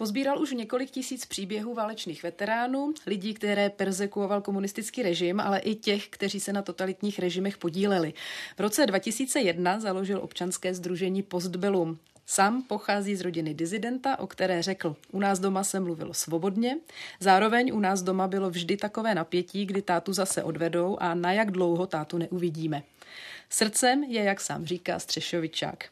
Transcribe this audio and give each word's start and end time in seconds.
Pozbíral 0.00 0.42
už 0.42 0.52
několik 0.52 0.90
tisíc 0.90 1.26
příběhů 1.26 1.74
válečných 1.74 2.22
veteránů, 2.22 2.94
lidí, 3.06 3.34
které 3.34 3.70
persekuoval 3.70 4.40
komunistický 4.40 5.02
režim, 5.02 5.40
ale 5.40 5.58
i 5.58 5.74
těch, 5.74 6.08
kteří 6.08 6.40
se 6.40 6.52
na 6.52 6.62
totalitních 6.62 7.18
režimech 7.18 7.58
podíleli. 7.58 8.12
V 8.56 8.60
roce 8.60 8.86
2001 8.86 9.80
založil 9.80 10.20
občanské 10.22 10.74
združení 10.74 11.22
Postbellum. 11.22 11.98
Sám 12.26 12.62
pochází 12.62 13.16
z 13.16 13.20
rodiny 13.20 13.54
dizidenta, 13.54 14.18
o 14.18 14.26
které 14.26 14.62
řekl, 14.62 14.96
u 15.12 15.20
nás 15.20 15.38
doma 15.38 15.64
se 15.64 15.80
mluvilo 15.80 16.14
svobodně, 16.14 16.76
zároveň 17.20 17.70
u 17.74 17.80
nás 17.80 18.02
doma 18.02 18.28
bylo 18.28 18.50
vždy 18.50 18.76
takové 18.76 19.14
napětí, 19.14 19.66
kdy 19.66 19.82
tátu 19.82 20.12
zase 20.12 20.42
odvedou 20.42 20.96
a 21.00 21.14
na 21.14 21.32
jak 21.32 21.50
dlouho 21.50 21.86
tátu 21.86 22.18
neuvidíme. 22.18 22.82
Srdcem 23.52 24.04
je, 24.04 24.22
jak 24.22 24.40
sám 24.40 24.66
říká, 24.66 24.98
Střešovičák. 24.98 25.84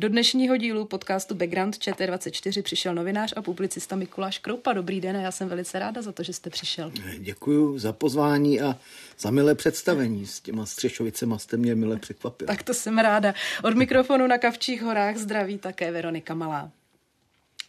Do 0.00 0.08
dnešního 0.08 0.56
dílu 0.56 0.84
podcastu 0.84 1.34
Background 1.34 1.76
ČT24 1.76 2.62
přišel 2.62 2.94
novinář 2.94 3.32
a 3.36 3.42
publicista 3.42 3.96
Mikuláš 3.96 4.38
Kroupa. 4.38 4.72
Dobrý 4.72 5.00
den 5.00 5.16
a 5.16 5.20
já 5.20 5.30
jsem 5.30 5.48
velice 5.48 5.78
ráda 5.78 6.02
za 6.02 6.12
to, 6.12 6.22
že 6.22 6.32
jste 6.32 6.50
přišel. 6.50 6.92
Děkuji 7.18 7.78
za 7.78 7.92
pozvání 7.92 8.60
a 8.60 8.76
za 9.18 9.30
milé 9.30 9.54
představení. 9.54 10.26
S 10.26 10.40
těma 10.40 10.66
Střešovicema 10.66 11.38
jste 11.38 11.56
mě 11.56 11.74
milé 11.74 11.96
překvapil. 11.96 12.46
Tak 12.46 12.62
to 12.62 12.74
jsem 12.74 12.98
ráda. 12.98 13.34
Od 13.62 13.74
mikrofonu 13.74 14.26
na 14.26 14.38
Kavčích 14.38 14.82
horách 14.82 15.16
zdraví 15.16 15.58
také 15.58 15.92
Veronika 15.92 16.34
Malá. 16.34 16.70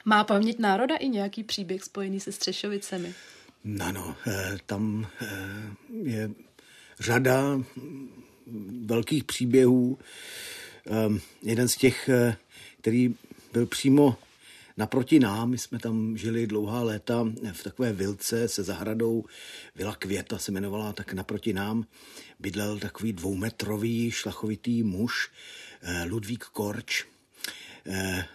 Má 0.06 0.24
paměť 0.24 0.60
národa 0.60 0.96
i 0.96 1.10
nějaký 1.10 1.44
příběh 1.44 1.84
spojený 1.84 2.20
se 2.20 2.32
Střešovicemi? 2.32 3.14
No, 3.64 3.92
no, 3.92 4.16
tam 4.66 5.08
eh, 5.22 5.28
je 6.04 6.30
řada 7.00 7.60
velkých 8.86 9.24
příběhů. 9.24 9.98
Ehm, 10.86 11.20
jeden 11.42 11.68
z 11.68 11.76
těch, 11.76 12.10
eh, 12.10 12.38
který 12.82 13.16
byl 13.54 13.66
přímo 13.66 14.18
naproti 14.78 15.20
nám, 15.20 15.50
my 15.50 15.58
jsme 15.58 15.80
tam 15.80 16.18
žili 16.18 16.48
dlouhá 16.48 16.84
léta 16.84 17.28
v 17.54 17.64
takové 17.64 17.94
vilce 17.94 18.48
se 18.48 18.64
zahradou, 18.64 19.26
Vila 19.76 19.96
Květa 19.96 20.38
se 20.38 20.52
jmenovala, 20.52 20.94
tak 20.94 21.14
naproti 21.14 21.54
nám 21.54 21.86
bydlel 22.40 22.80
takový 22.80 23.14
dvoumetrový 23.14 24.12
šlachovitý 24.12 24.84
muž, 24.84 25.32
eh, 25.82 26.04
Ludvík 26.04 26.44
Korč, 26.44 27.06
eh, 27.86 28.26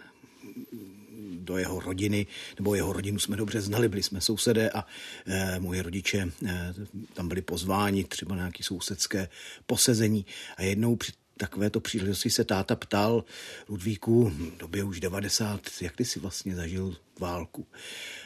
do 1.39 1.57
jeho 1.57 1.79
rodiny, 1.79 2.27
nebo 2.59 2.75
jeho 2.75 2.93
rodinu 2.93 3.19
jsme 3.19 3.37
dobře 3.37 3.61
znali, 3.61 3.89
byli 3.89 4.03
jsme 4.03 4.21
sousedé 4.21 4.69
a 4.69 4.85
e, 5.25 5.59
moje 5.59 5.83
rodiče 5.83 6.31
e, 6.45 6.73
tam 7.13 7.27
byli 7.27 7.41
pozváni, 7.41 8.03
třeba 8.03 8.35
na 8.35 8.41
nějaké 8.41 8.63
sousedské 8.63 9.29
posezení 9.65 10.25
a 10.57 10.63
jednou 10.63 10.95
při 10.95 11.11
takovéto 11.37 11.79
příležitosti 11.79 12.29
se 12.29 12.43
táta 12.43 12.75
ptal 12.75 13.23
Ludvíku, 13.69 14.33
době 14.59 14.83
už 14.83 14.99
90, 14.99 15.61
jak 15.81 15.95
ty 15.95 16.05
si 16.05 16.19
vlastně 16.19 16.55
zažil 16.55 16.95
válku. 17.19 17.67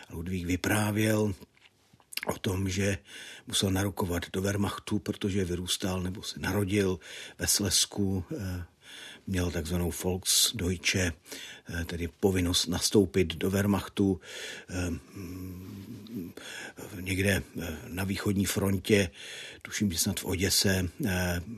A 0.09 0.15
Ludvík 0.15 0.45
vyprávěl 0.45 1.33
o 2.25 2.39
tom, 2.39 2.69
že 2.69 2.97
musel 3.47 3.71
narukovat 3.71 4.23
do 4.33 4.41
Wehrmachtu, 4.41 4.99
protože 4.99 5.45
vyrůstal 5.45 6.02
nebo 6.02 6.23
se 6.23 6.39
narodil 6.39 6.99
ve 7.39 7.47
Slesku, 7.47 8.23
e, 8.37 8.65
měl 9.27 9.52
takzvanou 9.52 9.91
Volksdeutsche, 10.03 11.13
eh, 11.69 11.86
tedy 11.86 12.08
povinnost 12.08 12.67
nastoupit 12.67 13.36
do 13.36 13.52
Wehrmachtu 13.52 14.21
eh, 14.69 14.99
někde 17.02 17.43
eh, 17.61 17.77
na 17.87 18.03
východní 18.03 18.45
frontě, 18.45 19.09
tuším, 19.61 19.91
že 19.91 19.97
snad 19.97 20.19
v 20.19 20.25
Oděse, 20.25 20.89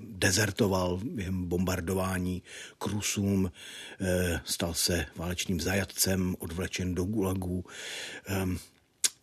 dezertoval 0.10 1.00
během 1.04 1.46
bombardování 1.46 2.44
k 2.80 2.86
Rusům, 2.86 3.52
stal 4.44 4.74
se 4.74 5.06
válečným 5.16 5.62
zajatcem, 5.62 6.36
odvlečen 6.40 6.96
do 6.96 7.04
gulagů 7.04 7.66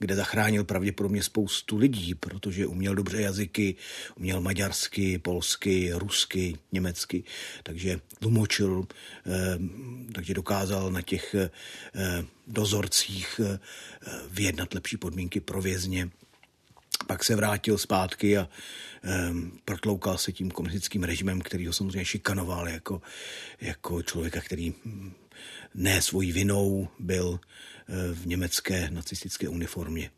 kde 0.05 0.17
zachránil 0.17 0.65
pravděpodobně 0.65 1.23
spoustu 1.23 1.77
lidí, 1.77 2.15
protože 2.15 2.67
uměl 2.67 2.95
dobře 2.95 3.21
jazyky, 3.21 3.75
uměl 4.17 4.41
maďarsky, 4.41 5.19
polsky, 5.19 5.93
rusky, 5.93 6.57
německy, 6.73 7.25
takže 7.63 8.01
tlumočil, 8.19 8.85
eh, 9.27 9.59
takže 10.13 10.35
dokázal 10.35 10.91
na 10.91 11.03
těch 11.03 11.35
eh, 11.35 11.51
dozorcích 12.47 13.41
eh, 13.45 13.59
vyjednat 14.31 14.75
lepší 14.75 14.97
podmínky 14.97 15.41
pro 15.41 15.63
vězně. 15.63 16.11
Pak 17.07 17.25
se 17.25 17.37
vrátil 17.37 17.79
zpátky 17.79 18.39
a 18.39 18.49
um, 19.29 19.59
protloukal 19.65 20.19
se 20.19 20.33
tím 20.33 20.51
komunistickým 20.51 21.05
režimem, 21.05 21.41
který 21.41 21.67
ho 21.67 21.73
samozřejmě 21.73 22.05
šikanoval 22.05 22.69
jako, 22.69 23.03
jako 23.61 24.03
člověka, 24.03 24.41
který 24.41 24.75
hm, 24.85 25.13
ne 25.75 26.03
svojí 26.03 26.33
vinou 26.33 26.89
byl 26.99 27.41
v 28.13 28.27
německé 28.27 28.91
nacistické 28.91 29.49
uniformě. 29.49 30.11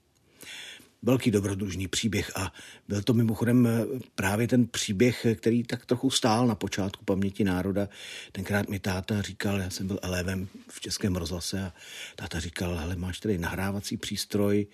Velký 1.03 1.31
dobrodružný 1.31 1.89
příběh 1.89 2.37
a 2.37 2.53
byl 2.89 3.03
to 3.03 3.15
mimochodem 3.15 3.67
eh, 3.67 3.85
právě 4.15 4.49
ten 4.49 4.67
příběh, 4.67 5.27
který 5.35 5.63
tak 5.63 5.87
trochu 5.87 6.11
stál 6.11 6.47
na 6.47 6.55
počátku 6.55 7.05
paměti 7.05 7.45
národa. 7.45 7.89
Tenkrát 8.33 8.69
mi 8.69 8.79
táta 8.79 9.23
říkal, 9.23 9.61
já 9.61 9.71
jsem 9.71 9.87
byl 9.87 9.99
elevem 10.03 10.49
v 10.69 10.81
Českém 10.81 11.17
rozhlase 11.17 11.63
a 11.63 11.73
táta 12.17 12.41
říkal, 12.41 12.77
hele, 12.77 12.97
máš 12.97 13.21
tady 13.21 13.39
nahrávací 13.39 13.97
přístroj, 13.97 14.67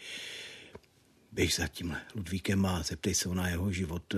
běž 1.32 1.56
za 1.56 1.68
tímhle 1.68 2.00
Ludvíkem 2.14 2.66
a 2.66 2.82
zeptej 2.82 3.14
se 3.14 3.28
na 3.28 3.48
jeho 3.48 3.72
život. 3.72 4.14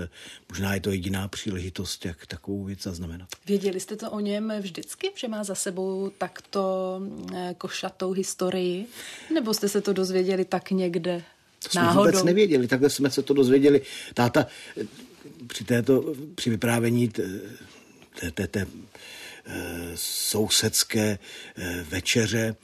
Možná 0.49 0.75
je 0.75 0.81
to 0.81 0.91
jediná 0.91 1.29
příležitost, 1.29 2.05
jak 2.05 2.27
takovou 2.27 2.65
věc 2.65 2.83
zaznamenat. 2.83 3.29
Věděli 3.47 3.81
jste 3.81 3.97
to 3.97 4.11
o 4.11 4.21
něm 4.21 4.53
vždycky, 4.61 5.13
že 5.15 5.29
má 5.29 5.45
za 5.45 5.55
sebou 5.55 6.11
takto 6.19 7.01
eh, 7.35 7.55
košatou 7.59 8.13
historii? 8.13 8.87
Nebo 9.35 9.55
jste 9.55 9.69
se 9.69 9.81
to 9.81 9.93
dozvěděli 9.93 10.45
tak 10.45 10.71
někde 10.71 11.23
to 11.59 11.69
jsme 11.71 11.83
náhodou? 11.83 12.11
vůbec 12.11 12.25
nevěděli, 12.25 12.69
takhle 12.69 12.91
jsme 12.91 13.11
se 13.11 13.23
to 13.23 13.35
dozvěděli. 13.35 13.83
Táta 14.15 14.47
eh, 14.81 14.85
při, 15.47 15.65
této, 15.65 16.15
při 16.35 16.51
vyprávění 16.51 17.09
té, 17.09 18.31
té, 18.35 18.47
té 18.47 18.67
eh, 19.47 19.93
sousedské 19.95 21.19
večeře 21.89 22.57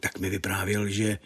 tak 0.00 0.18
mi 0.18 0.30
vyprávěl, 0.30 0.88
že 0.88 1.18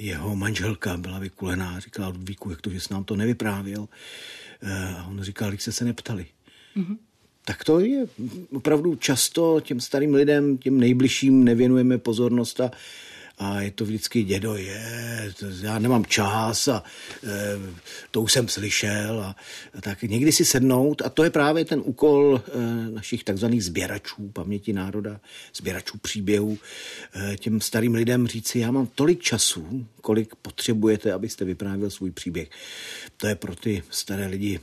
jeho 0.00 0.36
manželka 0.36 0.96
byla 0.96 1.18
vykulená, 1.18 1.80
říkala 1.80 2.08
Ludvíku, 2.08 2.50
jak 2.50 2.60
to, 2.60 2.70
že 2.70 2.80
jsi 2.80 2.92
nám 2.92 3.04
to 3.04 3.16
nevyprávěl. 3.16 3.88
Eh, 4.62 4.94
a 4.98 5.06
on 5.06 5.22
říkal, 5.22 5.48
když 5.48 5.62
se 5.62 5.72
se 5.72 5.84
neptali. 5.84 6.26
Mm-hmm. 6.76 6.96
Tak 7.44 7.64
to 7.64 7.80
je 7.80 8.06
opravdu 8.52 8.96
často 8.96 9.60
těm 9.60 9.80
starým 9.80 10.14
lidem, 10.14 10.58
těm 10.58 10.80
nejbližším 10.80 11.44
nevěnujeme 11.44 11.98
pozornost 11.98 12.60
a 12.60 12.70
a 13.40 13.60
je 13.60 13.70
to 13.70 13.84
vždycky 13.84 14.22
dědo, 14.22 14.56
je, 14.56 15.32
to, 15.38 15.46
já 15.62 15.78
nemám 15.78 16.04
čas 16.04 16.68
a 16.68 16.82
e, 17.24 17.58
to 18.10 18.22
už 18.22 18.32
jsem 18.32 18.48
slyšel 18.48 19.20
a, 19.20 19.36
a 19.74 19.80
tak 19.80 20.02
někdy 20.02 20.32
si 20.32 20.44
sednout 20.44 21.02
a 21.02 21.08
to 21.08 21.24
je 21.24 21.30
právě 21.30 21.64
ten 21.64 21.82
úkol 21.84 22.42
e, 22.46 22.60
našich 22.90 23.24
takzvaných 23.24 23.64
sběračů 23.64 24.28
paměti 24.28 24.72
národa, 24.72 25.20
sběračů 25.54 25.98
příběhů, 25.98 26.58
e, 27.14 27.36
těm 27.36 27.60
starým 27.60 27.94
lidem 27.94 28.26
říci, 28.26 28.58
já 28.58 28.70
mám 28.70 28.86
tolik 28.86 29.22
času, 29.22 29.86
kolik 30.00 30.34
potřebujete, 30.34 31.12
abyste 31.12 31.44
vyprávěl 31.44 31.90
svůj 31.90 32.10
příběh. 32.10 32.48
To 33.16 33.26
je 33.26 33.34
pro 33.34 33.56
ty 33.56 33.82
staré 33.90 34.26
lidi 34.26 34.60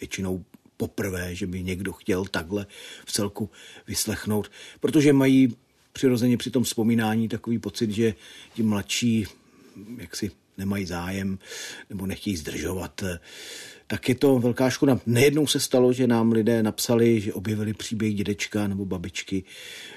většinou 0.00 0.44
poprvé, 0.76 1.34
že 1.34 1.46
by 1.46 1.62
někdo 1.62 1.92
chtěl 1.92 2.24
takhle 2.24 2.66
v 3.06 3.12
celku 3.12 3.50
vyslechnout, 3.86 4.50
protože 4.80 5.12
mají 5.12 5.56
přirozeně 5.94 6.36
při 6.36 6.50
tom 6.50 6.64
vzpomínání 6.64 7.28
takový 7.28 7.58
pocit, 7.58 7.90
že 7.90 8.14
ti 8.54 8.62
mladší 8.62 9.26
jaksi 9.96 10.30
nemají 10.58 10.86
zájem 10.86 11.38
nebo 11.90 12.06
nechtějí 12.06 12.36
zdržovat 12.36 13.02
tak 13.86 14.08
je 14.08 14.14
to 14.14 14.38
velká 14.38 14.70
škoda. 14.70 15.00
Nejednou 15.06 15.46
se 15.46 15.60
stalo, 15.60 15.92
že 15.92 16.06
nám 16.06 16.32
lidé 16.32 16.62
napsali, 16.62 17.20
že 17.20 17.32
objevili 17.32 17.74
příběh 17.74 18.14
dědečka 18.14 18.68
nebo 18.68 18.84
babičky, 18.84 19.44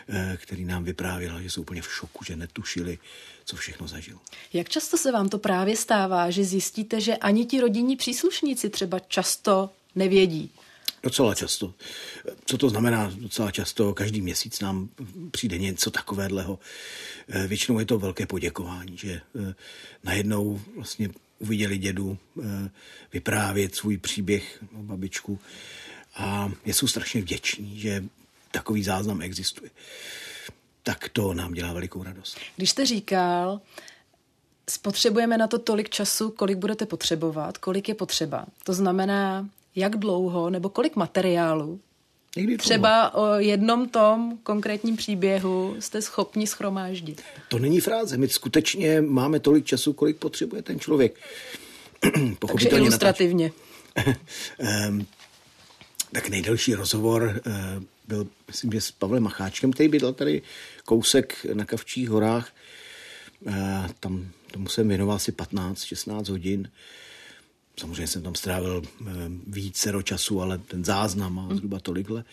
eh, 0.09 0.37
který 0.41 0.65
nám 0.65 0.83
vyprávěl, 0.83 1.41
že 1.41 1.49
jsou 1.49 1.61
úplně 1.61 1.81
v 1.81 1.93
šoku, 1.93 2.23
že 2.25 2.35
netušili, 2.35 2.97
co 3.45 3.55
všechno 3.55 3.87
zažil. 3.87 4.17
Jak 4.53 4.69
často 4.69 4.97
se 4.97 5.11
vám 5.11 5.29
to 5.29 5.37
právě 5.37 5.75
stává, 5.75 6.29
že 6.29 6.43
zjistíte, 6.43 7.01
že 7.01 7.17
ani 7.17 7.45
ti 7.45 7.61
rodinní 7.61 7.95
příslušníci 7.95 8.69
třeba 8.69 8.99
často 8.99 9.69
nevědí, 9.95 10.51
Docela 11.03 11.35
často. 11.35 11.73
Co 12.45 12.57
to 12.57 12.69
znamená 12.69 13.11
docela 13.15 13.51
často? 13.51 13.93
Každý 13.93 14.21
měsíc 14.21 14.59
nám 14.59 14.89
přijde 15.31 15.57
něco 15.57 15.91
takového. 15.91 16.59
Eh, 17.29 17.47
většinou 17.47 17.79
je 17.79 17.85
to 17.85 17.99
velké 17.99 18.25
poděkování, 18.25 18.97
že 18.97 19.11
eh, 19.11 19.55
najednou 20.03 20.61
vlastně 20.75 21.09
uviděli 21.39 21.77
dědu 21.77 22.17
eh, 22.43 22.69
vyprávět 23.13 23.75
svůj 23.75 23.97
příběh 23.97 24.63
o 24.79 24.83
babičku 24.83 25.39
a 26.15 26.51
jsou 26.65 26.87
strašně 26.87 27.21
vděční, 27.21 27.79
že 27.79 28.03
takový 28.51 28.83
záznam 28.83 29.21
existuje. 29.21 29.69
Tak 30.83 31.09
to 31.09 31.33
nám 31.33 31.53
dělá 31.53 31.73
velikou 31.73 32.03
radost. 32.03 32.37
Když 32.55 32.69
jste 32.69 32.85
říkal, 32.85 33.61
spotřebujeme 34.69 35.37
na 35.37 35.47
to 35.47 35.59
tolik 35.59 35.89
času, 35.89 36.29
kolik 36.29 36.57
budete 36.57 36.85
potřebovat, 36.85 37.57
kolik 37.57 37.89
je 37.89 37.95
potřeba. 37.95 38.45
To 38.63 38.73
znamená, 38.73 39.49
jak 39.77 39.95
dlouho 39.95 40.49
nebo 40.49 40.69
kolik 40.69 40.95
materiálu 40.95 41.79
Někdy 42.37 42.57
třeba 42.57 43.13
o 43.13 43.39
jednom 43.39 43.89
tom 43.89 44.37
konkrétním 44.43 44.95
příběhu 44.95 45.75
jste 45.79 46.01
schopni 46.01 46.47
schromáždit. 46.47 47.21
To 47.49 47.59
není 47.59 47.79
fráze. 47.79 48.17
My 48.17 48.27
skutečně 48.27 49.01
máme 49.01 49.39
tolik 49.39 49.65
času, 49.65 49.93
kolik 49.93 50.17
potřebuje 50.17 50.61
ten 50.61 50.79
člověk. 50.79 51.19
Takže 52.47 52.69
ilustrativně. 52.69 53.51
um, 54.89 55.05
tak 56.13 56.29
nejdelší 56.29 56.75
rozhovor 56.75 57.41
uh, 57.45 57.53
byl, 58.07 58.27
myslím, 58.47 58.71
že 58.71 58.81
s 58.81 58.91
Pavlem 58.91 59.23
Macháčkem, 59.23 59.71
který 59.71 59.89
bydl 59.89 60.13
tady 60.13 60.41
kousek 60.85 61.45
na 61.53 61.65
Kavčích 61.65 62.09
horách. 62.09 62.53
Uh, 63.41 63.53
tam 63.99 64.27
tomu 64.51 64.67
jsem 64.67 64.87
věnoval 64.87 65.15
asi 65.15 65.31
15-16 65.31 66.29
hodin. 66.29 66.71
Samozřejmě 67.79 68.07
jsem 68.07 68.21
tam 68.21 68.35
strávil 68.35 68.81
eh, 68.85 69.05
více 69.47 69.93
času, 70.03 70.41
ale 70.41 70.57
ten 70.57 70.85
záznam 70.85 71.35
má 71.35 71.55
zhruba 71.55 71.79
tolikhle. 71.79 72.23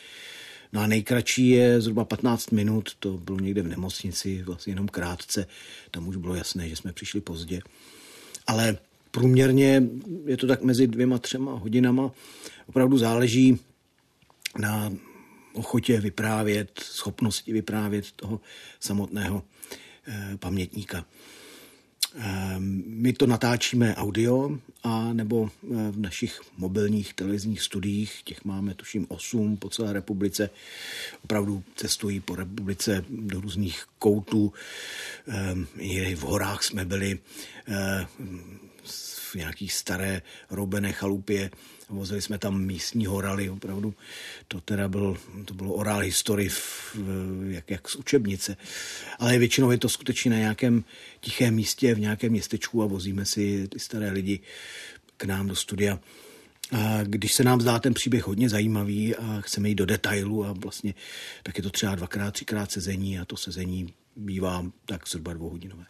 No 0.72 0.80
a 0.80 0.86
nejkratší 0.86 1.48
je 1.48 1.80
zhruba 1.80 2.04
15 2.04 2.50
minut, 2.50 2.94
to 2.98 3.10
bylo 3.10 3.40
někde 3.40 3.62
v 3.62 3.68
nemocnici, 3.68 4.42
vlastně 4.42 4.72
jenom 4.72 4.88
krátce, 4.88 5.46
tam 5.90 6.08
už 6.08 6.16
bylo 6.16 6.34
jasné, 6.34 6.68
že 6.68 6.76
jsme 6.76 6.92
přišli 6.92 7.20
pozdě. 7.20 7.60
Ale 8.46 8.78
průměrně 9.10 9.82
je 10.26 10.36
to 10.36 10.46
tak 10.46 10.62
mezi 10.62 10.86
dvěma, 10.86 11.18
třema 11.18 11.52
hodinama. 11.52 12.10
Opravdu 12.66 12.98
záleží 12.98 13.58
na 14.58 14.92
ochotě 15.52 16.00
vyprávět, 16.00 16.80
schopnosti 16.84 17.52
vyprávět 17.52 18.12
toho 18.12 18.40
samotného 18.80 19.42
eh, 20.06 20.36
pamětníka. 20.36 21.04
Ehm, 22.16 22.82
my 22.86 23.12
to 23.12 23.26
natáčíme 23.26 23.94
audio 23.94 24.58
a 24.82 25.12
nebo 25.12 25.50
eh, 25.50 25.66
v 25.90 25.98
našich 25.98 26.40
mobilních 26.56 27.14
televizních 27.14 27.62
studiích, 27.62 28.22
těch 28.24 28.44
máme 28.44 28.74
tuším 28.74 29.06
8 29.08 29.56
po 29.56 29.70
celé 29.70 29.92
republice, 29.92 30.50
opravdu 31.24 31.62
cestují 31.76 32.20
po 32.20 32.36
republice 32.36 33.04
do 33.08 33.40
různých 33.40 33.84
koutů. 33.98 34.52
Ehm, 35.26 35.66
I 35.78 36.14
v 36.14 36.20
horách 36.20 36.62
jsme 36.62 36.84
byli 36.84 37.18
eh, 37.68 38.06
v 38.84 39.34
nějakých 39.34 39.72
staré 39.72 40.22
roubené 40.50 40.92
chalupě 40.92 41.50
Vozili 41.88 42.22
jsme 42.22 42.38
tam 42.38 42.60
místní 42.60 43.06
horaly, 43.06 43.50
opravdu. 43.50 43.94
To 44.48 44.60
teda 44.60 44.88
byl, 44.88 45.16
to 45.44 45.54
bylo 45.54 45.72
orál 45.72 46.00
historii 46.00 46.48
v, 46.48 46.96
jak, 47.48 47.70
jak 47.70 47.88
z 47.88 47.96
učebnice. 47.96 48.56
Ale 49.18 49.38
většinou 49.38 49.70
je 49.70 49.78
to 49.78 49.88
skutečně 49.88 50.30
na 50.30 50.36
nějakém 50.36 50.84
tichém 51.20 51.54
místě, 51.54 51.94
v 51.94 52.00
nějakém 52.00 52.32
městečku 52.32 52.82
a 52.82 52.86
vozíme 52.86 53.24
si 53.24 53.68
ty 53.68 53.78
staré 53.78 54.10
lidi 54.10 54.40
k 55.16 55.24
nám 55.24 55.48
do 55.48 55.56
studia. 55.56 55.98
A 56.72 57.02
když 57.02 57.32
se 57.32 57.44
nám 57.44 57.60
zdá 57.60 57.78
ten 57.78 57.94
příběh 57.94 58.26
hodně 58.26 58.48
zajímavý 58.48 59.16
a 59.16 59.40
chceme 59.40 59.68
jít 59.68 59.74
do 59.74 59.86
detailu 59.86 60.44
a 60.44 60.52
vlastně, 60.52 60.94
tak 61.42 61.56
je 61.56 61.62
to 61.62 61.70
třeba 61.70 61.94
dvakrát, 61.94 62.30
třikrát 62.30 62.70
sezení 62.70 63.18
a 63.18 63.24
to 63.24 63.36
sezení 63.36 63.94
bývá 64.16 64.64
tak 64.86 65.08
zhruba 65.08 65.32
dvouhodinové. 65.32 65.84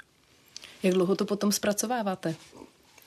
Jak 0.82 0.94
dlouho 0.94 1.16
to 1.16 1.24
potom 1.24 1.52
zpracováváte? 1.52 2.34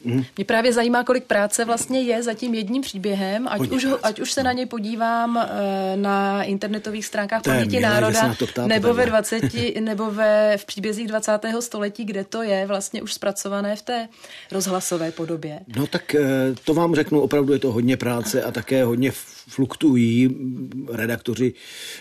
Mm. 0.03 0.23
Mě 0.37 0.45
právě 0.45 0.73
zajímá, 0.73 1.03
kolik 1.03 1.23
práce 1.23 1.65
vlastně 1.65 2.01
je 2.01 2.23
za 2.23 2.33
tím 2.33 2.53
jedním 2.53 2.81
příběhem, 2.81 3.47
ať, 3.47 3.61
už, 3.61 3.87
ať 4.03 4.19
už 4.19 4.31
se 4.31 4.43
no. 4.43 4.45
na 4.45 4.53
něj 4.53 4.65
podívám 4.65 5.37
e, 5.37 5.97
na 5.97 6.43
internetových 6.43 7.05
stránkách 7.05 7.41
Paměti 7.41 7.79
národa, 7.79 8.35
ptáte, 8.35 8.67
nebo 8.67 8.93
ve 8.93 9.05
20, 9.05 9.43
nebo 9.79 10.11
ve, 10.11 10.57
v 10.57 10.65
příbězích 10.65 11.07
20. 11.07 11.31
století, 11.59 12.05
kde 12.05 12.23
to 12.23 12.43
je 12.43 12.67
vlastně 12.67 13.01
už 13.01 13.13
zpracované 13.13 13.75
v 13.75 13.81
té 13.81 14.07
rozhlasové 14.51 15.11
podobě. 15.11 15.59
No 15.77 15.87
tak 15.87 16.15
e, 16.15 16.25
to 16.63 16.73
vám 16.73 16.95
řeknu, 16.95 17.21
opravdu 17.21 17.53
je 17.53 17.59
to 17.59 17.71
hodně 17.71 17.97
práce 17.97 18.43
a 18.43 18.51
také 18.51 18.83
hodně 18.83 19.11
fluktují 19.47 20.35
redaktoři 20.91 21.53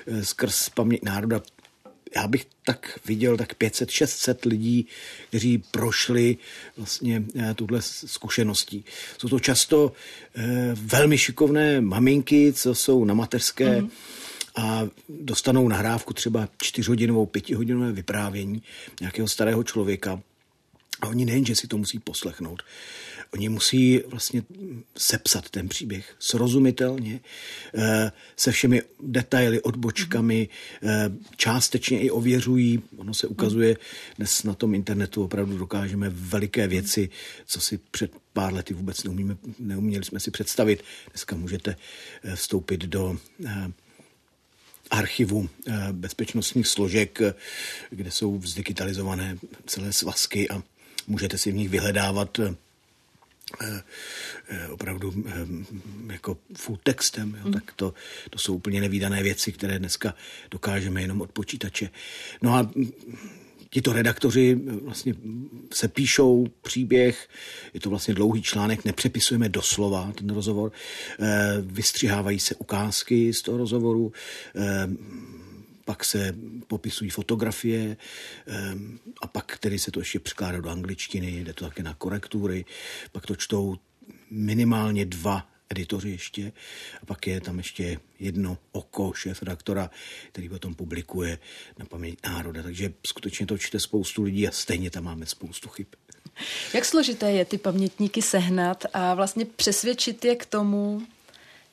e, 0.07 0.25
skrz 0.25 0.69
Paměť 0.69 1.03
národa 1.05 1.41
já 2.17 2.29
bych 2.29 2.47
tak 2.65 2.99
viděl 3.07 3.37
tak 3.37 3.57
500-600 3.61 4.49
lidí, 4.49 4.87
kteří 5.29 5.59
prošli 5.59 6.37
vlastně 6.77 7.23
eh, 7.39 7.55
tuhle 7.55 7.79
zkušeností. 7.83 8.85
Jsou 9.19 9.29
to 9.29 9.41
často 9.41 9.93
eh, 10.35 10.71
velmi 10.75 11.19
šikovné 11.19 11.81
maminky, 11.81 12.53
co 12.53 12.75
jsou 12.75 13.05
na 13.05 13.15
mateřské 13.15 13.81
mm. 13.81 13.91
a 14.57 14.89
dostanou 15.09 15.69
nahrávku 15.69 16.15
třeba 16.15 16.49
čtyřhodinovou, 16.63 17.27
pětihodinové 17.27 17.93
vyprávění 17.93 18.63
nějakého 19.01 19.29
starého 19.29 19.65
člověka. 19.65 20.21
A 21.01 21.07
oni 21.09 21.25
nejen, 21.25 21.47
že 21.47 21.57
si 21.57 21.69
to 21.69 21.79
musí 21.79 21.99
poslechnout, 21.99 22.63
Oni 23.33 23.49
musí 23.49 24.03
vlastně 24.07 24.43
sepsat 24.99 25.51
ten 25.51 25.69
příběh 25.69 26.17
srozumitelně, 26.19 27.21
eh, 27.75 28.13
se 28.37 28.53
všemi 28.53 28.83
detaily, 29.03 29.63
odbočkami, 29.63 30.49
eh, 30.83 31.11
částečně 31.37 32.01
i 32.01 32.11
ověřují. 32.11 32.83
Ono 32.97 33.15
se 33.15 33.27
ukazuje, 33.27 33.77
dnes 34.17 34.43
na 34.43 34.55
tom 34.55 34.75
internetu 34.75 35.25
opravdu 35.25 35.59
dokážeme 35.59 36.11
veliké 36.11 36.69
věci, 36.69 37.09
co 37.47 37.61
si 37.61 37.79
před 37.91 38.13
pár 38.33 38.55
lety 38.55 38.75
vůbec 38.75 39.05
neumíme, 39.05 39.37
neuměli 39.59 40.05
jsme 40.05 40.21
si 40.21 40.31
představit. 40.31 40.85
Dneska 41.11 41.37
můžete 41.37 41.77
eh, 42.23 42.37
vstoupit 42.37 42.81
do 42.81 43.19
archivu 44.91 45.49
bezpečnostních 45.93 46.67
složek, 46.67 47.21
kde 47.91 48.11
jsou 48.11 48.41
zdigitalizované 48.45 49.39
celé 49.67 49.93
svazky 49.93 50.51
a 50.51 50.63
můžete 51.07 51.39
si 51.39 51.53
v 51.53 51.55
nich 51.55 51.69
vyhledávat 51.69 52.41
opravdu 54.71 55.15
eh, 55.27 55.33
jako 56.13 56.39
full 56.57 56.79
textem, 56.83 57.39
jo, 57.45 57.53
tak 57.53 57.73
to, 57.77 57.95
to 58.31 58.39
jsou 58.39 58.55
úplně 58.55 58.81
nevýdané 58.81 59.23
věci, 59.23 59.53
které 59.53 59.79
dneska 59.79 60.15
dokážeme 60.51 61.03
jenom 61.03 61.21
od 61.21 61.33
počítače. 61.33 61.91
No 62.43 62.55
a 62.55 62.71
tito 63.71 63.93
redaktoři 63.93 64.55
vlastně 64.83 65.15
se 65.75 65.89
píšou 65.89 66.47
příběh, 66.63 67.29
je 67.75 67.81
to 67.81 67.91
vlastně 67.91 68.15
dlouhý 68.15 68.43
článek, 68.43 68.85
nepřepisujeme 68.85 69.49
doslova 69.49 70.13
ten 70.15 70.31
rozhovor, 70.31 70.73
vystřihávají 71.61 72.41
se 72.41 72.55
ukázky 72.55 73.35
z 73.35 73.43
toho 73.43 73.59
rozhovoru, 73.59 74.13
pak 75.87 76.05
se 76.05 76.35
popisují 76.67 77.11
fotografie 77.11 77.97
ehm, 78.47 78.99
a 79.23 79.27
pak 79.27 79.59
tedy 79.59 79.79
se 79.79 79.91
to 79.91 80.01
ještě 80.01 80.21
překládá 80.21 80.61
do 80.61 80.71
angličtiny, 80.71 81.31
jde 81.31 81.53
to 81.53 81.65
také 81.65 81.83
na 81.83 81.95
korektury, 81.95 82.65
pak 83.13 83.27
to 83.27 83.37
čtou 83.37 83.77
minimálně 84.31 85.05
dva 85.05 85.49
editoři 85.71 86.11
ještě 86.11 86.53
a 87.03 87.07
pak 87.07 87.27
je 87.27 87.41
tam 87.41 87.59
ještě 87.59 88.01
jedno 88.19 88.59
oko 88.73 89.13
šéf 89.15 89.43
redaktora, 89.43 89.91
který 90.33 90.49
potom 90.49 90.75
publikuje 90.75 91.39
na 91.79 91.87
paměť 91.87 92.19
národa. 92.25 92.63
Takže 92.63 92.93
skutečně 93.07 93.47
to 93.47 93.59
čte 93.59 93.81
spoustu 93.81 94.23
lidí 94.23 94.49
a 94.49 94.51
stejně 94.51 94.91
tam 94.91 95.05
máme 95.05 95.27
spoustu 95.27 95.69
chyb. 95.69 95.87
Jak 96.75 96.85
složité 96.85 97.33
je 97.33 97.45
ty 97.45 97.59
pamětníky 97.59 98.23
sehnat 98.23 98.85
a 98.93 99.15
vlastně 99.15 99.45
přesvědčit 99.45 100.25
je 100.25 100.37
k 100.37 100.47
tomu, 100.47 101.03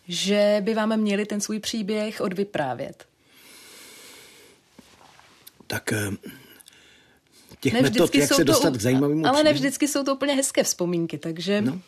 že 0.08 0.58
by 0.62 0.74
vám 0.74 0.98
měli 0.98 1.26
ten 1.26 1.42
svůj 1.42 1.60
příběh 1.60 2.22
odvyprávět? 2.22 3.13
Tak 5.68 5.94
eh, 5.94 6.12
těch 7.60 7.74
metod, 7.74 8.16
jak 8.16 8.34
se 8.34 8.44
dostat 8.44 8.72
to, 8.72 8.78
k 8.78 8.82
zajímavým 8.82 9.26
Ale 9.26 9.44
ne 9.44 9.54
vždycky 9.54 9.88
jsou 9.88 10.04
to 10.04 10.16
úplně 10.16 10.34
hezké 10.34 10.64
vzpomínky, 10.64 11.18
takže... 11.18 11.62
No. 11.62 11.82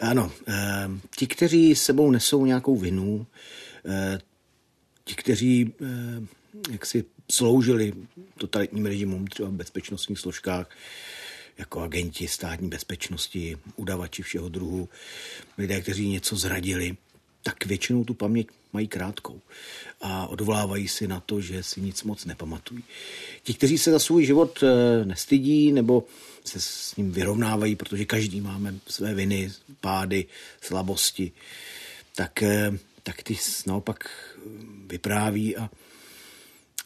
Ano, 0.00 0.32
eh, 0.48 0.88
ti, 1.16 1.26
kteří 1.26 1.74
sebou 1.74 2.10
nesou 2.10 2.46
nějakou 2.46 2.76
vinu, 2.76 3.26
eh, 3.88 4.18
ti, 5.04 5.14
kteří 5.14 5.74
jak 6.70 6.86
si 6.86 7.04
sloužili 7.30 7.92
totalitním 8.38 8.86
režimům, 8.86 9.26
třeba 9.26 9.48
v 9.48 9.52
bezpečnostních 9.52 10.18
složkách, 10.18 10.70
jako 11.58 11.80
agenti 11.80 12.28
státní 12.28 12.68
bezpečnosti, 12.68 13.58
udavači 13.76 14.22
všeho 14.22 14.48
druhu, 14.48 14.88
lidé, 15.58 15.80
kteří 15.80 16.08
něco 16.08 16.36
zradili, 16.36 16.96
tak 17.46 17.66
většinou 17.66 18.04
tu 18.04 18.14
paměť 18.14 18.48
mají 18.72 18.88
krátkou 18.88 19.40
a 20.00 20.26
odvolávají 20.26 20.88
si 20.88 21.08
na 21.08 21.20
to, 21.20 21.40
že 21.40 21.62
si 21.62 21.80
nic 21.80 22.02
moc 22.02 22.24
nepamatují. 22.24 22.84
Ti, 23.42 23.54
kteří 23.54 23.78
se 23.78 23.90
za 23.90 23.98
svůj 23.98 24.26
život 24.26 24.62
eh, 24.62 25.04
nestydí 25.04 25.72
nebo 25.72 26.04
se 26.44 26.60
s 26.60 26.96
ním 26.96 27.12
vyrovnávají, 27.12 27.76
protože 27.76 28.04
každý 28.04 28.40
máme 28.40 28.74
své 28.86 29.14
viny, 29.14 29.52
pády, 29.80 30.26
slabosti, 30.60 31.32
tak 32.14 32.42
eh, 32.42 32.78
tak 33.02 33.22
ty 33.22 33.36
naopak 33.66 34.10
vypráví 34.86 35.56
a, 35.56 35.70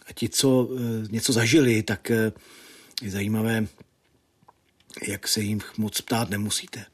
a 0.07 0.12
ti, 0.14 0.29
co 0.29 0.69
něco 1.11 1.33
zažili, 1.33 1.83
tak 1.83 2.11
je 3.02 3.11
zajímavé, 3.11 3.67
jak 5.09 5.29
se 5.29 5.40
jim 5.40 5.61
moc 5.79 6.00
ptát 6.00 6.31
nemusíte. 6.31 6.85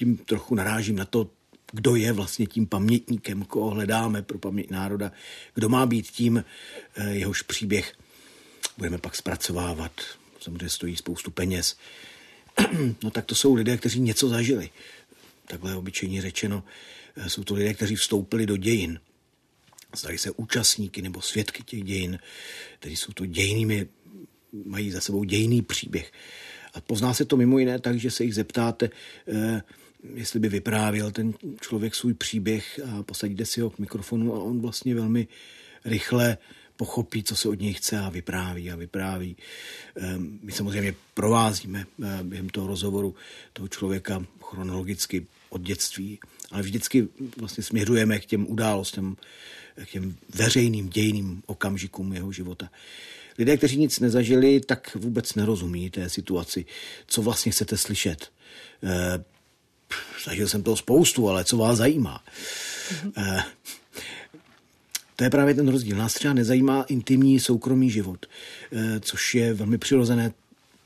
Tím 0.00 0.16
trochu 0.16 0.54
narážím 0.54 0.96
na 0.96 1.04
to, 1.04 1.30
kdo 1.72 1.96
je 1.96 2.12
vlastně 2.12 2.46
tím 2.46 2.66
pamětníkem, 2.66 3.44
koho 3.44 3.70
hledáme 3.70 4.22
pro 4.22 4.38
paměť 4.38 4.70
národa, 4.70 5.12
kdo 5.54 5.68
má 5.68 5.86
být 5.86 6.10
tím, 6.10 6.44
jehož 7.10 7.42
příběh 7.42 7.92
budeme 8.78 8.98
pak 8.98 9.16
zpracovávat. 9.16 9.92
Samozřejmě 10.40 10.68
stojí 10.68 10.96
spoustu 10.96 11.30
peněz. 11.30 11.76
No 13.02 13.10
tak 13.10 13.24
to 13.24 13.34
jsou 13.34 13.54
lidé, 13.54 13.76
kteří 13.76 14.00
něco 14.00 14.28
zažili. 14.28 14.70
Takhle 15.46 15.76
obyčejně 15.76 16.22
řečeno, 16.22 16.64
eh, 17.16 17.30
jsou 17.30 17.44
to 17.44 17.54
lidé, 17.54 17.74
kteří 17.74 17.96
vstoupili 17.96 18.46
do 18.46 18.56
dějin. 18.56 19.00
Stali 19.94 20.18
se 20.18 20.30
účastníky 20.30 21.02
nebo 21.02 21.20
svědky 21.20 21.62
těch 21.62 21.84
dějin, 21.84 22.18
kteří 22.78 22.96
jsou 22.96 23.12
to 23.12 23.26
dějnými, 23.26 23.88
mají 24.64 24.90
za 24.90 25.00
sebou 25.00 25.24
dějný 25.24 25.62
příběh. 25.62 26.12
A 26.74 26.80
pozná 26.80 27.14
se 27.14 27.24
to 27.24 27.36
mimo 27.36 27.58
jiné 27.58 27.78
tak, 27.78 27.98
že 27.98 28.10
se 28.10 28.24
jich 28.24 28.34
zeptáte, 28.34 28.90
eh, 29.28 29.62
jestli 30.14 30.40
by 30.40 30.48
vyprávěl 30.48 31.10
ten 31.10 31.34
člověk 31.60 31.94
svůj 31.94 32.14
příběh 32.14 32.80
a 32.92 33.02
posadíte 33.02 33.46
si 33.46 33.60
ho 33.60 33.70
k 33.70 33.78
mikrofonu 33.78 34.34
a 34.34 34.38
on 34.38 34.60
vlastně 34.60 34.94
velmi 34.94 35.28
rychle 35.84 36.38
pochopí, 36.76 37.22
co 37.22 37.36
se 37.36 37.48
od 37.48 37.60
něj 37.60 37.74
chce 37.74 37.98
a 37.98 38.08
vypráví 38.08 38.70
a 38.70 38.76
vypráví. 38.76 39.36
Ehm, 39.96 40.38
my 40.42 40.52
samozřejmě 40.52 40.94
provázíme 41.14 41.86
eh, 42.04 42.18
během 42.22 42.48
toho 42.48 42.66
rozhovoru 42.66 43.14
toho 43.52 43.68
člověka 43.68 44.24
chronologicky 44.44 45.26
od 45.48 45.60
dětství, 45.60 46.18
ale 46.50 46.62
vždycky 46.62 47.08
vlastně 47.36 47.64
směřujeme 47.64 48.18
k 48.18 48.26
těm 48.26 48.46
událostem, 48.46 49.16
k 49.84 49.90
těm 49.90 50.16
veřejným 50.34 50.88
dějným 50.88 51.42
okamžikům 51.46 52.12
jeho 52.12 52.32
života. 52.32 52.70
Lidé, 53.38 53.56
kteří 53.56 53.76
nic 53.76 54.00
nezažili, 54.00 54.60
tak 54.60 54.94
vůbec 54.94 55.34
nerozumí 55.34 55.90
té 55.90 56.08
situaci, 56.08 56.64
co 57.06 57.22
vlastně 57.22 57.52
chcete 57.52 57.76
slyšet. 57.76 58.32
Zažil 60.24 60.48
jsem 60.48 60.62
toho 60.62 60.76
spoustu, 60.76 61.28
ale 61.28 61.44
co 61.44 61.56
vás 61.56 61.78
zajímá? 61.78 62.24
E, 63.16 63.42
to 65.20 65.24
je 65.24 65.30
právě 65.30 65.54
ten 65.54 65.68
rozdíl. 65.68 65.96
Nás 65.96 66.14
třeba 66.14 66.34
nezajímá 66.34 66.82
intimní 66.82 67.40
soukromý 67.40 67.90
život, 67.90 68.26
eh, 68.72 69.00
což 69.00 69.34
je 69.34 69.54
velmi 69.54 69.78
přirozené. 69.78 70.32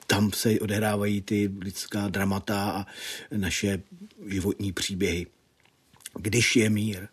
Tam 0.07 0.33
se 0.33 0.61
odehrávají 0.61 1.23
ty 1.23 1.51
lidská 1.61 2.09
dramata 2.09 2.71
a 2.71 2.87
naše 3.37 3.83
životní 4.27 4.73
příběhy. 4.73 5.27
Když 6.19 6.57
je 6.57 6.71
mír, 6.71 7.09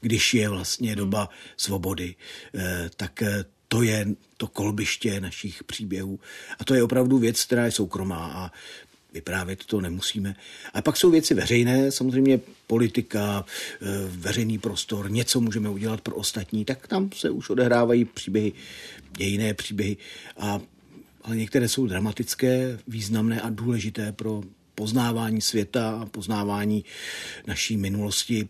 když 0.00 0.34
je 0.34 0.48
vlastně 0.48 0.96
doba 0.96 1.28
svobody, 1.56 2.14
eh, 2.54 2.90
tak 2.96 3.22
to 3.68 3.82
je 3.82 4.06
to 4.36 4.46
kolbiště 4.46 5.20
našich 5.20 5.64
příběhů. 5.64 6.20
A 6.58 6.64
to 6.64 6.74
je 6.74 6.82
opravdu 6.82 7.18
věc, 7.18 7.44
která 7.44 7.64
je 7.64 7.70
soukromá 7.70 8.32
a 8.34 8.52
vyprávět 9.14 9.64
to 9.64 9.80
nemusíme. 9.80 10.36
A 10.74 10.82
pak 10.82 10.96
jsou 10.96 11.10
věci 11.10 11.34
veřejné, 11.34 11.92
samozřejmě 11.92 12.40
politika, 12.66 13.44
eh, 13.82 13.86
veřejný 14.08 14.58
prostor, 14.58 15.10
něco 15.10 15.40
můžeme 15.40 15.68
udělat 15.68 16.00
pro 16.00 16.14
ostatní, 16.14 16.64
tak 16.64 16.86
tam 16.86 17.10
se 17.16 17.30
už 17.30 17.50
odehrávají 17.50 18.04
příběhy, 18.04 18.52
dějiné 19.16 19.54
příběhy, 19.54 19.96
a, 20.36 20.60
ale 21.22 21.36
některé 21.36 21.68
jsou 21.68 21.86
dramatické, 21.86 22.78
významné 22.88 23.40
a 23.40 23.50
důležité 23.50 24.12
pro 24.12 24.42
poznávání 24.74 25.40
světa 25.40 25.98
a 26.02 26.06
poznávání 26.06 26.84
naší 27.46 27.76
minulosti 27.76 28.48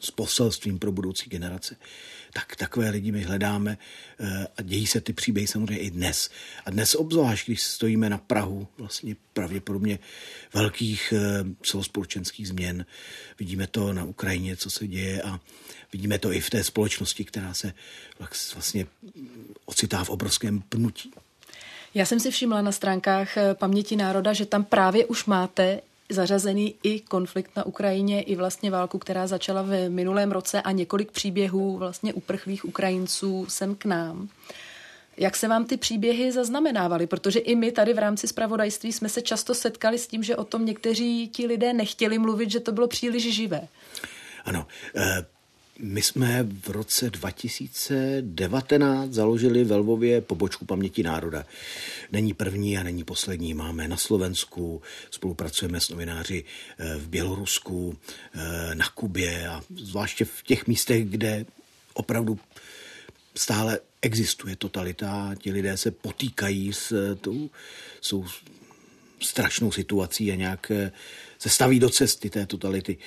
s 0.00 0.10
poselstvím 0.10 0.78
pro 0.78 0.92
budoucí 0.92 1.30
generace 1.30 1.76
tak 2.34 2.56
takové 2.56 2.90
lidi 2.90 3.12
my 3.12 3.22
hledáme 3.22 3.78
eh, 4.20 4.46
a 4.56 4.62
dějí 4.62 4.86
se 4.86 5.00
ty 5.00 5.12
příběhy 5.12 5.46
samozřejmě 5.46 5.78
i 5.78 5.90
dnes. 5.90 6.30
A 6.66 6.70
dnes 6.70 6.94
obzvlášť, 6.94 7.46
když 7.46 7.62
stojíme 7.62 8.10
na 8.10 8.18
Prahu 8.18 8.68
vlastně 8.78 9.16
pravděpodobně 9.32 9.98
velkých 10.54 11.14
eh, 11.16 11.44
celospolečenských 11.62 12.48
změn. 12.48 12.86
Vidíme 13.38 13.66
to 13.66 13.92
na 13.92 14.04
Ukrajině, 14.04 14.56
co 14.56 14.70
se 14.70 14.86
děje 14.86 15.22
a 15.22 15.40
vidíme 15.92 16.18
to 16.18 16.32
i 16.32 16.40
v 16.40 16.50
té 16.50 16.64
společnosti, 16.64 17.24
která 17.24 17.54
se 17.54 17.72
vlastně 18.54 18.86
ocitá 19.64 20.04
v 20.04 20.10
obrovském 20.10 20.62
pnutí. 20.68 21.10
Já 21.94 22.06
jsem 22.06 22.20
si 22.20 22.30
všimla 22.30 22.62
na 22.62 22.72
stránkách 22.72 23.36
eh, 23.36 23.54
Paměti 23.54 23.96
národa, 23.96 24.32
že 24.32 24.46
tam 24.46 24.64
právě 24.64 25.06
už 25.06 25.24
máte 25.24 25.80
zařazený 26.10 26.74
i 26.82 27.00
konflikt 27.00 27.56
na 27.56 27.66
Ukrajině, 27.66 28.22
i 28.22 28.36
vlastně 28.36 28.70
válku, 28.70 28.98
která 28.98 29.26
začala 29.26 29.62
v 29.62 29.88
minulém 29.88 30.32
roce 30.32 30.62
a 30.62 30.72
několik 30.72 31.12
příběhů 31.12 31.76
vlastně 31.76 32.14
uprchlých 32.14 32.64
Ukrajinců 32.64 33.46
sem 33.48 33.74
k 33.74 33.84
nám. 33.84 34.28
Jak 35.16 35.36
se 35.36 35.48
vám 35.48 35.64
ty 35.64 35.76
příběhy 35.76 36.32
zaznamenávaly? 36.32 37.06
Protože 37.06 37.38
i 37.38 37.54
my 37.54 37.72
tady 37.72 37.92
v 37.92 37.98
rámci 37.98 38.28
spravodajství 38.28 38.92
jsme 38.92 39.08
se 39.08 39.22
často 39.22 39.54
setkali 39.54 39.98
s 39.98 40.06
tím, 40.06 40.22
že 40.22 40.36
o 40.36 40.44
tom 40.44 40.64
někteří 40.64 41.28
ti 41.28 41.46
lidé 41.46 41.72
nechtěli 41.72 42.18
mluvit, 42.18 42.50
že 42.50 42.60
to 42.60 42.72
bylo 42.72 42.88
příliš 42.88 43.34
živé. 43.34 43.68
Ano, 44.44 44.66
eh, 44.96 45.26
my 45.78 46.02
jsme 46.02 46.42
v 46.42 46.68
roce 46.68 47.10
2019 47.10 49.12
založili 49.12 49.64
ve 49.64 49.76
Lvově 49.76 50.20
pobočku 50.20 50.64
paměti 50.64 51.02
národa. 51.02 51.46
Není 52.12 52.34
první 52.34 52.78
a 52.78 52.82
není 52.82 53.04
poslední. 53.04 53.54
Máme 53.54 53.88
na 53.88 53.96
Slovensku, 53.96 54.82
spolupracujeme 55.10 55.80
s 55.80 55.88
novináři 55.88 56.44
eh, 56.78 56.96
v 56.96 57.08
Bělorusku, 57.08 57.98
eh, 58.34 58.74
na 58.74 58.88
Kubě 58.88 59.48
a 59.48 59.62
zvláště 59.76 60.24
v 60.24 60.42
těch 60.42 60.66
místech, 60.66 61.04
kde 61.04 61.46
opravdu 61.94 62.38
stále 63.34 63.78
existuje 64.02 64.56
totalita. 64.56 65.34
Ti 65.38 65.52
lidé 65.52 65.76
se 65.76 65.90
potýkají 65.90 66.72
s 66.72 67.16
tou, 67.20 67.50
jsou 68.00 68.24
strašnou 69.22 69.72
situací 69.72 70.32
a 70.32 70.34
nějak 70.34 70.70
eh, 70.70 70.92
se 71.44 71.50
staví 71.50 71.80
do 71.80 71.90
cesty 71.90 72.30
té 72.30 72.46
totality. 72.46 72.98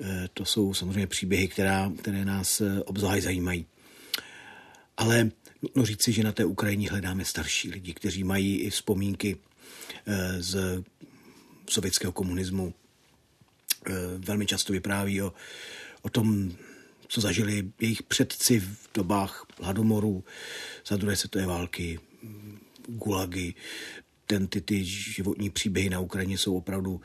Eh, 0.00 0.28
to 0.34 0.44
jsou 0.44 0.74
samozřejmě 0.74 1.06
příběhy, 1.06 1.48
která, 1.48 1.92
které 1.98 2.24
nás 2.24 2.60
eh, 2.60 2.82
obzvlášť 2.82 3.24
zajímají. 3.24 3.66
Ale 4.96 5.30
nutno 5.62 5.86
říci, 5.86 6.12
že 6.12 6.22
na 6.22 6.32
té 6.32 6.44
Ukrajině 6.44 6.90
hledáme 6.90 7.24
starší 7.24 7.70
lidi, 7.70 7.94
kteří 7.94 8.24
mají 8.24 8.60
i 8.60 8.70
vzpomínky 8.70 9.36
z 10.38 10.82
sovětského 11.70 12.12
komunismu. 12.12 12.74
Velmi 14.18 14.46
často 14.46 14.72
vypráví 14.72 15.22
o, 15.22 15.32
o 16.02 16.10
tom, 16.10 16.52
co 17.08 17.20
zažili 17.20 17.72
jejich 17.80 18.02
předci 18.02 18.60
v 18.60 18.88
dobách 18.94 19.46
hladomoru, 19.60 20.24
za 20.86 20.96
druhé 20.96 21.16
světové 21.16 21.46
války, 21.46 21.98
gulagy, 22.86 23.54
ten, 24.26 24.46
ty, 24.46 24.60
ty 24.60 24.84
životní 24.84 25.50
příběhy 25.50 25.90
na 25.90 26.00
Ukrajině 26.00 26.38
jsou 26.38 26.56
opravdu 26.56 27.00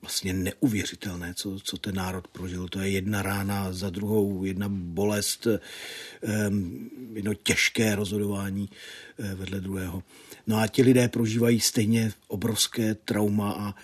vlastně 0.00 0.32
neuvěřitelné, 0.32 1.34
co, 1.34 1.60
co 1.60 1.78
ten 1.78 1.94
národ 1.94 2.28
prožil. 2.28 2.68
To 2.68 2.80
je 2.80 2.90
jedna 2.90 3.22
rána 3.22 3.72
za 3.72 3.90
druhou, 3.90 4.44
jedna 4.44 4.68
bolest, 4.70 5.46
jedno 7.12 7.34
těžké 7.34 7.94
rozhodování 7.94 8.70
eh, 9.18 9.34
vedle 9.34 9.60
druhého. 9.60 10.02
No 10.46 10.58
a 10.58 10.66
ti 10.66 10.82
lidé 10.82 11.08
prožívají 11.08 11.60
stejně 11.60 12.12
obrovské 12.28 12.94
trauma 12.94 13.52
a 13.52 13.74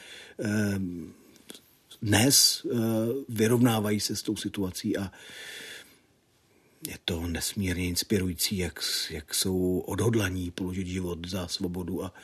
dnes 2.03 2.67
eh, 2.67 2.79
vyrovnávají 3.29 4.01
se 4.01 4.17
s 4.17 4.23
tou 4.23 4.37
situací 4.37 4.97
a 4.97 5.13
je 6.89 6.99
to 7.05 7.27
nesmírně 7.27 7.87
inspirující, 7.87 8.59
jak, 8.59 8.81
jak 9.11 9.35
jsou 9.35 9.79
odhodlaní 9.79 10.51
položit 10.51 10.87
život 10.87 11.27
za 11.29 11.49
svobodu 11.49 12.05
a 12.05 12.15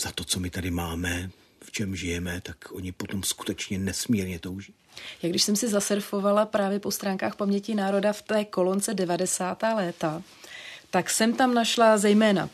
za 0.00 0.12
to, 0.12 0.24
co 0.24 0.40
my 0.40 0.50
tady 0.50 0.70
máme, 0.70 1.30
v 1.66 1.72
čem 1.72 1.96
žijeme, 1.96 2.40
tak 2.40 2.56
oni 2.72 2.92
potom 2.92 3.22
skutečně 3.22 3.78
nesmírně 3.78 4.38
touží. 4.38 4.74
Jak 5.22 5.32
když 5.32 5.42
jsem 5.42 5.56
si 5.56 5.68
zasurfovala 5.68 6.46
právě 6.46 6.80
po 6.80 6.90
stránkách 6.90 7.36
paměti 7.36 7.74
národa 7.74 8.12
v 8.12 8.22
té 8.22 8.44
kolonce 8.44 8.94
90. 8.94 9.62
léta, 9.74 10.22
tak 10.90 11.10
jsem 11.10 11.34
tam 11.34 11.54
našla 11.54 11.98
zejména 11.98 12.50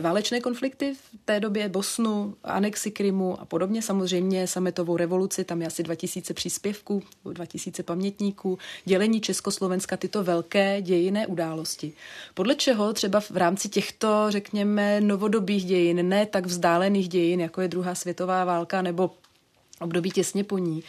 válečné 0.00 0.40
konflikty 0.40 0.94
v 0.94 1.18
té 1.24 1.40
době, 1.40 1.68
Bosnu, 1.68 2.34
anexi 2.44 2.90
Krymu 2.90 3.40
a 3.40 3.44
podobně, 3.44 3.82
samozřejmě 3.82 4.46
sametovou 4.46 4.96
revoluci, 4.96 5.44
tam 5.44 5.60
je 5.60 5.66
asi 5.66 5.82
2000 5.82 6.34
příspěvků, 6.34 7.02
2000 7.32 7.82
pamětníků, 7.82 8.58
dělení 8.84 9.20
Československa, 9.20 9.96
tyto 9.96 10.24
velké 10.24 10.82
dějiné 10.82 11.26
události. 11.26 11.92
Podle 12.34 12.54
čeho 12.54 12.92
třeba 12.92 13.20
v 13.20 13.36
rámci 13.36 13.68
těchto, 13.68 14.26
řekněme, 14.28 15.00
novodobých 15.00 15.64
dějin, 15.64 16.08
ne 16.08 16.26
tak 16.26 16.46
vzdálených 16.46 17.08
dějin, 17.08 17.40
jako 17.40 17.60
je 17.60 17.68
druhá 17.68 17.94
světová 17.94 18.44
válka 18.44 18.82
nebo 18.82 19.10
období 19.80 20.10
těsně 20.10 20.44
po 20.44 20.58
ní, 20.58 20.82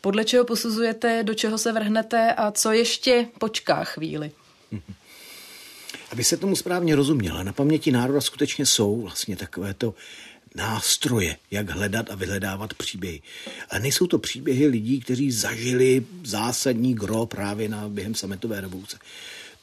podle 0.00 0.24
čeho 0.24 0.44
posuzujete, 0.44 1.22
do 1.22 1.34
čeho 1.34 1.58
se 1.58 1.72
vrhnete 1.72 2.32
a 2.32 2.50
co 2.50 2.72
ještě 2.72 3.28
počká 3.38 3.84
chvíli? 3.84 4.30
Aby 6.12 6.24
se 6.24 6.36
tomu 6.36 6.56
správně 6.56 6.96
rozuměla, 6.96 7.42
na 7.42 7.52
paměti 7.52 7.92
národa 7.92 8.20
skutečně 8.20 8.66
jsou 8.66 9.00
vlastně 9.02 9.36
takové 9.36 9.74
to 9.74 9.94
nástroje, 10.54 11.36
jak 11.50 11.70
hledat 11.70 12.10
a 12.10 12.14
vyhledávat 12.14 12.74
příběhy. 12.74 13.22
Ale 13.70 13.80
nejsou 13.80 14.06
to 14.06 14.18
příběhy 14.18 14.66
lidí, 14.66 15.00
kteří 15.00 15.32
zažili 15.32 16.06
zásadní 16.24 16.94
gro 16.94 17.26
právě 17.26 17.68
na 17.68 17.88
během 17.88 18.14
sametové 18.14 18.60
revoluce. 18.60 18.98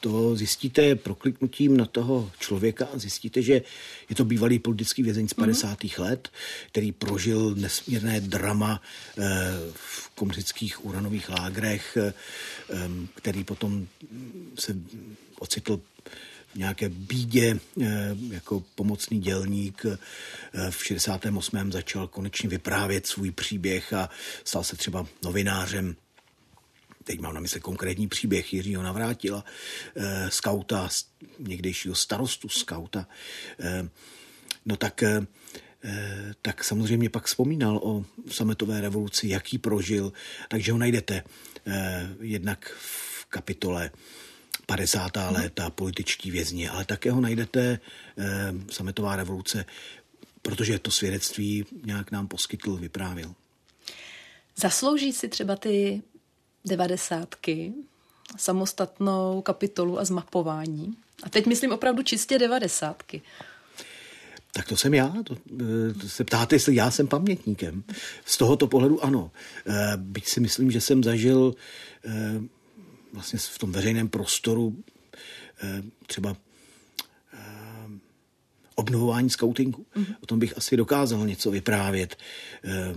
To 0.00 0.36
zjistíte 0.36 0.94
prokliknutím 0.94 1.76
na 1.76 1.86
toho 1.86 2.30
člověka 2.38 2.88
a 2.94 2.98
zjistíte, 2.98 3.42
že 3.42 3.62
je 4.08 4.16
to 4.16 4.24
bývalý 4.24 4.58
politický 4.58 5.02
vězeň 5.02 5.28
z 5.28 5.34
50. 5.34 5.80
Mm-hmm. 5.80 6.02
let, 6.02 6.28
který 6.68 6.92
prožil 6.92 7.54
nesmírné 7.54 8.20
drama 8.20 8.82
eh, 9.18 9.22
v 9.74 10.10
komunistických 10.14 10.84
uranových 10.84 11.28
lágrech, 11.28 11.96
eh, 11.96 12.12
který 13.14 13.44
potom 13.44 13.86
se 14.58 14.76
ocitl 15.38 15.80
nějaké 16.54 16.88
bídě 16.88 17.58
eh, 17.82 18.16
jako 18.30 18.64
pomocný 18.74 19.20
dělník. 19.20 19.86
Eh, 19.86 20.70
v 20.70 20.84
68. 20.84 21.72
začal 21.72 22.08
konečně 22.08 22.48
vyprávět 22.48 23.06
svůj 23.06 23.30
příběh 23.30 23.92
a 23.92 24.10
stal 24.44 24.64
se 24.64 24.76
třeba 24.76 25.06
novinářem 25.24 25.96
teď 27.04 27.20
mám 27.20 27.34
na 27.34 27.40
mysli 27.40 27.60
konkrétní 27.60 28.08
příběh 28.08 28.54
Jiřího 28.54 28.82
Navrátila, 28.82 29.44
eh, 29.96 30.30
skauta, 30.30 30.88
někdejšího 31.38 31.94
starostu 31.94 32.48
skauta, 32.48 33.06
no 34.66 34.76
tak, 34.76 35.04
tak 36.42 36.64
samozřejmě 36.64 37.10
pak 37.10 37.26
vzpomínal 37.26 37.80
o 37.82 38.04
sametové 38.30 38.80
revoluci, 38.80 39.28
jaký 39.28 39.58
prožil, 39.58 40.12
takže 40.48 40.72
ho 40.72 40.78
najdete 40.78 41.22
jednak 42.20 42.76
v 42.78 43.24
kapitole 43.24 43.90
50. 44.66 45.10
léta, 45.30 45.70
političtí 45.70 46.30
vězni, 46.30 46.68
ale 46.68 46.84
také 46.84 47.10
ho 47.10 47.20
najdete 47.20 47.78
eh, 48.18 48.52
sametová 48.70 49.16
revoluce, 49.16 49.64
protože 50.42 50.78
to 50.78 50.90
svědectví 50.90 51.66
nějak 51.84 52.10
nám 52.10 52.28
poskytl, 52.28 52.76
vyprávěl. 52.76 53.34
Zaslouží 54.56 55.12
si 55.12 55.28
třeba 55.28 55.56
ty 55.56 56.02
devadesátky 56.64 57.72
samostatnou 58.36 59.42
kapitolu 59.42 59.98
a 59.98 60.04
zmapování? 60.04 60.96
A 61.22 61.28
teď 61.28 61.46
myslím 61.46 61.72
opravdu 61.72 62.02
čistě 62.02 62.38
devadesátky. 62.38 63.22
Tak 64.52 64.68
to 64.68 64.76
jsem 64.76 64.94
já. 64.94 65.14
To, 65.24 65.36
eh, 65.60 65.94
to 66.00 66.08
se 66.08 66.24
ptáte, 66.24 66.54
jestli 66.54 66.74
já 66.74 66.90
jsem 66.90 67.06
pamětníkem. 67.06 67.82
Z 68.24 68.36
tohoto 68.36 68.66
pohledu 68.66 69.04
ano. 69.04 69.30
Eh, 69.66 69.92
byť 69.96 70.28
si 70.28 70.40
myslím, 70.40 70.70
že 70.70 70.80
jsem 70.80 71.04
zažil 71.04 71.54
eh, 72.04 72.40
vlastně 73.12 73.38
v 73.38 73.58
tom 73.58 73.72
veřejném 73.72 74.08
prostoru 74.08 74.76
eh, 75.62 75.82
třeba 76.06 76.36
eh, 77.32 77.38
obnovování 78.74 79.30
skautingu. 79.30 79.86
Mm-hmm. 79.96 80.16
O 80.20 80.26
tom 80.26 80.38
bych 80.38 80.56
asi 80.56 80.76
dokázal 80.76 81.26
něco 81.26 81.50
vyprávět. 81.50 82.18
Eh, 82.64 82.94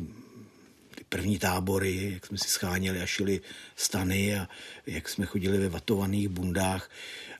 ty 0.96 1.04
první 1.10 1.40
tábory, 1.40 2.12
jak 2.14 2.26
jsme 2.26 2.38
si 2.38 2.48
scháněli 2.48 3.02
a 3.02 3.06
šili 3.06 3.42
stany 3.76 4.36
a 4.36 4.50
jak 4.88 5.10
jsme 5.10 5.26
chodili 5.26 5.58
ve 5.58 5.70
vatovaných 5.70 6.30
bundách. 6.30 6.90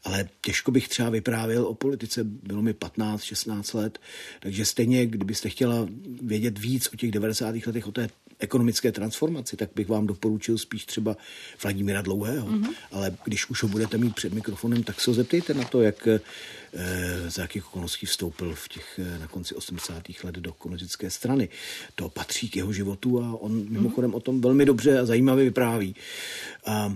Ale 0.04 0.30
těžko 0.42 0.72
bych 0.72 0.88
třeba 0.88 1.10
vyprávěl 1.10 1.66
o 1.66 1.74
politice, 1.74 2.24
bylo 2.24 2.62
mi 2.62 2.74
15-16 2.74 3.78
let, 3.78 4.00
takže 4.40 4.66
stejně, 4.66 5.06
kdybyste 5.06 5.50
chtěla 5.50 5.88
vědět 6.22 6.60
víc 6.60 6.90
o 6.94 6.98
těch 6.98 7.12
90. 7.12 7.56
letech, 7.68 7.88
o 7.88 7.92
té 7.92 8.10
ekonomické 8.44 8.92
transformaci, 8.92 9.58
tak 9.58 9.70
bych 9.76 9.88
vám 9.88 10.08
doporučil 10.08 10.58
spíš 10.58 10.86
třeba 10.86 11.18
Vladimíra 11.64 12.02
Dlouhého. 12.02 12.48
Mm-hmm. 12.48 12.74
Ale 12.92 13.18
když 13.24 13.50
už 13.50 13.64
ho 13.64 13.70
budete 13.70 13.98
mít 13.98 14.16
před 14.16 14.34
mikrofonem, 14.34 14.84
tak 14.84 15.02
se 15.02 15.12
ho 15.12 15.16
zeptejte 15.16 15.54
na 15.54 15.64
to, 15.64 15.82
jak, 15.82 16.08
e, 16.08 16.20
za 17.28 17.42
jakých 17.42 17.68
okolností 17.68 18.06
vstoupil 18.06 18.56
v 18.56 18.68
těch, 18.68 19.00
e, 19.00 19.20
na 19.20 19.28
konci 19.28 19.56
80. 19.56 20.04
let 20.24 20.36
do 20.36 20.54
komunistické 20.54 21.10
strany. 21.10 21.50
To 21.96 22.10
patří 22.10 22.50
k 22.50 22.56
jeho 22.56 22.74
životu 22.74 23.24
a 23.24 23.42
on 23.42 23.52
mm-hmm. 23.52 23.70
mimochodem 23.70 24.14
o 24.14 24.20
tom 24.20 24.42
velmi 24.42 24.66
dobře 24.66 25.00
a 25.00 25.06
zajímavě 25.06 25.46
vypráví. 25.46 25.96
A, 26.66 26.96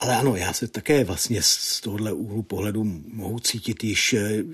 ale 0.00 0.16
ano, 0.16 0.36
já 0.36 0.52
se 0.52 0.68
také 0.68 1.04
vlastně 1.04 1.42
z 1.42 1.80
tohohle 1.80 2.12
úhlu 2.12 2.42
pohledu 2.42 2.84
mohu 3.06 3.38
cítit 3.38 3.84
již 3.84 4.12
eh, 4.12 4.44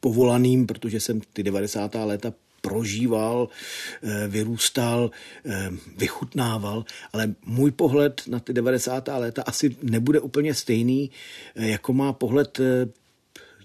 povolaným, 0.00 0.66
protože 0.66 1.00
jsem 1.00 1.20
ty 1.32 1.42
90. 1.42 1.94
léta 1.94 2.32
prožíval, 2.64 3.48
eh, 4.02 4.28
vyrůstal, 4.28 5.10
eh, 5.44 5.70
vychutnával, 5.96 6.84
ale 7.12 7.34
můj 7.44 7.70
pohled 7.70 8.22
na 8.26 8.40
ty 8.40 8.52
90. 8.52 9.18
léta 9.18 9.42
asi 9.42 9.76
nebude 9.82 10.20
úplně 10.20 10.54
stejný, 10.54 11.10
eh, 11.56 11.68
jako 11.68 11.92
má 11.92 12.12
pohled 12.12 12.60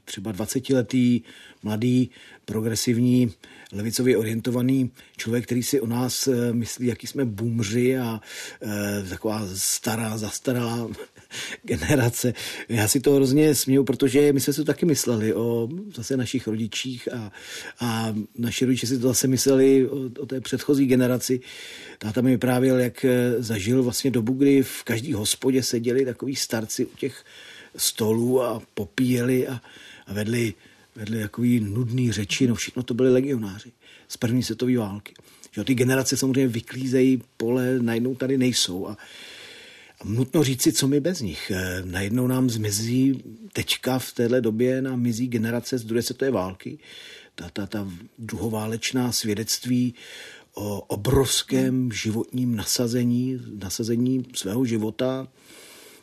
třeba 0.06 0.32
20-letý 0.32 1.22
mladý, 1.64 2.10
progresivní, 2.46 3.32
levicově 3.72 4.18
orientovaný 4.18 4.92
člověk, 5.18 5.46
který 5.46 5.64
si 5.64 5.82
o 5.82 5.88
nás 5.88 6.30
myslí, 6.52 6.88
jaký 6.88 7.08
jsme 7.08 7.26
bumři 7.26 7.98
a 7.98 8.22
e, 8.62 9.10
taková 9.10 9.48
stará, 9.54 10.18
zastaralá 10.18 10.90
generace. 11.64 12.34
Já 12.70 12.88
si 12.88 13.00
to 13.00 13.14
hrozně 13.14 13.56
směju, 13.56 13.84
protože 13.84 14.34
my 14.34 14.40
jsme 14.40 14.54
si 14.54 14.60
to 14.60 14.66
taky 14.66 14.86
mysleli 14.86 15.34
o 15.34 15.70
zase 15.96 16.18
našich 16.18 16.48
rodičích 16.48 17.14
a, 17.14 17.32
a 17.80 18.16
naši 18.38 18.66
rodiče 18.66 18.88
si 18.88 19.00
to 19.00 19.08
zase 19.08 19.28
mysleli 19.28 19.90
o, 19.90 19.96
o 20.20 20.26
té 20.26 20.42
předchozí 20.42 20.86
generaci. 20.86 21.40
Táta 21.98 22.22
mi 22.22 22.32
vyprávěl, 22.32 22.80
jak 22.80 23.06
eh, 23.06 23.36
zažil 23.38 23.84
vlastně 23.84 24.12
dobu, 24.12 24.34
kdy 24.34 24.64
v 24.64 24.84
každý 24.84 25.14
hospodě 25.14 25.64
seděli 25.64 26.06
takový 26.06 26.36
starci 26.36 26.86
u 26.86 26.96
těch 26.96 27.24
stolů 27.76 28.44
a 28.44 28.62
popíjeli 28.74 29.48
a, 29.48 29.62
a 30.08 30.14
vedli, 30.14 30.54
vedli 30.96 31.20
takový 31.20 31.60
nudný 31.60 32.12
řeči, 32.12 32.48
no 32.48 32.56
všechno 32.56 32.84
to 32.84 32.94
byli 32.94 33.14
legionáři 33.14 33.72
z 34.08 34.18
první 34.18 34.44
světové 34.44 34.78
války. 34.78 35.14
Že 35.52 35.64
ty 35.64 35.76
generace 35.76 36.18
samozřejmě 36.18 36.48
vyklízejí 36.48 37.22
pole, 37.38 37.80
najednou 37.80 38.16
tady 38.16 38.38
nejsou 38.38 38.88
a 38.88 38.98
Nutno 40.04 40.44
říci, 40.44 40.74
co 40.74 40.88
my 40.88 41.00
bez 41.00 41.22
nich. 41.22 41.52
Eh, 41.52 41.82
najednou 41.86 42.28
nám 42.28 42.50
zmizí, 42.50 43.24
teďka 43.54 44.00
v 44.00 44.12
téhle 44.12 44.42
době 44.42 44.82
nám 44.82 45.02
mizí 45.02 45.28
generace 45.28 45.78
z 45.78 45.84
druhé 45.84 46.02
světové 46.02 46.32
války, 46.32 46.80
ta, 47.36 47.50
ta, 47.50 47.66
ta 47.66 47.88
druhoválečná 48.18 49.12
svědectví 49.12 49.94
o 50.54 50.82
obrovském 50.82 51.92
životním 51.92 52.56
nasazení, 52.56 53.42
nasazení 53.64 54.26
svého 54.34 54.66
života 54.66 55.28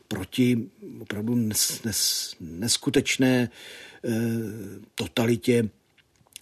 proti 0.09 0.71
opravdu 1.01 1.35
nes, 1.35 1.83
nes, 1.83 2.33
neskutečné 2.41 3.49
eh, 4.05 4.11
totalitě, 4.95 5.69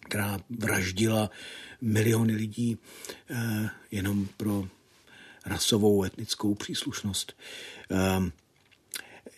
která 0.08 0.40
vraždila 0.50 1.30
miliony 1.80 2.34
lidí 2.34 2.78
eh, 3.30 3.70
jenom 3.90 4.28
pro 4.36 4.68
rasovou, 5.46 6.04
etnickou 6.04 6.54
příslušnost. 6.54 7.32
Ehm, 7.90 8.32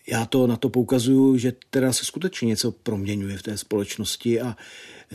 já 0.06 0.26
to 0.26 0.46
na 0.46 0.56
to 0.56 0.68
poukazuju, 0.68 1.38
že 1.38 1.52
teda 1.70 1.92
se 1.92 2.04
skutečně 2.04 2.46
něco 2.46 2.72
proměňuje 2.72 3.38
v 3.38 3.42
té 3.42 3.58
společnosti 3.58 4.40
a 4.40 4.56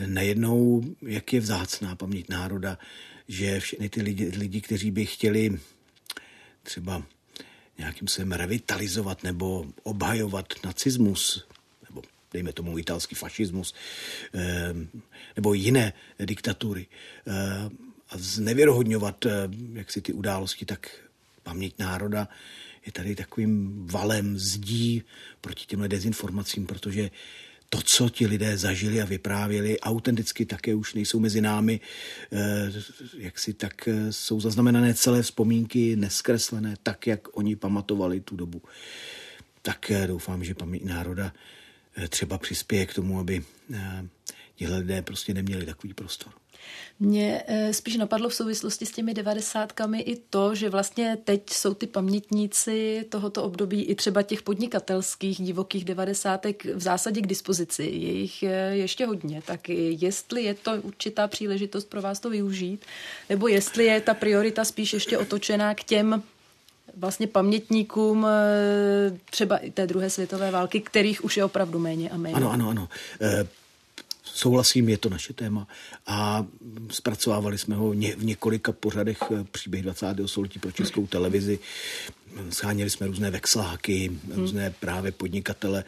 nejednou, 0.06 0.82
jak 1.02 1.32
je 1.32 1.40
vzácná 1.40 1.96
paměť 1.96 2.28
národa, 2.28 2.78
že 3.28 3.60
všechny 3.60 3.88
ty 3.88 4.02
lidi, 4.02 4.32
lidi 4.38 4.60
kteří 4.60 4.90
by 4.90 5.06
chtěli 5.06 5.60
třeba 6.62 7.02
nějakým 7.78 8.08
způsobem 8.08 8.32
revitalizovat 8.32 9.22
nebo 9.22 9.66
obhajovat 9.82 10.46
nacismus, 10.64 11.46
nebo 11.90 12.02
dejme 12.32 12.52
tomu 12.52 12.78
italský 12.78 13.14
fašismus, 13.14 13.74
ehm, 14.32 14.88
nebo 15.36 15.54
jiné 15.54 15.92
diktatury, 16.18 16.86
ehm, 17.26 17.91
znevěrohodňovat 18.14 19.26
eh, 19.26 19.30
jak 19.72 19.92
si 19.92 20.00
ty 20.00 20.12
události, 20.12 20.64
tak 20.64 20.90
paměť 21.42 21.74
národa 21.78 22.28
je 22.86 22.92
tady 22.92 23.14
takovým 23.14 23.86
valem 23.86 24.38
zdí 24.38 25.02
proti 25.40 25.66
těmhle 25.66 25.88
dezinformacím, 25.88 26.66
protože 26.66 27.10
to, 27.70 27.82
co 27.82 28.08
ti 28.08 28.26
lidé 28.26 28.56
zažili 28.56 29.02
a 29.02 29.04
vyprávěli, 29.04 29.80
autenticky 29.80 30.46
také 30.46 30.74
už 30.74 30.94
nejsou 30.94 31.20
mezi 31.20 31.40
námi, 31.40 31.80
eh, 32.32 32.72
jak 33.18 33.38
si 33.38 33.52
tak 33.52 33.88
eh, 33.88 34.12
jsou 34.12 34.40
zaznamenané 34.40 34.94
celé 34.94 35.22
vzpomínky, 35.22 35.96
neskreslené, 35.96 36.74
tak, 36.82 37.06
jak 37.06 37.36
oni 37.36 37.56
pamatovali 37.56 38.20
tu 38.20 38.36
dobu. 38.36 38.62
Tak 39.62 39.92
doufám, 40.06 40.44
že 40.44 40.54
paměť 40.54 40.84
národa 40.84 41.32
třeba 42.08 42.38
přispěje 42.38 42.86
k 42.86 42.94
tomu, 42.94 43.20
aby 43.20 43.44
tihle 44.54 44.78
lidé 44.78 45.02
prostě 45.02 45.34
neměli 45.34 45.66
takový 45.66 45.94
prostor. 45.94 46.41
Mě 47.00 47.42
eh, 47.46 47.72
spíš 47.72 47.96
napadlo 47.96 48.28
v 48.28 48.34
souvislosti 48.34 48.86
s 48.86 48.92
těmi 48.92 49.14
devadesátkami 49.14 50.00
i 50.00 50.16
to, 50.16 50.54
že 50.54 50.70
vlastně 50.70 51.18
teď 51.24 51.50
jsou 51.50 51.74
ty 51.74 51.86
pamětníci 51.86 53.04
tohoto 53.08 53.42
období 53.42 53.82
i 53.82 53.94
třeba 53.94 54.22
těch 54.22 54.42
podnikatelských 54.42 55.42
divokých 55.42 55.84
devadesátek 55.84 56.64
v 56.64 56.80
zásadě 56.80 57.20
k 57.20 57.26
dispozici. 57.26 57.82
Je 57.82 58.12
jich 58.12 58.42
eh, 58.42 58.76
ještě 58.76 59.06
hodně. 59.06 59.42
Tak 59.46 59.68
jestli 59.68 60.42
je 60.42 60.54
to 60.54 60.72
určitá 60.82 61.28
příležitost 61.28 61.84
pro 61.84 62.02
vás 62.02 62.20
to 62.20 62.30
využít, 62.30 62.84
nebo 63.28 63.48
jestli 63.48 63.84
je 63.84 64.00
ta 64.00 64.14
priorita 64.14 64.64
spíš 64.64 64.92
ještě 64.92 65.18
otočená 65.18 65.74
k 65.74 65.84
těm 65.84 66.22
vlastně 66.96 67.26
pamětníkům 67.26 68.26
eh, 68.26 69.18
třeba 69.30 69.56
i 69.56 69.70
té 69.70 69.86
druhé 69.86 70.10
světové 70.10 70.50
války, 70.50 70.80
kterých 70.80 71.24
už 71.24 71.36
je 71.36 71.44
opravdu 71.44 71.78
méně 71.78 72.10
a 72.10 72.16
méně. 72.16 72.34
Ano, 72.34 72.50
ano, 72.50 72.68
ano 72.68 72.88
souhlasím, 74.34 74.88
je 74.88 74.98
to 74.98 75.08
naše 75.08 75.32
téma 75.32 75.66
a 76.06 76.46
zpracovávali 76.90 77.58
jsme 77.58 77.76
ho 77.76 77.90
v 77.90 78.24
několika 78.24 78.72
pořadech 78.72 79.18
eh, 79.30 79.44
příběh 79.50 79.82
20. 79.82 80.06
století 80.26 80.58
pro 80.58 80.72
českou 80.72 81.06
televizi. 81.06 81.58
Scháněli 82.50 82.90
jsme 82.90 83.06
různé 83.06 83.30
vexláky, 83.30 84.08
hmm. 84.08 84.20
různé 84.34 84.74
právě 84.80 85.12
podnikatele. 85.12 85.84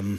Um, 0.00 0.18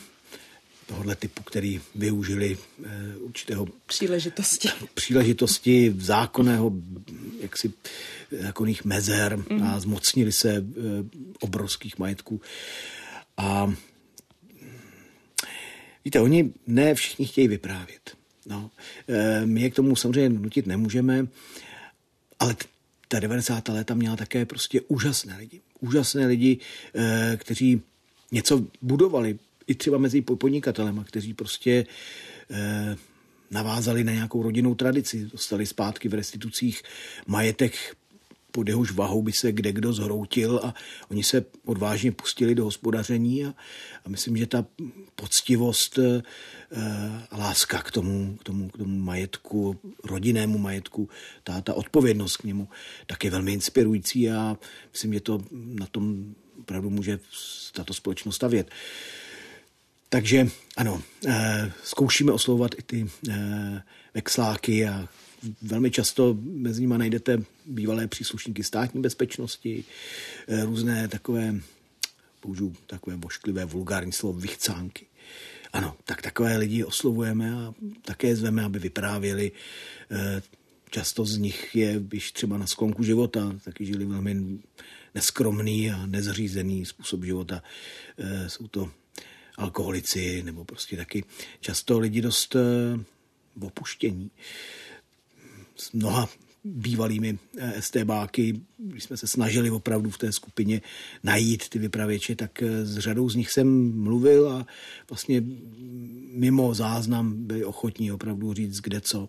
tohohle 0.85 1.15
typu, 1.15 1.43
který 1.43 1.81
využili 1.95 2.57
eh, 2.85 3.17
určitého 3.17 3.67
příležitosti. 3.85 4.69
příležitosti 4.93 5.95
zákonného 5.97 6.71
jaksi 7.39 7.73
zákonných 8.41 8.85
mezer 8.85 9.39
a 9.63 9.79
zmocnili 9.79 10.31
se 10.31 10.51
eh, 10.51 10.63
obrovských 11.39 11.99
majetků. 11.99 12.41
A 13.37 13.73
víte, 16.05 16.19
oni 16.19 16.53
ne 16.67 16.95
všichni 16.95 17.25
chtějí 17.25 17.47
vyprávět. 17.47 18.17
No, 18.45 18.71
eh, 19.07 19.45
my 19.45 19.61
je 19.61 19.69
k 19.69 19.75
tomu 19.75 19.95
samozřejmě 19.95 20.39
nutit 20.39 20.67
nemůžeme, 20.67 21.27
ale 22.39 22.55
ta 23.07 23.19
90. 23.19 23.67
léta 23.67 23.93
měla 23.93 24.15
také 24.15 24.45
prostě 24.45 24.81
úžasné 24.81 25.37
lidi. 25.37 25.61
Úžasné 25.79 26.25
lidi, 26.25 26.57
kteří 27.37 27.81
něco 28.31 28.65
budovali, 28.81 29.39
i 29.67 29.75
třeba 29.75 29.97
mezi 29.97 30.21
podnikatelema, 30.21 31.03
kteří 31.03 31.33
prostě 31.33 31.85
eh, 32.51 32.97
navázali 33.51 34.03
na 34.03 34.11
nějakou 34.11 34.43
rodinnou 34.43 34.75
tradici, 34.75 35.29
dostali 35.31 35.65
zpátky 35.65 36.09
v 36.09 36.13
restitucích 36.13 36.83
majetek, 37.27 37.73
pod 38.55 38.67
jehož 38.67 38.91
vahou 38.91 39.21
by 39.21 39.31
se 39.31 39.51
kde 39.51 39.71
kdo 39.71 39.93
zhroutil 39.93 40.59
a 40.63 40.73
oni 41.11 41.23
se 41.23 41.45
odvážně 41.65 42.11
pustili 42.11 42.55
do 42.55 42.63
hospodaření 42.63 43.45
a, 43.45 43.53
a 44.05 44.09
myslím, 44.09 44.37
že 44.37 44.47
ta 44.47 44.65
poctivost 45.15 45.99
eh, 45.99 46.21
a 47.31 47.37
láska 47.37 47.81
k 47.81 47.91
tomu, 47.91 48.37
k 48.37 48.43
tomu, 48.43 48.69
k 48.69 48.77
tomu 48.77 48.99
majetku, 48.99 49.79
rodinnému 50.03 50.57
majetku, 50.57 51.09
ta, 51.43 51.61
ta 51.61 51.73
odpovědnost 51.73 52.37
k 52.37 52.43
němu, 52.43 52.67
tak 53.07 53.23
je 53.23 53.31
velmi 53.31 53.53
inspirující 53.53 54.31
a 54.31 54.57
myslím, 54.93 55.13
že 55.13 55.19
to 55.19 55.43
na 55.51 55.85
tom 55.85 56.35
opravdu 56.59 56.89
může 56.89 57.19
tato 57.73 57.93
společnost 57.93 58.35
stavět. 58.35 58.71
Takže 60.09 60.47
ano, 60.77 61.01
eh, 61.27 61.71
zkoušíme 61.83 62.31
oslovovat 62.31 62.71
i 62.77 62.81
ty 62.81 63.07
eh, 63.29 63.81
vexláky 64.13 64.87
a 64.87 65.07
velmi 65.61 65.91
často 65.91 66.37
mezi 66.41 66.81
nimi 66.81 66.97
najdete 66.97 67.43
bývalé 67.65 68.07
příslušníky 68.07 68.63
státní 68.63 69.01
bezpečnosti, 69.01 69.83
eh, 70.47 70.65
různé 70.65 71.07
takové, 71.07 71.55
použiju 72.39 72.75
takové 72.87 73.17
bošklivé 73.17 73.65
vulgární 73.65 74.11
slovo, 74.11 74.39
vychcánky. 74.39 75.05
Ano, 75.73 75.97
tak 76.03 76.21
takové 76.21 76.57
lidi 76.57 76.83
oslovujeme 76.83 77.53
a 77.53 77.73
také 78.01 78.35
zveme, 78.35 78.63
aby 78.63 78.79
vyprávěli. 78.79 79.51
Často 80.89 81.25
z 81.25 81.37
nich 81.37 81.75
je 81.75 82.01
již 82.13 82.31
třeba 82.31 82.57
na 82.57 82.67
sklonku 82.67 83.03
života, 83.03 83.55
taky 83.63 83.85
žili 83.85 84.05
velmi 84.05 84.59
neskromný 85.15 85.91
a 85.91 86.05
nezřízený 86.05 86.85
způsob 86.85 87.23
života. 87.23 87.63
Jsou 88.47 88.67
to 88.67 88.91
alkoholici 89.57 90.43
nebo 90.43 90.65
prostě 90.65 90.97
taky 90.97 91.23
často 91.59 91.99
lidi 91.99 92.21
dost 92.21 92.55
opuštění. 93.61 94.31
S 95.75 95.91
mnoha 95.91 96.29
bývalými 96.63 97.39
eh, 97.57 97.81
STBáky, 97.81 98.61
když 98.77 99.03
jsme 99.03 99.17
se 99.17 99.27
snažili 99.27 99.71
opravdu 99.71 100.09
v 100.09 100.17
té 100.17 100.31
skupině 100.31 100.81
najít 101.23 101.69
ty 101.69 101.79
vypravěče, 101.79 102.35
tak 102.35 102.63
eh, 102.63 102.85
s 102.85 102.97
řadou 102.97 103.29
z 103.29 103.35
nich 103.35 103.51
jsem 103.51 103.99
mluvil 104.01 104.49
a 104.49 104.67
vlastně 105.09 105.43
mimo 106.31 106.73
záznam 106.73 107.47
byli 107.47 107.65
ochotní 107.65 108.11
opravdu 108.11 108.53
říct, 108.53 108.81
kde 108.81 109.01
co. 109.01 109.27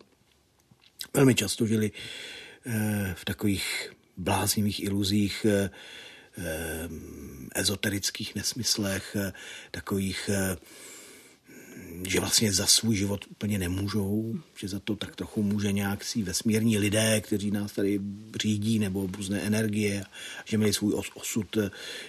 Velmi 1.15 1.35
často 1.35 1.67
žili 1.67 1.91
v 3.15 3.25
takových 3.25 3.93
bláznivých 4.17 4.83
iluzích, 4.83 5.47
Eh, 6.39 6.89
ezoterických 7.55 8.35
nesmyslech, 8.35 9.17
eh, 9.17 9.33
takových, 9.71 10.31
eh, 10.33 10.57
že 12.09 12.21
vlastně 12.21 12.53
za 12.53 12.67
svůj 12.67 12.97
život 12.97 13.25
úplně 13.31 13.59
nemůžou, 13.59 14.35
že 14.57 14.69
za 14.69 14.81
to 14.81 14.97
tak 14.97 15.17
trochu 15.17 15.43
může 15.43 15.73
nějaký 15.73 16.23
vesmírní 16.23 16.79
lidé, 16.79 17.21
kteří 17.21 17.51
nás 17.51 17.73
tady 17.73 18.01
řídí, 18.43 18.79
nebo 18.79 19.09
různé 19.17 19.41
energie, 19.41 20.05
že 20.45 20.57
měli 20.59 20.73
svůj 20.73 20.95
osud 21.15 21.57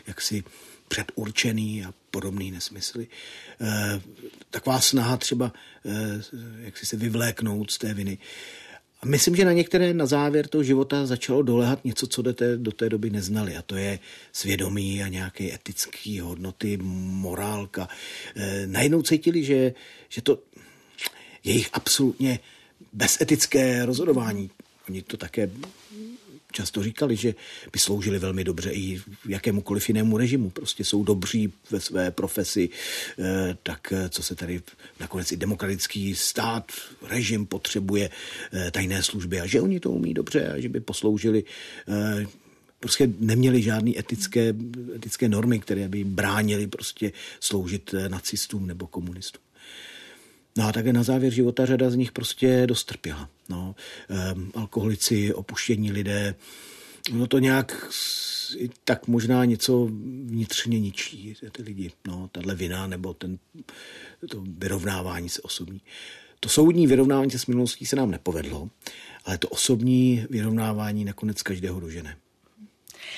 jaksi 0.08 0.44
předurčený 0.88 1.86
a 1.86 1.94
podobný 2.12 2.52
nesmysly. 2.52 3.08
Taková 4.50 4.82
snaha 4.82 5.18
třeba 5.18 5.54
si 6.74 6.86
se 6.86 6.98
vyvléknout 6.98 7.72
z 7.72 7.78
té 7.78 7.94
viny. 7.94 8.18
A 8.18 8.67
myslím, 9.08 9.36
že 9.36 9.46
na 9.46 9.52
některé 9.52 9.94
na 9.94 10.06
závěr 10.06 10.48
toho 10.48 10.64
života 10.64 11.06
začalo 11.06 11.42
dolehat 11.42 11.86
něco, 11.86 12.08
co 12.08 12.22
do 12.22 12.34
té, 12.34 12.58
do 12.58 12.72
té 12.72 12.90
doby 12.90 13.10
neznali. 13.10 13.56
A 13.56 13.62
to 13.62 13.76
je 13.76 14.00
svědomí 14.32 15.04
a 15.04 15.08
nějaké 15.08 15.54
etické 15.54 16.22
hodnoty, 16.22 16.78
morálka. 16.82 17.88
E, 18.36 18.68
najednou 18.68 19.02
cítili, 19.02 19.44
že, 19.44 19.74
že 20.10 20.22
to 20.22 20.40
jejich 21.44 21.70
absolutně 21.74 22.40
bezetické 22.94 23.86
rozhodování. 23.86 24.50
Oni 24.90 25.02
to 25.02 25.18
také 25.18 25.50
často 26.58 26.84
říkali, 26.84 27.16
že 27.16 27.36
by 27.74 27.80
sloužili 27.80 28.20
velmi 28.20 28.44
dobře 28.44 28.72
i 28.72 29.02
jakémukoliv 29.28 29.90
jinému 29.90 30.18
režimu. 30.18 30.50
Prostě 30.50 30.84
jsou 30.84 31.04
dobří 31.04 31.54
ve 31.72 31.80
své 31.80 32.12
profesi, 32.12 32.70
eh, 32.70 33.58
tak 33.64 33.94
eh, 33.94 34.10
co 34.10 34.24
se 34.24 34.36
tady 34.36 34.62
nakonec 35.00 35.32
i 35.32 35.38
demokratický 35.38 36.16
stát, 36.16 36.72
režim 37.02 37.46
potřebuje 37.46 38.10
eh, 38.10 38.72
tajné 38.72 39.04
služby 39.04 39.42
a 39.42 39.46
že 39.46 39.62
oni 39.62 39.80
to 39.80 39.92
umí 39.92 40.14
dobře 40.14 40.48
a 40.48 40.60
že 40.60 40.70
by 40.70 40.80
posloužili 40.80 41.44
prostě 42.80 43.10
neměli 43.20 43.62
žádné 43.62 43.92
etické, 43.98 44.54
etické 44.96 45.30
normy, 45.30 45.60
které 45.60 45.88
by 45.88 45.98
jim 45.98 46.16
bránili 46.16 46.68
prostě 46.68 47.12
sloužit 47.40 47.96
nacistům 48.08 48.68
nebo 48.68 48.88
komunistům. 48.88 49.47
No 50.58 50.68
a 50.68 50.72
také 50.72 50.94
na 50.94 51.04
závěr 51.04 51.34
života 51.34 51.66
řada 51.66 51.90
z 51.90 51.96
nich 51.96 52.12
prostě 52.12 52.68
dostrpěla. 52.68 53.30
No, 53.50 53.76
um, 54.36 54.52
alkoholici, 54.56 55.34
opuštění 55.34 55.92
lidé, 55.92 56.36
no 57.14 57.28
to 57.28 57.40
nějak 57.40 57.92
tak 58.84 59.08
možná 59.08 59.46
něco 59.46 59.86
vnitřně 60.26 60.80
ničí 60.80 61.36
ty 61.52 61.64
lidi. 61.64 61.92
No, 62.08 62.30
tahle 62.32 62.56
vina 62.56 62.88
nebo 62.88 63.14
ten, 63.14 63.40
to 64.30 64.44
vyrovnávání 64.58 65.30
se 65.30 65.42
osobní. 65.42 65.82
To 66.40 66.50
soudní 66.50 66.88
vyrovnávání 66.88 67.32
se 67.32 67.40
s 67.40 67.46
minulostí 67.46 67.86
se 67.86 67.96
nám 67.96 68.12
nepovedlo, 68.12 68.70
ale 69.26 69.38
to 69.38 69.50
osobní 69.50 70.26
vyrovnávání 70.30 71.06
nakonec 71.06 71.42
každého 71.42 71.80
dožene. 71.80 72.18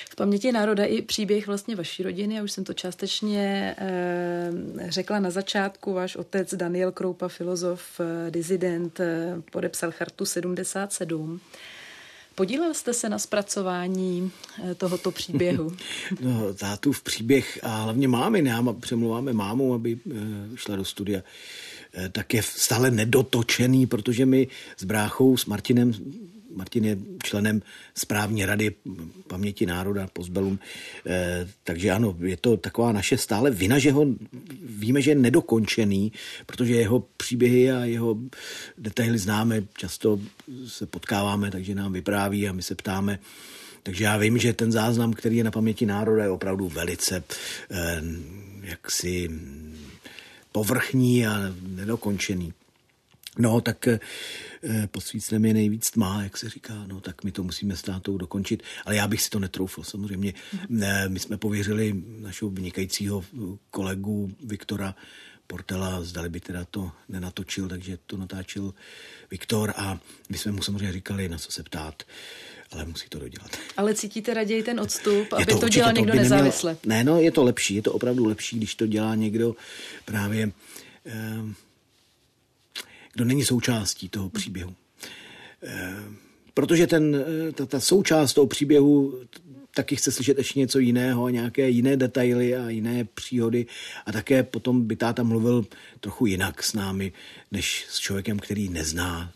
V 0.10 0.16
paměti 0.16 0.52
národa 0.52 0.86
i 0.86 1.02
příběh 1.02 1.48
vlastně 1.48 1.76
vaší 1.76 2.04
rodiny, 2.04 2.36
já 2.36 2.44
už 2.44 2.52
jsem 2.52 2.64
to 2.64 2.74
částečně 2.74 3.76
e, 3.78 4.52
řekla 4.88 5.20
na 5.20 5.30
začátku, 5.30 5.94
váš 5.94 6.16
otec 6.16 6.54
Daniel 6.54 6.92
Kroupa, 6.92 7.28
filozof, 7.28 8.00
e, 8.00 8.32
dizident, 8.32 9.00
e, 9.00 9.36
podepsal 9.52 9.92
chartu 9.92 10.26
77. 10.26 11.40
Podílel 12.36 12.74
jste 12.74 12.94
se 12.94 13.10
na 13.10 13.20
zpracování 13.20 14.32
tohoto 14.78 15.12
příběhu? 15.12 15.72
No, 16.22 16.54
tátův 16.54 17.04
příběh 17.04 17.60
a 17.64 17.84
hlavně 17.84 18.08
mámy, 18.08 18.42
nám 18.42 18.76
přemluváme 18.82 19.34
mámu, 19.34 19.74
aby 19.74 20.00
šla 20.56 20.76
do 20.76 20.86
studia 20.86 21.22
tak 22.12 22.34
je 22.34 22.44
stále 22.44 22.92
nedotočený, 22.92 23.88
protože 23.88 24.26
my 24.26 24.48
s 24.78 24.84
bráchou, 24.84 25.38
s 25.38 25.46
Martinem 25.46 25.94
Martin 26.56 26.86
je 26.86 26.98
členem 27.24 27.62
správní 27.96 28.46
rady 28.46 28.76
paměti 29.28 29.66
národa 29.66 30.08
Pozbelum, 30.14 30.60
eh, 31.06 31.48
takže 31.64 31.92
ano, 31.92 32.16
je 32.20 32.38
to 32.38 32.58
taková 32.58 32.92
naše 32.92 33.18
stále 33.18 33.52
vina, 33.52 33.80
že 33.80 33.92
ho 33.92 34.06
víme, 34.64 35.02
že 35.02 35.12
je 35.12 35.16
nedokončený, 35.16 36.12
protože 36.46 36.74
jeho 36.74 37.00
příběhy 37.18 37.72
a 37.72 37.86
jeho 37.86 38.18
detaily 38.78 39.18
známe, 39.18 39.64
často 39.78 40.20
se 40.68 40.86
potkáváme, 40.86 41.52
takže 41.52 41.76
nám 41.76 41.94
vypráví 41.94 42.48
a 42.48 42.54
my 42.54 42.62
se 42.62 42.76
ptáme, 42.76 43.20
takže 43.84 44.04
já 44.04 44.18
vím, 44.18 44.38
že 44.38 44.54
ten 44.54 44.72
záznam, 44.72 45.14
který 45.14 45.38
je 45.38 45.44
na 45.44 45.52
paměti 45.52 45.86
národa, 45.86 46.24
je 46.24 46.30
opravdu 46.30 46.70
velice 46.70 47.24
eh, 47.72 48.02
jaksi 48.62 49.30
povrchní 50.52 51.28
a 51.28 51.54
nedokončený. 51.62 52.54
No, 53.38 53.62
tak 53.62 53.88
eh, 53.88 54.00
pod 54.92 55.02
svícnem 55.02 55.46
je 55.46 55.54
nejvíc 55.54 55.92
tmá, 55.92 56.24
jak 56.24 56.38
se 56.38 56.50
říká, 56.50 56.74
no, 56.88 57.02
tak 57.02 57.24
my 57.24 57.32
to 57.32 57.44
musíme 57.44 57.76
s 57.76 57.82
tátou 57.82 58.18
dokončit, 58.18 58.64
ale 58.86 58.96
já 58.96 59.08
bych 59.08 59.22
si 59.22 59.30
to 59.30 59.40
netroufl, 59.40 59.84
samozřejmě. 59.84 60.34
Mm. 60.70 60.84
My 61.08 61.20
jsme 61.20 61.38
pověřili 61.38 62.04
našeho 62.20 62.52
vynikajícího 62.52 63.24
kolegu 63.72 64.32
Viktora 64.44 64.96
Portela, 65.48 66.04
zdali 66.04 66.30
by 66.30 66.40
teda 66.40 66.66
to 66.66 66.92
nenatočil, 67.10 67.68
takže 67.68 67.98
to 68.06 68.18
natáčel 68.18 68.74
Viktor 69.32 69.74
a 69.76 70.00
my 70.30 70.38
jsme 70.38 70.52
mu 70.52 70.62
samozřejmě 70.62 70.92
říkali, 70.92 71.30
na 71.30 71.38
co 71.38 71.52
se 71.52 71.64
ptát 71.64 72.04
ale 72.72 72.86
musí 72.86 73.10
to 73.10 73.20
dodělat. 73.20 73.58
Ale 73.78 73.96
cítíte 73.96 74.34
raději 74.34 74.64
ten 74.64 74.80
odstup, 74.80 75.34
aby 75.34 75.46
to, 75.46 75.60
to 75.60 75.70
dělal 75.70 75.94
někdo 75.94 76.14
nezávisle? 76.14 76.78
Neměl, 76.86 76.98
ne, 76.98 77.12
no, 77.12 77.22
je 77.22 77.32
to 77.32 77.44
lepší, 77.44 77.76
je 77.76 77.82
to 77.82 77.94
opravdu 77.94 78.26
lepší, 78.26 78.58
když 78.58 78.76
to 78.76 78.88
dělá 78.88 79.16
někdo 79.16 79.56
právě 80.06 80.52
eh, 81.06 81.14
kdo 83.14 83.26
není 83.26 83.46
součástí 83.46 84.10
toho 84.10 84.30
příběhu. 84.30 84.76
Protože 86.54 86.88
ten, 86.88 87.26
ta, 87.54 87.66
ta 87.66 87.80
součást 87.80 88.34
toho 88.34 88.48
příběhu 88.48 89.20
taky 89.76 89.96
chce 89.96 90.12
slyšet 90.12 90.38
ještě 90.38 90.60
něco 90.60 90.80
jiného, 90.80 91.30
nějaké 91.30 91.70
jiné 91.70 91.98
detaily 91.98 92.56
a 92.56 92.70
jiné 92.70 93.06
příhody 93.06 93.66
a 94.06 94.12
také 94.12 94.44
potom 94.44 94.88
by 94.88 94.96
táta 94.96 95.24
mluvil 95.24 95.66
trochu 96.00 96.26
jinak 96.26 96.64
s 96.64 96.74
námi, 96.74 97.12
než 97.52 97.86
s 97.90 98.00
člověkem, 98.00 98.40
který 98.40 98.70
nezná 98.70 99.32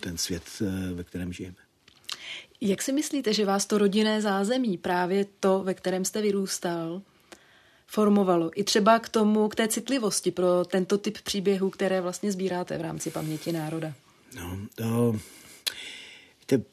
ten 0.00 0.18
svět, 0.18 0.42
ve 0.94 1.04
kterém 1.04 1.32
žijeme. 1.32 1.56
Jak 2.60 2.82
si 2.82 2.92
myslíte, 2.92 3.32
že 3.32 3.44
vás 3.44 3.66
to 3.66 3.78
rodinné 3.78 4.22
zázemí, 4.22 4.78
právě 4.78 5.26
to, 5.40 5.62
ve 5.62 5.74
kterém 5.74 6.04
jste 6.04 6.22
vyrůstal, 6.22 7.02
formovalo 7.92 8.50
i 8.54 8.64
třeba 8.64 8.98
k 8.98 9.08
tomu, 9.08 9.48
k 9.48 9.54
té 9.54 9.68
citlivosti 9.68 10.30
pro 10.30 10.64
tento 10.64 10.98
typ 10.98 11.18
příběhů, 11.20 11.70
které 11.70 12.00
vlastně 12.00 12.32
sbíráte 12.32 12.78
v 12.78 12.80
rámci 12.80 13.10
paměti 13.10 13.52
národa? 13.52 13.92
No, 14.36 14.58
to, 14.74 15.14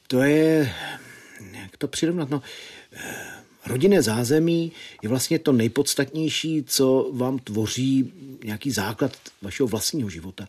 to, 0.07 0.21
je, 0.21 0.73
jak 1.51 1.77
to 1.77 1.87
přirovnat, 1.87 2.29
no, 2.29 2.41
rodinné 3.69 4.01
zázemí 4.01 4.71
je 5.03 5.09
vlastně 5.09 5.39
to 5.39 5.51
nejpodstatnější, 5.51 6.63
co 6.67 7.11
vám 7.13 7.39
tvoří 7.39 8.13
nějaký 8.43 8.71
základ 8.71 9.17
vašeho 9.41 9.67
vlastního 9.67 10.09
života. 10.09 10.47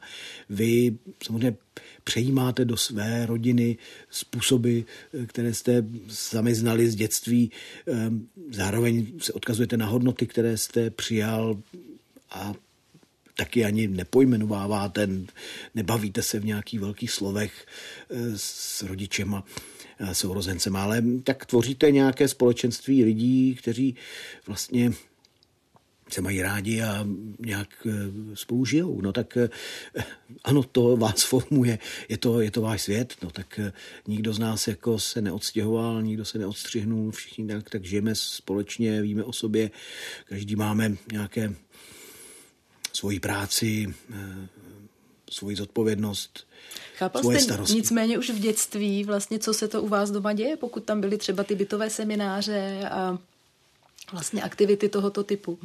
Vy 0.48 0.96
samozřejmě 1.24 1.56
přejímáte 2.04 2.64
do 2.64 2.76
své 2.76 3.26
rodiny 3.26 3.76
způsoby, 4.10 4.80
které 5.26 5.54
jste 5.54 5.84
sami 6.08 6.54
znali 6.54 6.90
z 6.90 6.94
dětství. 6.94 7.50
Ehm, 7.86 8.26
zároveň 8.50 9.06
se 9.18 9.32
odkazujete 9.32 9.76
na 9.76 9.86
hodnoty, 9.86 10.26
které 10.26 10.56
jste 10.56 10.90
přijal 10.90 11.58
a 12.30 12.54
taky 13.36 13.64
ani 13.64 13.88
nepojmenováváte, 13.88 15.08
nebavíte 15.74 16.22
se 16.22 16.40
v 16.40 16.44
nějakých 16.44 16.80
velkých 16.80 17.10
slovech 17.10 17.66
eh, 18.10 18.16
s 18.36 18.82
rodičema 18.82 19.44
sourozencem, 20.12 20.76
ale 20.76 21.02
tak 21.24 21.46
tvoříte 21.46 21.90
nějaké 21.90 22.28
společenství 22.28 23.04
lidí, 23.04 23.54
kteří 23.54 23.96
vlastně 24.46 24.92
se 26.12 26.20
mají 26.20 26.42
rádi 26.42 26.82
a 26.82 27.06
nějak 27.38 27.86
eh, 27.86 27.92
spolu 28.34 28.64
žijou. 28.64 29.00
No 29.00 29.12
tak 29.12 29.36
eh, 29.36 29.48
ano, 30.44 30.62
to 30.62 30.96
vás 30.96 31.22
formuje, 31.22 31.78
je 32.08 32.18
to, 32.18 32.40
je 32.40 32.50
to 32.50 32.62
váš 32.62 32.82
svět, 32.82 33.16
no 33.22 33.30
tak 33.30 33.58
eh, 33.58 33.72
nikdo 34.06 34.32
z 34.32 34.38
nás 34.38 34.68
jako 34.68 34.98
se 34.98 35.20
neodstěhoval, 35.22 36.02
nikdo 36.02 36.24
se 36.24 36.38
neodstřihnul, 36.38 37.10
všichni 37.10 37.46
tak, 37.46 37.70
tak 37.70 37.84
žijeme 37.84 38.14
společně, 38.14 39.02
víme 39.02 39.24
o 39.24 39.32
sobě, 39.32 39.70
každý 40.24 40.56
máme 40.56 40.96
nějaké 41.12 41.54
svoji 42.92 43.20
práci, 43.20 43.94
svoji 45.30 45.56
zodpovědnost, 45.56 46.46
Chápal 46.96 47.22
jste 47.22 47.40
starosti. 47.40 47.74
nicméně 47.74 48.18
už 48.18 48.30
v 48.30 48.38
dětství 48.38 49.04
vlastně, 49.04 49.38
co 49.38 49.54
se 49.54 49.68
to 49.68 49.82
u 49.82 49.88
vás 49.88 50.10
doma 50.10 50.32
děje, 50.32 50.56
pokud 50.56 50.84
tam 50.84 51.00
byly 51.00 51.18
třeba 51.18 51.44
ty 51.44 51.54
bytové 51.54 51.90
semináře 51.90 52.88
a 52.90 53.18
vlastně 54.12 54.42
aktivity 54.42 54.88
tohoto 54.88 55.24
typu? 55.24 55.58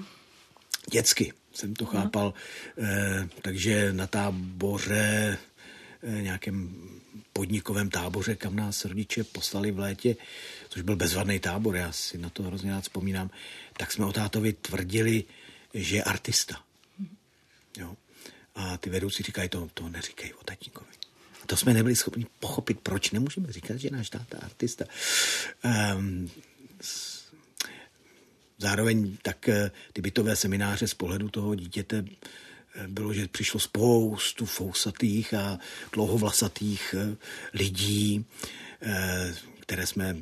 Dětsky 0.92 1.34
jsem 1.54 1.74
to 1.74 1.86
chápal, 1.86 2.34
eh, 2.78 3.30
takže 3.42 3.94
na 3.94 4.08
táboře, 4.08 5.38
eh, 6.04 6.22
nějakém 6.22 6.76
podnikovém 7.34 7.90
táboře, 7.90 8.36
kam 8.36 8.56
nás 8.56 8.86
rodiče 8.86 9.24
poslali 9.24 9.72
v 9.72 9.80
létě, 9.80 10.16
což 10.70 10.82
byl 10.82 10.96
bezvadný 10.96 11.40
tábor, 11.40 11.76
já 11.76 11.92
si 11.92 12.18
na 12.18 12.30
to 12.30 12.44
hrozně 12.44 12.72
rád 12.72 12.82
vzpomínám, 12.82 13.30
tak 13.78 13.92
jsme 13.92 14.06
o 14.06 14.14
tátovi 14.14 14.54
tvrdili, 14.54 15.24
že 15.74 15.96
je 15.96 16.04
artista. 16.04 16.56
Jo. 17.78 17.96
A 18.56 18.78
ty 18.78 18.90
vedoucí 18.90 19.24
říkají, 19.24 19.50
to, 19.50 19.68
to 19.74 19.90
neříkej 19.90 20.34
o 20.34 20.44
tatínkovi. 20.44 20.92
A 21.44 21.46
to 21.46 21.58
jsme 21.58 21.74
nebyli 21.74 21.96
schopni 21.96 22.26
pochopit, 22.40 22.80
proč 22.80 23.12
nemůžeme 23.12 23.52
říkat, 23.52 23.78
že 23.78 23.90
náš 23.90 24.10
táta 24.10 24.38
artista. 24.42 24.86
Um, 25.96 26.30
zároveň 28.58 29.18
tak 29.22 29.50
eh, 29.50 29.72
ty 29.94 30.02
bytové 30.02 30.36
semináře 30.36 30.88
z 30.88 30.94
pohledu 30.94 31.30
toho 31.30 31.56
dítěte 31.56 32.06
eh, 32.76 32.88
bylo, 32.88 33.14
že 33.14 33.28
přišlo 33.28 33.60
spoustu 33.60 34.46
fousatých 34.46 35.34
a 35.34 35.60
dlouhovlasatých 35.92 36.96
eh, 36.98 37.16
lidí, 37.54 38.26
které 39.60 39.88
jsme 39.88 40.18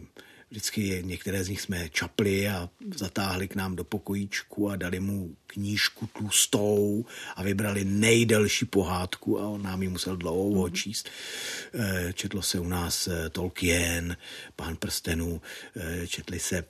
vždycky 0.53 1.01
některé 1.05 1.43
z 1.43 1.49
nich 1.49 1.61
jsme 1.61 1.89
čapli 1.89 2.49
a 2.49 2.69
zatáhli 2.95 3.47
k 3.47 3.55
nám 3.55 3.75
do 3.75 3.83
pokojíčku 3.83 4.69
a 4.69 4.75
dali 4.75 4.99
mu 4.99 5.35
knížku 5.47 6.07
tlustou 6.07 7.05
a 7.35 7.43
vybrali 7.43 7.85
nejdelší 7.85 8.65
pohádku 8.65 9.39
a 9.39 9.47
on 9.47 9.61
nám 9.61 9.83
ji 9.83 9.89
musel 9.89 10.17
dlouho 10.17 10.65
mhm. 10.67 10.75
číst. 10.75 11.09
Četlo 12.13 12.41
se 12.41 12.59
u 12.59 12.67
nás 12.67 13.09
Tolkien, 13.31 14.17
Pán 14.55 14.75
prstenů, 14.75 15.41
četli 16.07 16.39
se 16.39 16.65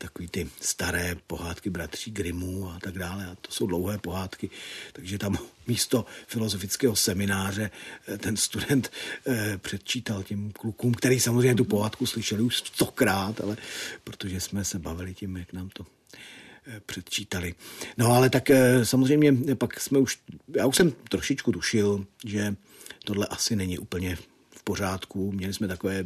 takový 0.00 0.28
ty 0.28 0.50
staré 0.60 1.16
pohádky 1.26 1.70
bratří 1.70 2.10
Grimů 2.10 2.70
a 2.70 2.78
tak 2.80 2.98
dále. 2.98 3.26
A 3.26 3.34
to 3.34 3.52
jsou 3.52 3.66
dlouhé 3.66 3.98
pohádky, 3.98 4.50
takže 4.92 5.18
tam 5.18 5.38
místo 5.66 6.06
filozofického 6.26 6.96
semináře 6.96 7.70
eh, 8.08 8.18
ten 8.18 8.36
student 8.36 8.90
eh, 9.26 9.58
předčítal 9.58 10.22
těm 10.22 10.52
klukům, 10.52 10.94
který 10.94 11.20
samozřejmě 11.20 11.54
tu 11.54 11.64
pohádku 11.64 12.06
slyšeli 12.06 12.42
už 12.42 12.56
stokrát, 12.56 13.40
ale 13.40 13.56
protože 14.04 14.40
jsme 14.40 14.64
se 14.64 14.78
bavili 14.78 15.14
tím, 15.14 15.36
jak 15.36 15.52
nám 15.52 15.68
to 15.68 15.86
eh, 16.66 16.80
předčítali. 16.86 17.54
No 17.96 18.12
ale 18.12 18.30
tak 18.30 18.50
samozřejmě 18.82 19.54
pak 19.54 19.80
jsme 19.80 19.98
už, 19.98 20.18
já 20.56 20.66
už 20.66 20.76
jsem 20.76 20.92
trošičku 20.92 21.52
tušil, 21.52 22.06
že 22.24 22.54
tohle 23.04 23.26
asi 23.26 23.56
není 23.56 23.78
úplně 23.78 24.16
v 24.50 24.62
pořádku. 24.62 25.32
Měli 25.32 25.54
jsme 25.54 25.68
takové 25.68 26.04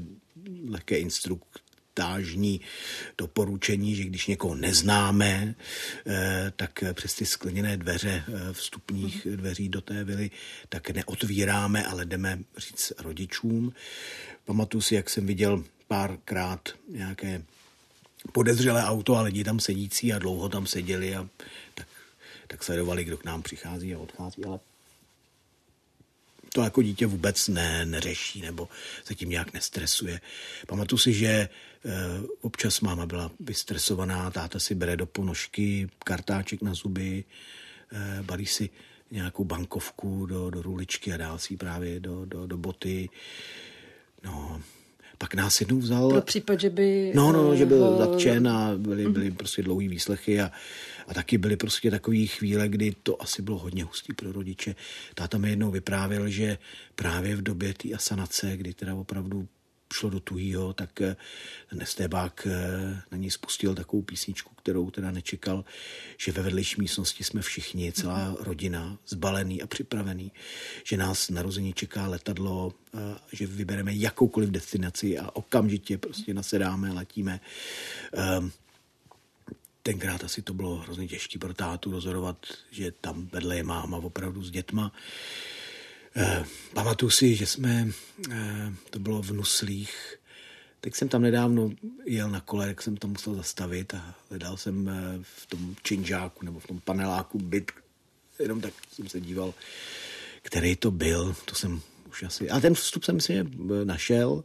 lehké 0.68 0.98
instrukce 0.98 1.63
tážní 1.94 2.60
doporučení, 3.18 3.96
že 3.96 4.04
když 4.04 4.26
někoho 4.26 4.54
neznáme, 4.54 5.54
eh, 6.06 6.52
tak 6.56 6.84
přes 6.92 7.14
ty 7.14 7.26
skleněné 7.26 7.76
dveře 7.76 8.24
eh, 8.28 8.52
vstupních 8.52 9.26
dveří 9.36 9.68
do 9.68 9.80
té 9.80 10.04
vily, 10.04 10.30
tak 10.68 10.90
neotvíráme, 10.90 11.84
ale 11.86 12.04
jdeme 12.04 12.38
říct 12.56 12.92
rodičům. 12.98 13.72
Pamatuju 14.44 14.80
si, 14.80 14.94
jak 14.94 15.10
jsem 15.10 15.26
viděl 15.26 15.64
párkrát 15.88 16.68
nějaké 16.88 17.42
podezřelé 18.32 18.84
auto 18.84 19.16
a 19.16 19.22
lidi 19.22 19.44
tam 19.44 19.60
sedící 19.60 20.12
a 20.12 20.18
dlouho 20.18 20.48
tam 20.48 20.66
seděli 20.66 21.14
a 21.14 21.28
tak, 21.74 21.88
tak 22.46 22.64
sledovali, 22.64 23.04
kdo 23.04 23.18
k 23.18 23.24
nám 23.24 23.42
přichází 23.42 23.94
a 23.94 23.98
odchází, 23.98 24.44
ale 24.44 24.58
to 26.54 26.62
jako 26.62 26.82
dítě 26.82 27.06
vůbec 27.06 27.48
ne, 27.48 27.86
neřeší 27.86 28.40
nebo 28.40 28.68
se 29.04 29.14
tím 29.14 29.30
nějak 29.30 29.52
nestresuje. 29.52 30.20
Pamatuju 30.66 30.98
si, 30.98 31.12
že 31.12 31.26
e, 31.28 31.48
občas 32.40 32.80
máma 32.80 33.06
byla 33.06 33.30
vystresovaná, 33.40 34.30
táta 34.30 34.58
si 34.58 34.74
bere 34.74 34.96
do 34.96 35.06
ponožky 35.06 35.88
kartáček 36.04 36.62
na 36.62 36.74
zuby, 36.74 37.24
e, 37.92 38.22
balí 38.22 38.46
si 38.46 38.70
nějakou 39.10 39.44
bankovku 39.44 40.26
do, 40.26 40.50
do 40.50 40.62
ruličky 40.62 41.12
a 41.12 41.16
dál 41.16 41.38
si 41.38 41.56
právě 41.56 42.00
do, 42.00 42.24
do, 42.24 42.46
do 42.46 42.56
boty. 42.58 43.08
No, 44.24 44.62
pak 45.18 45.34
nás 45.34 45.60
jednou 45.60 45.78
vzal... 45.78 46.10
Pro 46.10 46.22
případ, 46.22 46.60
že 46.60 46.70
by... 46.70 47.12
No, 47.14 47.32
no, 47.32 47.56
že 47.56 47.66
byl 47.66 47.84
ho... 47.84 47.98
zatčen 47.98 48.48
a 48.48 48.72
byly, 48.76 49.08
byly 49.08 49.30
prostě 49.30 49.62
dlouhý 49.62 49.88
výslechy 49.88 50.40
a, 50.40 50.52
a 51.08 51.14
taky 51.14 51.38
byly 51.38 51.56
prostě 51.56 51.90
takové 51.90 52.26
chvíle, 52.26 52.68
kdy 52.68 52.94
to 53.02 53.22
asi 53.22 53.42
bylo 53.42 53.58
hodně 53.58 53.84
hustý 53.84 54.12
pro 54.12 54.32
rodiče. 54.32 54.74
Táta 55.14 55.38
mi 55.38 55.50
jednou 55.50 55.70
vyprávěl, 55.70 56.28
že 56.28 56.58
právě 56.94 57.36
v 57.36 57.42
době 57.42 57.74
té 57.74 57.92
asanace, 57.92 58.56
kdy 58.56 58.74
teda 58.74 58.94
opravdu 58.94 59.48
šlo 59.94 60.10
do 60.10 60.20
tuhýho, 60.20 60.72
tak 60.72 61.00
eh, 61.00 61.16
ten 61.70 61.82
estébák 61.82 62.46
eh, 62.46 63.02
na 63.10 63.18
něj 63.18 63.30
spustil 63.30 63.74
takovou 63.74 64.02
písničku, 64.02 64.54
kterou 64.54 64.90
teda 64.90 65.10
nečekal, 65.10 65.64
že 66.18 66.32
ve 66.32 66.42
vedlejší 66.42 66.80
místnosti 66.80 67.24
jsme 67.24 67.42
všichni, 67.42 67.92
celá 67.92 68.36
rodina, 68.40 68.98
zbalený 69.06 69.62
a 69.62 69.66
připravený, 69.66 70.32
že 70.84 70.96
nás 70.96 71.30
narození 71.30 71.72
čeká 71.72 72.06
letadlo, 72.06 72.74
eh, 72.94 72.98
že 73.32 73.46
vybereme 73.46 73.94
jakoukoliv 73.94 74.50
destinaci 74.50 75.18
a 75.18 75.36
okamžitě 75.36 75.98
prostě 75.98 76.34
nasedáme, 76.34 76.92
letíme. 76.92 77.40
Tenkrát 79.86 80.24
asi 80.24 80.42
to 80.42 80.54
bylo 80.54 80.76
hrozně 80.76 81.08
těžké 81.08 81.38
pro 81.38 81.54
tátu 81.54 81.90
rozhodovat, 81.90 82.46
že 82.70 82.92
tam 83.00 83.28
vedle 83.32 83.56
je 83.56 83.62
máma 83.62 83.96
opravdu 83.96 84.42
s 84.42 84.50
dětma. 84.50 84.92
Eh, 86.16 86.44
pamatuju 86.74 87.10
si, 87.10 87.36
že 87.36 87.46
jsme, 87.46 87.88
eh, 88.30 88.72
to 88.90 88.98
bylo 88.98 89.22
v 89.22 89.30
Nuslích, 89.30 90.18
teď 90.80 90.94
jsem 90.94 91.08
tam 91.08 91.22
nedávno 91.22 91.70
jel 92.04 92.30
na 92.30 92.40
kole, 92.40 92.68
jak 92.68 92.82
jsem 92.82 92.96
tam 92.96 93.10
musel 93.10 93.34
zastavit 93.34 93.94
a 93.94 94.14
hledal 94.30 94.56
jsem 94.56 94.88
eh, 94.88 95.18
v 95.22 95.46
tom 95.46 95.76
činžáku 95.82 96.44
nebo 96.44 96.60
v 96.60 96.66
tom 96.66 96.80
paneláku 96.80 97.38
byt, 97.38 97.72
jenom 98.38 98.60
tak 98.60 98.74
jsem 98.92 99.08
se 99.08 99.20
díval, 99.20 99.54
který 100.42 100.76
to 100.76 100.90
byl, 100.90 101.36
to 101.44 101.54
jsem 101.54 101.80
už 102.08 102.22
asi, 102.22 102.50
ale 102.50 102.60
ten 102.60 102.74
vstup 102.74 103.04
jsem 103.04 103.20
si 103.20 103.44
našel, 103.84 104.44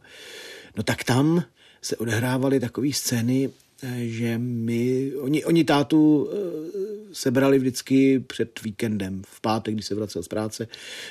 no 0.76 0.82
tak 0.82 1.04
tam 1.04 1.44
se 1.82 1.96
odehrávaly 1.96 2.60
takové 2.60 2.92
scény, 2.92 3.50
že 3.96 4.38
my, 4.38 5.12
oni, 5.16 5.44
oni 5.44 5.64
tátu 5.64 6.28
sebrali 7.12 7.58
vždycky 7.58 8.20
před 8.20 8.62
víkendem, 8.62 9.22
v 9.26 9.40
pátek, 9.40 9.74
když 9.74 9.86
se 9.86 9.94
vracel 9.94 10.22
z 10.22 10.28
práce, 10.28 10.68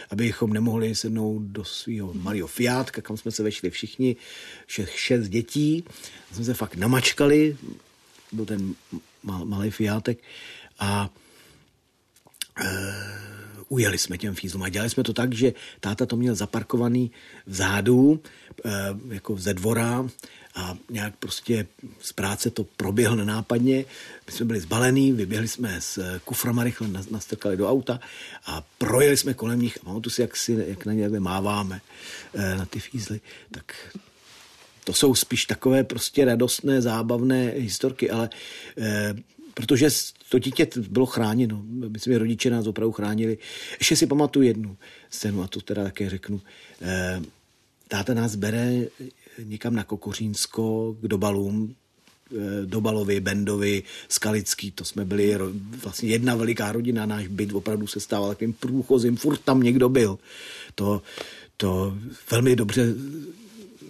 abychom 0.09 0.53
nemohli 0.53 0.95
sednout 0.95 1.39
do 1.39 1.65
svého 1.65 2.13
malého 2.13 2.47
Fiatka, 2.47 3.01
kam 3.01 3.17
jsme 3.17 3.31
se 3.31 3.43
vešli 3.43 3.69
všichni, 3.69 4.15
šest, 4.67 4.89
šest 4.89 5.27
dětí. 5.27 5.83
Jsme 6.33 6.45
se 6.45 6.53
fakt 6.53 6.75
namačkali, 6.75 7.57
byl 8.31 8.45
ten 8.45 8.75
malý 9.23 9.71
Fiatek 9.71 10.19
a 10.79 11.09
e, 12.63 13.18
ujeli 13.69 13.97
jsme 13.97 14.17
těm 14.17 14.35
fízlům. 14.35 14.63
A 14.63 14.69
dělali 14.69 14.89
jsme 14.89 15.03
to 15.03 15.13
tak, 15.13 15.33
že 15.33 15.53
táta 15.79 16.05
to 16.05 16.15
měl 16.15 16.35
zaparkovaný 16.35 17.11
vzadu, 17.45 18.19
e, 18.65 18.69
jako 19.13 19.37
ze 19.37 19.53
dvora 19.53 20.09
a 20.55 20.77
nějak 20.89 21.15
prostě 21.15 21.67
z 21.99 22.13
práce 22.13 22.49
to 22.49 22.63
proběhlo 22.63 23.15
nenápadně. 23.15 23.85
My 24.27 24.31
jsme 24.33 24.45
byli 24.45 24.59
zbalení, 24.59 25.11
vyběhli 25.11 25.47
jsme 25.47 25.81
s 25.81 26.19
kuframa 26.25 26.63
rychle, 26.63 26.87
nastrkali 27.11 27.57
do 27.57 27.69
auta 27.69 27.99
a 28.45 28.63
projeli 28.77 29.17
jsme 29.17 29.33
kolem 29.33 29.61
nich. 29.61 29.77
A 29.85 29.99
tu 29.99 30.09
si, 30.09 30.21
jak, 30.21 30.37
si, 30.37 30.65
jak 30.67 30.85
na 30.85 30.93
ně 30.93 31.09
máváme 31.19 31.81
e, 32.33 32.57
na 32.57 32.65
ty 32.65 32.79
fízly. 32.79 33.21
Tak 33.51 33.97
to 34.83 34.93
jsou 34.93 35.15
spíš 35.15 35.45
takové 35.45 35.83
prostě 35.83 36.25
radostné, 36.25 36.81
zábavné 36.81 37.53
historky, 37.57 38.09
ale 38.09 38.29
protože 39.59 39.89
to 40.29 40.39
dítě 40.39 40.67
bylo 40.89 41.05
chráněno. 41.05 41.61
Myslím, 41.65 42.13
že 42.13 42.19
rodiče 42.19 42.49
nás 42.49 42.67
opravdu 42.67 42.91
chránili. 42.91 43.37
Ještě 43.79 43.95
si 43.95 44.07
pamatuju 44.07 44.47
jednu 44.47 44.77
scénu, 45.09 45.43
a 45.43 45.47
to 45.47 45.61
teda 45.61 45.83
také 45.83 46.09
řeknu. 46.09 46.41
E, 46.81 47.21
táta 47.87 48.13
nás 48.13 48.35
bere 48.35 48.73
někam 49.43 49.75
na 49.75 49.83
Kokořínsko 49.83 50.95
k 51.01 51.07
dobalům, 51.07 51.75
e, 52.31 52.65
Dobalovi, 52.65 53.19
Bendovi, 53.19 53.83
Skalický, 54.09 54.71
to 54.71 54.85
jsme 54.85 55.05
byli 55.05 55.37
vlastně 55.83 56.09
jedna 56.09 56.35
veliká 56.35 56.71
rodina, 56.71 57.05
náš 57.05 57.27
byt 57.27 57.53
opravdu 57.53 57.87
se 57.87 57.99
stával 57.99 58.29
takovým 58.29 58.53
průchozím, 58.53 59.17
furt 59.17 59.37
tam 59.37 59.63
někdo 59.63 59.89
byl. 59.89 60.19
To, 60.75 61.01
to 61.57 61.97
velmi 62.31 62.55
dobře 62.55 62.95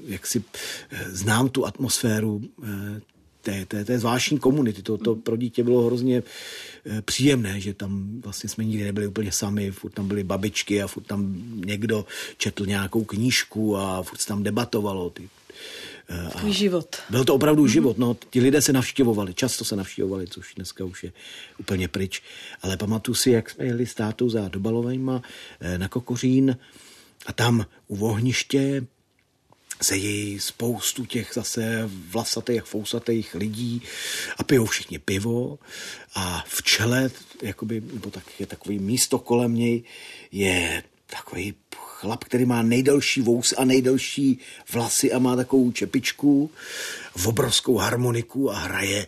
jak 0.08 0.27
si 0.27 0.43
znám 1.08 1.49
tu 1.49 1.65
atmosféru 1.65 2.41
té, 3.49 3.65
té, 3.65 3.85
té 3.85 3.99
zvláštní 3.99 4.39
komunity. 4.39 4.81
To, 4.81 4.97
to 4.97 5.15
pro 5.15 5.38
dítě 5.38 5.63
bylo 5.63 5.85
hrozně 5.85 6.23
eh, 6.85 7.01
příjemné, 7.01 7.59
že 7.59 7.73
tam 7.73 8.21
vlastně 8.23 8.49
jsme 8.49 8.65
nikdy 8.65 8.83
nebyli 8.83 9.07
úplně 9.07 9.31
sami, 9.31 9.71
furt 9.71 9.91
tam 9.91 10.07
byly 10.07 10.23
babičky 10.23 10.83
a 10.83 10.88
furt 10.88 11.03
tam 11.03 11.35
někdo 11.65 12.05
četl 12.38 12.65
nějakou 12.65 13.03
knížku 13.03 13.77
a 13.77 14.03
furt 14.03 14.25
tam 14.25 14.43
debatovalo. 14.43 15.09
Ty, 15.09 15.29
eh, 16.09 16.31
a 16.35 16.49
život. 16.49 16.95
Byl 17.09 17.25
to 17.25 17.35
opravdu 17.35 17.63
mm-hmm. 17.63 17.71
život. 17.71 17.97
No, 17.97 18.17
ti 18.29 18.41
lidé 18.41 18.62
se 18.62 18.73
navštěvovali, 18.73 19.33
často 19.33 19.65
se 19.65 19.75
navštěvovali, 19.75 20.27
což 20.27 20.55
dneska 20.55 20.85
už 20.85 21.03
je 21.03 21.12
úplně 21.59 21.88
pryč. 21.88 22.21
Ale 22.62 22.77
pamatuju 22.77 23.15
si, 23.15 23.31
jak 23.31 23.49
jsme 23.49 23.65
jeli 23.65 23.85
s 23.85 23.93
tátou 23.93 24.29
za 24.29 24.47
Dobalovejma 24.47 25.21
eh, 25.59 25.77
na 25.77 25.88
Kokořín 25.88 26.57
a 27.25 27.33
tam 27.33 27.65
u 27.88 28.05
ohniště 28.05 28.85
sedějí 29.81 30.39
spoustu 30.39 31.05
těch 31.05 31.31
zase 31.33 31.89
vlasatých, 32.09 32.63
fousatých 32.63 33.35
lidí 33.35 33.81
a 34.37 34.43
pijou 34.43 34.65
všichni 34.65 34.99
pivo 34.99 35.59
a 36.15 36.43
v 36.47 36.63
čele, 36.63 37.11
jakoby, 37.41 37.81
nebo 37.93 38.11
tak 38.11 38.39
je 38.39 38.45
takový 38.45 38.79
místo 38.79 39.19
kolem 39.19 39.55
něj, 39.55 39.83
je 40.31 40.83
takový 41.05 41.53
chlap, 41.75 42.23
který 42.23 42.45
má 42.45 42.61
nejdelší 42.61 43.21
vousy 43.21 43.55
a 43.55 43.65
nejdelší 43.65 44.39
vlasy 44.71 45.11
a 45.11 45.19
má 45.19 45.35
takovou 45.35 45.71
čepičku, 45.71 46.51
v 47.15 47.27
obrovskou 47.27 47.77
harmoniku 47.77 48.51
a 48.51 48.57
hraje 48.57 49.07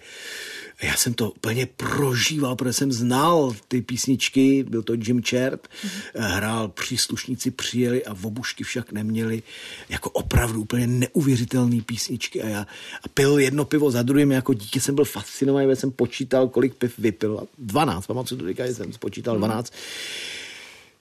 já 0.81 0.95
jsem 0.95 1.13
to 1.13 1.31
úplně 1.31 1.65
prožíval, 1.65 2.55
protože 2.55 2.73
jsem 2.73 2.91
znal 2.91 3.55
ty 3.67 3.81
písničky, 3.81 4.63
byl 4.63 4.83
to 4.83 4.93
Jim 4.93 5.21
Chert, 5.23 5.67
mm-hmm. 5.67 5.89
hrál 6.15 6.67
příslušníci 6.67 7.51
přijeli 7.51 8.05
a 8.05 8.15
obušky 8.23 8.63
však 8.63 8.91
neměli, 8.91 9.43
jako 9.89 10.09
opravdu 10.09 10.61
úplně 10.61 10.87
neuvěřitelné 10.87 11.81
písničky 11.81 12.41
a 12.41 12.47
já 12.47 12.67
a 13.03 13.07
pil 13.07 13.39
jedno 13.39 13.65
pivo 13.65 13.91
za 13.91 14.03
druhým, 14.03 14.31
jako 14.31 14.53
dítě 14.53 14.81
jsem 14.81 14.95
byl 14.95 15.05
fascinovaný, 15.05 15.75
jsem 15.75 15.91
počítal, 15.91 16.47
kolik 16.47 16.75
piv 16.75 16.99
vypil, 16.99 17.47
12, 17.57 18.07
pamatuju 18.07 18.41
to 18.41 18.47
říká, 18.47 18.65
jsem 18.65 18.93
spočítal 18.93 19.37
12. 19.37 19.73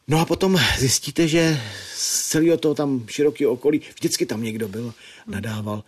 No 0.09 0.21
a 0.21 0.25
potom 0.25 0.61
zjistíte, 0.79 1.29
že 1.29 1.61
z 1.95 2.29
celého 2.29 2.57
toho 2.57 2.75
tam 2.75 3.07
širokého 3.09 3.53
okolí, 3.53 3.81
vždycky 3.95 4.27
tam 4.27 4.43
někdo 4.43 4.69
byl, 4.69 4.95
nadával, 5.27 5.85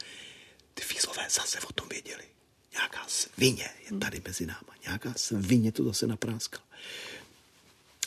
ty 0.75 0.83
fízlové 0.83 1.23
zase 1.31 1.59
o 1.69 1.73
tom 1.73 1.89
věděli 1.89 2.12
svině 3.23 3.69
je 3.91 3.99
tady 3.99 4.23
mezi 4.27 4.47
náma. 4.47 4.75
Nějaká 4.87 5.13
svině 5.17 5.73
to 5.73 5.85
zase 5.85 6.07
napráskala. 6.07 6.65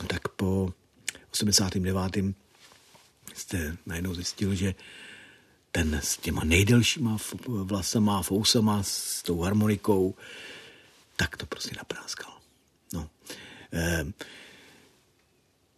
Tak 0.08 0.28
po 0.28 0.74
89. 1.32 2.36
jste 3.34 3.78
najednou 3.86 4.14
zjistil, 4.14 4.56
že 4.56 4.76
ten 5.72 5.96
s 6.04 6.18
těma 6.18 6.44
nejdelšíma 6.44 7.18
vlasama, 7.48 8.22
fousama, 8.22 8.84
s 8.84 9.24
tou 9.24 9.42
harmonikou, 9.42 10.16
tak 11.16 11.38
to 11.38 11.46
prostě 11.46 11.76
napráskal. 11.78 12.34
No. 12.94 13.10
E, 13.74 14.06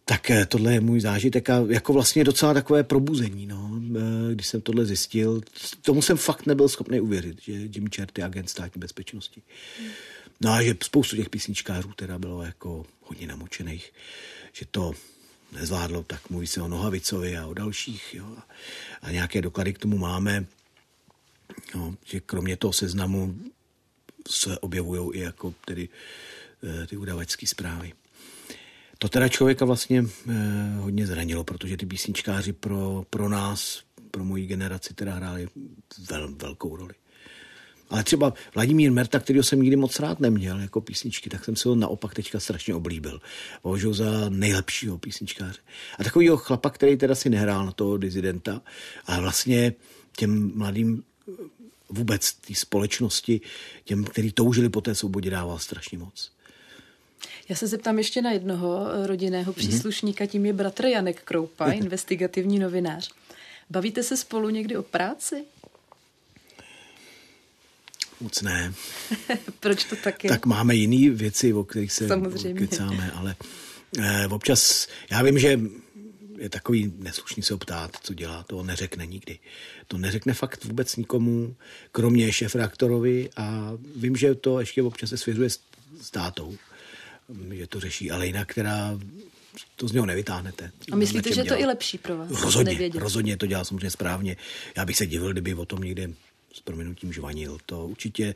tak 0.08 0.30
eh, 0.30 0.46
tohle 0.46 0.72
je 0.72 0.80
můj 0.80 1.00
zážitek 1.00 1.50
a 1.50 1.64
jako 1.68 1.92
vlastně 1.92 2.24
docela 2.24 2.54
takové 2.54 2.84
probuzení, 2.84 3.46
no, 3.46 3.80
eh, 3.96 4.34
když 4.34 4.46
jsem 4.46 4.60
tohle 4.60 4.86
zjistil. 4.86 5.40
Tomu 5.82 6.02
jsem 6.02 6.16
fakt 6.16 6.46
nebyl 6.46 6.68
schopný 6.68 7.00
uvěřit, 7.00 7.42
že 7.42 7.52
Jim 7.52 7.88
Chert 7.96 8.18
je 8.18 8.24
agent 8.24 8.50
státní 8.50 8.80
bezpečnosti. 8.80 9.42
No 10.40 10.52
a 10.52 10.62
že 10.62 10.74
spoustu 10.84 11.16
těch 11.16 11.28
písničkářů 11.28 11.92
teda 11.92 12.18
bylo 12.18 12.42
jako 12.42 12.86
hodně 13.02 13.26
namočených, 13.26 13.92
že 14.52 14.66
to 14.70 14.92
nezvládlo, 15.52 16.02
tak 16.02 16.30
mluví 16.30 16.46
se 16.46 16.62
o 16.62 16.68
Nohavicovi 16.68 17.36
a 17.36 17.46
o 17.46 17.54
dalších. 17.54 18.14
Jo. 18.14 18.36
A 19.02 19.10
nějaké 19.10 19.42
doklady 19.42 19.72
k 19.72 19.78
tomu 19.78 19.98
máme, 19.98 20.46
jo, 21.74 21.94
že 22.04 22.20
kromě 22.20 22.56
toho 22.56 22.72
seznamu 22.72 23.38
se 24.28 24.58
objevují 24.58 25.20
i 25.20 25.20
jako 25.20 25.54
tedy 25.64 25.88
eh, 26.82 26.86
ty 26.86 26.96
udavačské 26.96 27.46
zprávy. 27.46 27.92
To 28.98 29.08
teda 29.08 29.28
člověka 29.28 29.64
vlastně 29.64 30.04
eh, 30.28 30.34
hodně 30.76 31.06
zranilo, 31.06 31.44
protože 31.44 31.76
ty 31.76 31.86
písničkáři 31.86 32.52
pro, 32.52 33.04
pro 33.10 33.28
nás, 33.28 33.82
pro 34.10 34.24
moji 34.24 34.46
generaci 34.46 34.94
teda 34.94 35.14
hráli 35.14 35.48
vel, 36.10 36.34
velkou 36.34 36.76
roli. 36.76 36.94
Ale 37.90 38.04
třeba 38.04 38.32
Vladimír 38.54 38.92
Merta, 38.92 39.18
kterého 39.18 39.42
jsem 39.42 39.62
nikdy 39.62 39.76
moc 39.76 40.00
rád 40.00 40.20
neměl 40.20 40.60
jako 40.60 40.80
písničky, 40.80 41.30
tak 41.30 41.44
jsem 41.44 41.56
si 41.56 41.68
ho 41.68 41.74
naopak 41.74 42.14
teďka 42.14 42.40
strašně 42.40 42.74
oblíbil. 42.74 43.20
Považuji 43.62 43.92
za 43.92 44.28
nejlepšího 44.28 44.98
písničkáře. 44.98 45.58
A 45.98 46.04
takovýho 46.04 46.36
chlapa, 46.36 46.70
který 46.70 46.96
teda 46.96 47.14
si 47.14 47.30
nehrál 47.30 47.66
na 47.66 47.72
toho 47.72 47.96
dizidenta, 47.96 48.62
ale 49.06 49.20
vlastně 49.20 49.74
těm 50.16 50.52
mladým 50.54 51.02
vůbec 51.88 52.32
té 52.32 52.54
společnosti, 52.54 53.40
těm, 53.84 54.04
kteří 54.04 54.32
toužili 54.32 54.68
po 54.68 54.80
té 54.80 54.94
svobodě, 54.94 55.30
dával 55.30 55.58
strašně 55.58 55.98
moc. 55.98 56.37
Já 57.48 57.56
se 57.56 57.66
zeptám 57.66 57.98
ještě 57.98 58.22
na 58.22 58.32
jednoho 58.32 58.86
eh, 58.90 59.06
rodinného 59.06 59.52
mhm. 59.52 59.58
příslušníka, 59.58 60.26
tím 60.26 60.46
je 60.46 60.52
bratr 60.52 60.86
Janek 60.86 61.22
Kroupa, 61.22 61.66
investigativní 61.72 62.58
novinář. 62.58 63.10
Bavíte 63.70 64.02
se 64.02 64.16
spolu 64.16 64.50
někdy 64.50 64.76
o 64.76 64.82
práci? 64.82 65.44
Moc 68.20 68.42
ne. 68.42 68.72
Proč 69.60 69.84
to 69.84 69.96
tak 69.96 70.24
je? 70.24 70.30
Tak 70.30 70.46
máme 70.46 70.74
jiné 70.74 71.16
věci, 71.16 71.52
o 71.52 71.64
kterých 71.64 71.92
se 71.92 72.08
Samozřejmě. 72.08 72.60
kecáme, 72.60 73.10
ale 73.10 73.36
eh, 73.98 74.26
občas, 74.26 74.88
já 75.10 75.22
vím, 75.22 75.38
že 75.38 75.60
je 76.38 76.48
takový 76.48 76.92
neslušný 76.98 77.42
se 77.42 77.56
ptát, 77.56 77.90
co 78.02 78.14
dělá, 78.14 78.42
to 78.42 78.62
neřekne 78.62 79.06
nikdy. 79.06 79.38
To 79.86 79.98
neřekne 79.98 80.34
fakt 80.34 80.64
vůbec 80.64 80.96
nikomu, 80.96 81.56
kromě 81.92 82.32
šéf 82.32 82.54
reaktorovi 82.54 83.30
a 83.36 83.72
vím, 83.96 84.16
že 84.16 84.34
to 84.34 84.60
ještě 84.60 84.82
občas 84.82 85.10
se 85.10 85.16
svěřuje 85.16 85.50
s, 85.50 85.60
s 86.00 86.10
tátou 86.10 86.56
že 87.52 87.66
to 87.66 87.80
řeší, 87.80 88.10
ale 88.10 88.26
jinak 88.26 88.48
která 88.48 88.98
to 89.76 89.88
z 89.88 89.92
něho 89.92 90.06
nevytáhnete. 90.06 90.70
A 90.92 90.96
myslíte, 90.96 91.34
že 91.34 91.40
je 91.40 91.44
to 91.44 91.60
i 91.60 91.64
lepší 91.64 91.98
pro 91.98 92.16
vás? 92.16 92.42
Rozhodně, 92.42 92.90
rozhodně 92.94 93.36
to 93.36 93.46
dělá 93.46 93.64
samozřejmě 93.64 93.90
správně. 93.90 94.36
Já 94.76 94.84
bych 94.84 94.96
se 94.96 95.06
divil, 95.06 95.32
kdyby 95.32 95.54
o 95.54 95.66
tom 95.66 95.80
někde 95.80 96.10
s 96.52 96.60
proměnutím 96.60 97.12
žvanil. 97.12 97.58
To 97.66 97.86
určitě 97.86 98.34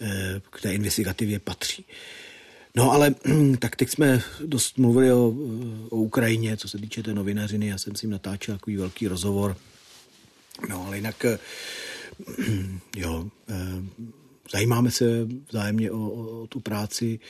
eh, 0.00 0.40
k 0.50 0.60
té 0.60 0.74
investigativě 0.74 1.38
patří. 1.38 1.84
No 2.76 2.92
ale 2.92 3.14
tak 3.58 3.76
teď 3.76 3.90
jsme 3.90 4.22
dost 4.46 4.78
mluvili 4.78 5.12
o, 5.12 5.34
o 5.90 5.96
Ukrajině, 5.96 6.56
co 6.56 6.68
se 6.68 6.78
týče 6.78 7.02
té 7.02 7.14
novinařiny. 7.14 7.66
Já 7.66 7.78
jsem 7.78 7.96
si 7.96 8.06
jim 8.06 8.10
natáčel 8.10 8.54
takový 8.54 8.76
velký 8.76 9.08
rozhovor. 9.08 9.56
No 10.68 10.86
ale 10.86 10.96
jinak 10.96 11.24
eh, 11.24 11.38
jo, 12.96 13.26
eh, 13.48 13.54
zajímáme 14.52 14.90
se 14.90 15.04
vzájemně 15.48 15.90
o, 15.90 15.98
o, 15.98 16.42
o 16.42 16.46
tu 16.46 16.60
práci 16.60 17.20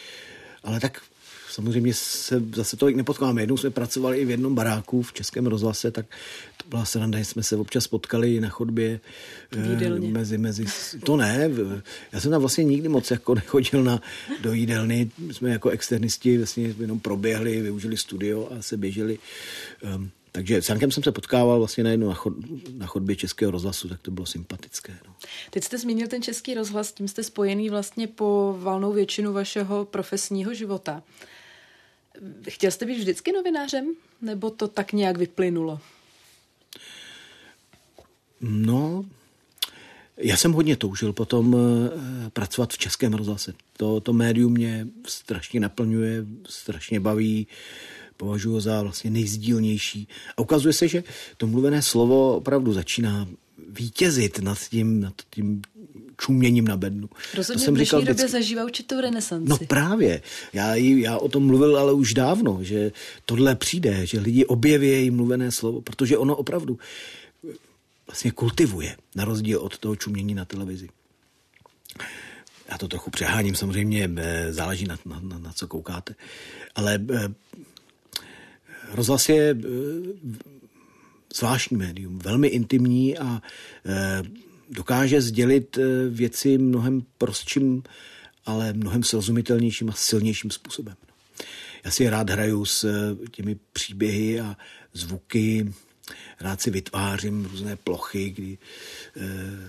ale 0.64 0.80
tak 0.80 1.02
samozřejmě 1.50 1.94
se 1.94 2.42
zase 2.54 2.76
tolik 2.76 2.96
nepotkáváme. 2.96 3.42
Jednou 3.42 3.56
jsme 3.56 3.70
pracovali 3.70 4.18
i 4.18 4.24
v 4.24 4.30
jednom 4.30 4.54
baráku 4.54 5.02
v 5.02 5.12
Českém 5.12 5.46
rozhlase, 5.46 5.90
tak 5.90 6.06
to 6.56 6.68
byla 6.68 6.84
sranda, 6.84 7.18
jsme 7.18 7.42
se 7.42 7.56
občas 7.56 7.86
potkali 7.86 8.40
na 8.40 8.48
chodbě. 8.48 9.00
Jídelně. 9.70 10.08
Mezi, 10.08 10.38
mezi, 10.38 10.64
to 11.04 11.16
ne, 11.16 11.50
já 12.12 12.20
jsem 12.20 12.30
tam 12.30 12.40
vlastně 12.40 12.64
nikdy 12.64 12.88
moc 12.88 13.10
jako 13.10 13.34
nechodil 13.34 13.84
na, 13.84 14.02
do 14.40 14.52
jídelny. 14.52 15.10
My 15.18 15.34
jsme 15.34 15.50
jako 15.50 15.70
externisti 15.70 16.36
vlastně 16.36 16.74
jenom 16.80 17.00
proběhli, 17.00 17.60
využili 17.60 17.96
studio 17.96 18.48
a 18.58 18.62
se 18.62 18.76
běželi. 18.76 19.18
Um, 19.94 20.10
takže 20.32 20.62
s 20.62 20.68
Jankem 20.68 20.90
jsem 20.90 21.02
se 21.02 21.12
potkával 21.12 21.58
vlastně 21.58 21.84
najednou 21.84 22.08
na, 22.08 22.14
chod, 22.14 22.34
na 22.72 22.86
chodbě 22.86 23.16
Českého 23.16 23.50
rozhlasu, 23.50 23.88
tak 23.88 24.00
to 24.00 24.10
bylo 24.10 24.26
sympatické. 24.26 24.98
No. 25.06 25.14
Teď 25.50 25.64
jste 25.64 25.78
zmínil 25.78 26.08
ten 26.08 26.22
Český 26.22 26.54
rozhlas, 26.54 26.92
tím 26.92 27.08
jste 27.08 27.22
spojený 27.22 27.70
vlastně 27.70 28.06
po 28.06 28.56
valnou 28.58 28.92
většinu 28.92 29.32
vašeho 29.32 29.84
profesního 29.84 30.54
života. 30.54 31.02
Chtěl 32.48 32.70
jste 32.70 32.86
být 32.86 32.98
vždycky 32.98 33.32
novinářem, 33.32 33.94
nebo 34.22 34.50
to 34.50 34.68
tak 34.68 34.92
nějak 34.92 35.18
vyplynulo? 35.18 35.80
No, 38.40 39.04
já 40.16 40.36
jsem 40.36 40.52
hodně 40.52 40.76
toužil 40.76 41.12
potom 41.12 41.56
eh, 41.56 42.30
pracovat 42.30 42.72
v 42.72 42.78
Českém 42.78 43.14
rozhlase. 43.14 43.52
To, 43.76 44.00
to 44.00 44.12
médium 44.12 44.52
mě 44.52 44.86
strašně 45.06 45.60
naplňuje, 45.60 46.24
strašně 46.48 47.00
baví, 47.00 47.46
považuji 48.20 48.60
za 48.60 48.82
vlastně 48.82 49.10
nejzdílnější. 49.10 50.08
A 50.36 50.40
ukazuje 50.40 50.72
se, 50.72 50.88
že 50.88 51.04
to 51.36 51.46
mluvené 51.46 51.82
slovo 51.82 52.36
opravdu 52.36 52.72
začíná 52.72 53.28
vítězit 53.68 54.38
nad 54.38 54.58
tím, 54.58 55.00
nad 55.00 55.14
tím 55.30 55.62
čuměním 56.18 56.68
na 56.68 56.76
bednu. 56.76 57.08
Rozhodně 57.34 57.60
to 57.60 57.64
jsem 57.64 57.74
v 57.74 57.76
dnešní 57.76 57.86
říkal, 57.86 58.00
době 58.00 58.14
vždycky... 58.14 58.32
zažívá 58.32 58.64
určitou 58.64 59.00
renesanci. 59.00 59.48
No 59.48 59.58
právě. 59.58 60.22
Já, 60.52 60.74
já 60.74 61.18
o 61.18 61.28
tom 61.28 61.46
mluvil 61.46 61.78
ale 61.78 61.92
už 61.92 62.14
dávno, 62.14 62.58
že 62.60 62.92
tohle 63.24 63.56
přijde, 63.56 64.06
že 64.06 64.20
lidi 64.20 64.44
objeví 64.44 65.10
mluvené 65.10 65.52
slovo, 65.52 65.80
protože 65.80 66.18
ono 66.18 66.36
opravdu 66.36 66.78
vlastně 68.06 68.30
kultivuje, 68.30 68.96
na 69.14 69.24
rozdíl 69.24 69.58
od 69.60 69.78
toho 69.78 69.96
čumění 69.96 70.34
na 70.34 70.44
televizi. 70.44 70.88
Já 72.70 72.78
to 72.78 72.88
trochu 72.88 73.10
přeháním, 73.10 73.54
samozřejmě 73.54 74.10
eh, 74.16 74.52
záleží 74.52 74.84
na, 74.84 74.98
na, 75.06 75.20
na, 75.22 75.38
na 75.38 75.52
co 75.52 75.66
koukáte. 75.66 76.14
Ale 76.74 76.98
eh, 77.14 77.28
rozhlas 78.92 79.28
je 79.28 79.50
eh, 79.50 79.64
zvláštní 81.34 81.76
médium, 81.76 82.18
velmi 82.18 82.48
intimní 82.48 83.18
a 83.18 83.42
dokáže 84.70 85.20
sdělit 85.20 85.78
věci 86.10 86.58
mnohem 86.58 87.02
prostším, 87.18 87.82
ale 88.46 88.72
mnohem 88.72 89.02
srozumitelnějším 89.02 89.90
a 89.90 89.92
silnějším 89.92 90.50
způsobem. 90.50 90.96
Já 91.84 91.90
si 91.90 92.10
rád 92.10 92.30
hraju 92.30 92.64
s 92.64 92.86
těmi 93.30 93.56
příběhy 93.72 94.40
a 94.40 94.56
zvuky, 94.92 95.72
rád 96.40 96.60
si 96.60 96.70
vytvářím 96.70 97.44
různé 97.44 97.76
plochy, 97.76 98.30
kdy 98.30 98.58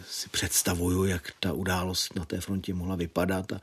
si 0.10 0.30
představuju, 0.30 1.06
jak 1.06 1.34
ta 1.40 1.54
událost 1.54 2.16
na 2.16 2.26
té 2.26 2.42
frontě 2.42 2.74
mohla 2.74 2.96
vypadat 2.96 3.54
a 3.54 3.62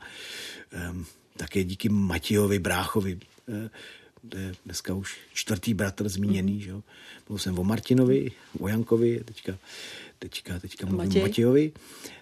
také 1.37 1.63
díky 1.63 1.89
Matějovi 1.89 2.59
Bráchovi, 2.59 3.19
to 4.29 4.37
je 4.37 4.51
dneska 4.65 4.93
už 4.93 5.17
čtvrtý 5.33 5.73
bratr 5.73 6.09
zmíněný, 6.09 6.61
že 6.61 6.69
jo. 6.69 6.83
Mluvil 7.29 7.39
jsem 7.39 7.59
o 7.59 7.63
Martinovi, 7.63 8.31
o 8.59 8.67
Jankovi, 8.67 9.21
teďka, 9.25 9.57
teďka, 10.19 10.59
teďka 10.59 10.85
mluvím 10.85 11.07
Matěj. 11.07 11.21
o 11.21 11.25
Matějovi. 11.25 11.71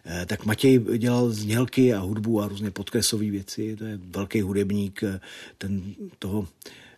E, 0.06 0.26
tak 0.26 0.45
Matěj 0.45 0.80
dělal 0.98 1.30
znělky 1.30 1.93
a 1.93 2.00
hudbu 2.00 2.41
a 2.41 2.48
různé 2.48 2.72
podkresové 2.72 3.32
věci, 3.32 3.76
to 3.76 3.84
je 3.84 3.98
velký 3.98 4.41
hudebník, 4.41 5.04
ten 5.58 5.95
toho 6.20 6.48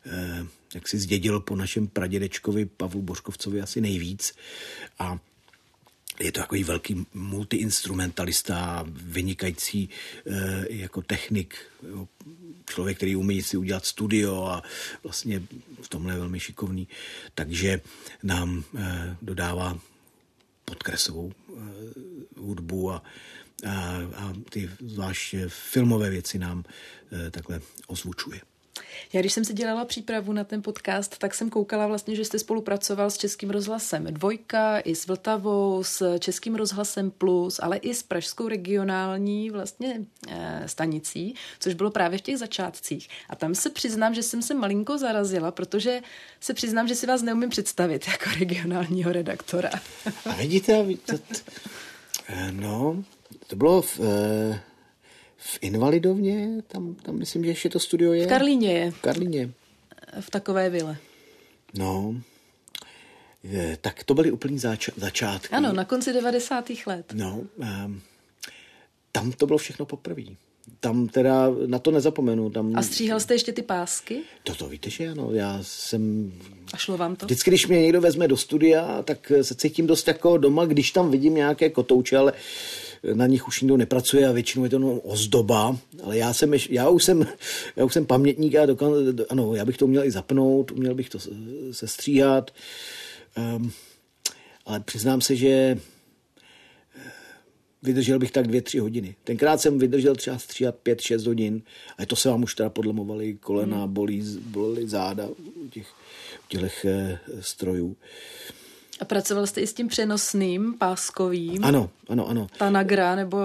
e, 0.06 0.46
jak 0.76 0.88
si 0.88 0.98
zdědil 0.98 1.40
po 1.40 1.56
našem 1.56 1.88
pradědečkovi 1.88 2.66
Pavlu 2.66 3.02
Božkovcovi 3.02 3.62
asi 3.62 3.82
nejvíc. 3.82 4.34
A 5.00 5.20
je 6.20 6.32
to 6.32 6.40
takový 6.40 6.64
velký 6.64 7.06
multiinstrumentalista, 7.14 8.86
vynikající 8.88 9.90
e, 10.26 10.66
jako 10.70 11.02
technik, 11.02 11.56
jo, 11.90 12.08
člověk, 12.70 12.98
který 12.98 13.16
umí 13.16 13.42
si 13.42 13.58
udělat 13.58 13.86
studio 13.86 14.44
a 14.46 14.64
vlastně 15.04 15.44
v 15.82 15.90
tomhle 15.90 16.14
je 16.14 16.20
velmi 16.20 16.40
šikovný. 16.40 16.88
Takže 17.36 17.82
nám 18.24 18.64
e, 18.78 19.18
dodává 19.22 19.80
podkresovou 20.66 21.32
e, 21.32 21.54
hudbu 22.38 22.92
a, 22.92 23.04
a, 23.68 23.72
a 24.16 24.34
ty 24.50 24.70
zvlášť 24.80 25.36
filmové 25.48 26.10
věci 26.10 26.40
nám 26.40 26.64
e, 27.12 27.32
takhle 27.32 27.62
ozvučuje. 27.88 28.42
Já 29.14 29.20
když 29.20 29.34
jsem 29.34 29.46
si 29.46 29.54
dělala 29.54 29.86
přípravu 29.86 30.34
na 30.34 30.44
ten 30.44 30.62
podcast, 30.62 31.18
tak 31.18 31.36
jsem 31.36 31.50
koukala 31.50 31.88
vlastně, 31.88 32.16
že 32.16 32.26
jste 32.26 32.40
spolupracoval 32.40 33.10
s 33.10 33.18
Českým 33.18 33.50
rozhlasem 33.50 34.04
Dvojka, 34.04 34.80
i 34.80 34.96
s 34.96 35.08
Vltavou, 35.08 35.84
s 35.84 36.20
Českým 36.20 36.56
rozhlasem 36.56 37.12
Plus, 37.12 37.60
ale 37.64 37.78
i 37.78 37.94
s 37.94 38.04
Pražskou 38.04 38.48
regionální 38.48 39.50
vlastně 39.50 40.02
e, 40.28 40.64
stanicí, 40.68 41.36
což 41.60 41.74
bylo 41.74 41.92
právě 41.92 42.18
v 42.18 42.22
těch 42.22 42.38
začátcích. 42.38 43.10
A 43.30 43.36
tam 43.36 43.56
se 43.56 43.70
přiznám, 43.70 44.14
že 44.14 44.24
jsem 44.24 44.42
se 44.42 44.54
malinko 44.54 44.98
zarazila, 44.98 45.52
protože 45.52 46.02
se 46.40 46.54
přiznám, 46.54 46.88
že 46.88 46.96
si 46.96 47.08
vás 47.08 47.22
neumím 47.22 47.50
představit 47.50 48.08
jako 48.08 48.30
regionálního 48.40 49.12
redaktora. 49.12 49.70
A 50.26 50.34
vidíte, 50.34 50.84
vidíte 50.84 51.20
eh, 52.28 52.52
no, 52.52 53.04
to 53.48 53.56
bylo 53.56 53.82
v, 53.82 54.00
e, 54.00 54.69
v 55.40 55.58
Invalidovně, 55.62 56.50
tam, 56.68 56.96
tam 56.96 57.16
myslím, 57.16 57.44
že 57.44 57.52
ještě 57.52 57.70
to 57.70 57.80
studio 57.80 58.14
je. 58.14 58.26
V 58.26 58.30
Karlíně 58.30 58.72
je. 58.72 58.92
V 58.92 59.02
Karlíně. 59.02 59.52
V 60.20 60.30
takové 60.30 60.70
vile. 60.70 60.98
No, 61.74 62.16
je, 63.44 63.78
tak 63.82 64.04
to 64.04 64.14
byly 64.14 64.32
úplný 64.32 64.60
zač- 64.60 64.90
začátky. 64.98 65.56
Ano, 65.56 65.74
na 65.74 65.86
konci 65.86 66.14
90. 66.14 66.66
let. 66.86 67.14
No, 67.14 67.44
um, 67.86 68.02
tam 69.12 69.32
to 69.32 69.46
bylo 69.46 69.58
všechno 69.58 69.86
poprvé. 69.86 70.24
Tam 70.80 71.08
teda 71.08 71.48
na 71.66 71.80
to 71.80 71.92
nezapomenu. 71.92 72.50
Tam... 72.50 72.76
A 72.76 72.82
stříhal 72.82 73.20
jste 73.20 73.34
ještě 73.34 73.52
ty 73.52 73.62
pásky? 73.62 74.22
To 74.58 74.70
víte, 74.70 74.90
že 74.90 75.08
ano. 75.08 75.30
Já 75.32 75.60
jsem... 75.62 76.34
A 76.74 76.78
šlo 76.78 76.98
vám 76.98 77.16
to? 77.16 77.26
Vždycky, 77.26 77.50
když 77.50 77.68
mě 77.68 77.82
někdo 77.82 78.02
vezme 78.02 78.28
do 78.28 78.38
studia, 78.38 79.02
tak 79.02 79.32
se 79.42 79.56
cítím 79.56 79.88
dost 79.88 80.08
jako 80.08 80.38
doma, 80.38 80.66
když 80.66 80.92
tam 80.92 81.12
vidím 81.12 81.36
nějaké 81.36 81.70
kotouče, 81.70 82.18
ale 82.18 82.32
uh, 82.32 82.38
na 83.14 83.28
nich 83.28 83.48
už 83.48 83.62
nikdo 83.62 83.78
nepracuje 83.78 84.28
a 84.28 84.32
většinou 84.32 84.64
je 84.64 84.70
to 84.70 84.80
no 84.80 85.00
ozdoba, 85.00 85.78
ale 86.04 86.18
já 86.18 86.34
jsem, 86.34 86.54
já 86.70 86.90
už 86.90 87.04
jsem, 87.04 87.28
já 87.76 87.86
už 87.86 87.94
jsem 87.94 88.06
pamětník 88.06 88.56
a 88.56 88.66
dokon, 88.66 88.94
ano, 89.30 89.56
já 89.56 89.66
bych 89.66 89.78
to 89.78 89.88
měl 89.88 90.04
i 90.04 90.12
zapnout, 90.12 90.72
měl 90.72 90.96
bych 90.96 91.10
to 91.10 91.20
sestříhat, 91.72 92.52
um, 93.58 93.72
ale 94.66 94.80
přiznám 94.80 95.22
se, 95.22 95.36
že 95.36 95.48
eh, 95.50 95.78
vydržel 97.84 98.20
bych 98.20 98.32
tak 98.32 98.48
dvě, 98.48 98.62
tři 98.62 98.80
hodiny. 98.80 99.16
Tenkrát 99.24 99.62
jsem 99.62 99.80
vydržel 99.80 100.16
třeba 100.16 100.40
stříhat 100.40 100.76
pět, 100.76 101.02
šest 101.02 101.26
hodin, 101.26 101.62
ale 101.98 102.06
to 102.06 102.16
se 102.16 102.30
vám 102.30 102.44
už 102.44 102.56
teda 102.56 102.70
podlemovaly 102.70 103.34
kolena, 103.34 103.84
hmm. 103.84 103.94
bolí, 103.94 104.38
bolí 104.40 104.88
záda 104.88 105.28
u 105.56 105.68
těch, 105.70 105.88
u 106.46 106.48
těch 106.48 106.86
eh, 106.86 107.20
strojů. 107.40 107.96
A 109.00 109.06
pracoval 109.06 109.48
jste 109.48 109.62
i 109.62 109.68
s 109.68 109.74
tím 109.74 109.88
přenosným 109.88 110.74
páskovým? 110.74 111.64
Ano, 111.64 111.90
ano, 112.10 112.28
ano. 112.28 112.48
Tanagra, 112.58 113.16
nebo 113.16 113.38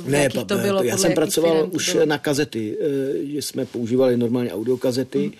uh, 0.00 0.08
ne, 0.08 0.28
pa, 0.34 0.44
to 0.44 0.58
bylo? 0.58 0.82
Já 0.82 0.96
jsem 0.96 1.12
pracoval 1.12 1.68
už 1.72 1.92
bylo? 1.92 2.06
na 2.06 2.18
kazety, 2.18 2.76
uh, 2.76 2.86
že 3.30 3.42
jsme 3.42 3.66
používali 3.66 4.16
normálně 4.16 4.52
audiokazety. 4.52 5.22
Hmm. 5.22 5.32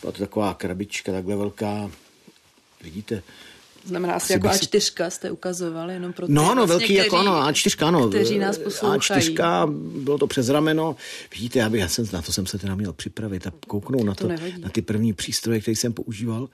Byla 0.00 0.12
to 0.12 0.18
taková 0.18 0.54
krabička 0.54 1.12
takhle 1.12 1.36
velká, 1.36 1.90
vidíte, 2.82 3.22
Znamená 3.84 4.14
asi, 4.14 4.24
asi 4.24 4.32
jako 4.32 4.48
A4 4.48 5.10
jste 5.10 5.30
ukazovali 5.30 5.94
jenom 5.94 6.12
pro 6.12 6.26
ty, 6.26 6.32
No, 6.32 6.54
no, 6.54 6.66
vlastně, 6.66 6.66
velký 6.66 6.94
jako 6.94 7.16
ano, 7.16 7.32
A4, 7.32 7.86
ano. 7.86 8.08
Kteří 8.08 8.38
nás 8.38 8.58
poslouchají. 8.58 9.00
A4, 9.00 9.72
bylo 10.02 10.18
to 10.18 10.26
přes 10.26 10.48
rameno. 10.48 10.96
Vidíte, 11.34 11.58
já, 11.58 11.70
bych, 11.70 11.80
já 11.80 11.88
jsem, 11.88 12.06
na 12.12 12.22
to 12.22 12.32
jsem 12.32 12.46
se 12.46 12.58
teda 12.58 12.74
měl 12.74 12.92
připravit 12.92 13.46
a 13.46 13.52
kouknout 13.66 14.04
na 14.04 14.14
to, 14.14 14.28
to 14.28 14.34
na 14.58 14.68
ty 14.68 14.82
první 14.82 15.12
přístroje, 15.12 15.60
které 15.60 15.76
jsem 15.76 15.92
používal. 15.92 16.48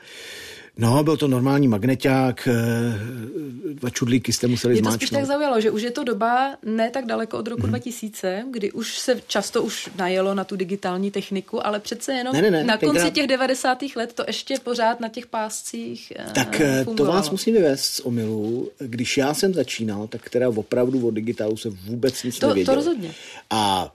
No, 0.78 1.04
byl 1.04 1.16
to 1.16 1.28
normální 1.28 1.68
magneták, 1.68 2.48
eh, 2.48 3.74
dva 3.74 3.90
čudlíky 3.90 4.32
jste 4.32 4.46
museli 4.46 4.74
Mě 4.74 4.82
to 4.82 4.92
spíš 4.92 5.10
tak 5.10 5.24
zaujalo, 5.24 5.60
že 5.60 5.70
už 5.70 5.82
je 5.82 5.90
to 5.90 6.04
doba 6.04 6.56
ne 6.64 6.90
tak 6.90 7.06
daleko 7.06 7.38
od 7.38 7.48
roku 7.48 7.62
hmm. 7.62 7.70
2000, 7.70 8.44
kdy 8.50 8.72
už 8.72 8.98
se 8.98 9.20
často 9.26 9.62
už 9.62 9.90
najelo 9.96 10.34
na 10.34 10.44
tu 10.44 10.56
digitální 10.56 11.10
techniku, 11.10 11.66
ale 11.66 11.80
přece 11.80 12.12
jenom 12.12 12.34
ne, 12.34 12.42
ne, 12.42 12.50
ne, 12.50 12.64
na 12.64 12.76
konci 12.76 12.94
tenkrát... 12.94 13.14
těch 13.14 13.26
90. 13.26 13.78
let 13.96 14.12
to 14.12 14.24
ještě 14.26 14.54
pořád 14.64 15.00
na 15.00 15.08
těch 15.08 15.26
páscích 15.26 16.12
eh, 16.16 16.32
Tak 16.32 16.60
fungovalo. 16.84 16.96
to 16.96 17.04
vás 17.04 17.30
musím 17.30 17.54
vyvést 17.54 17.84
z 17.84 18.00
omylu. 18.00 18.70
Když 18.78 19.18
já 19.18 19.34
jsem 19.34 19.54
začínal, 19.54 20.06
tak 20.06 20.30
teda 20.30 20.48
opravdu 20.48 21.06
o 21.06 21.10
digitálu 21.10 21.56
se 21.56 21.68
vůbec 21.68 22.22
nic 22.22 22.38
to, 22.38 22.48
nevědělo. 22.48 22.74
To 22.74 22.76
rozhodně. 22.76 23.14
A 23.50 23.92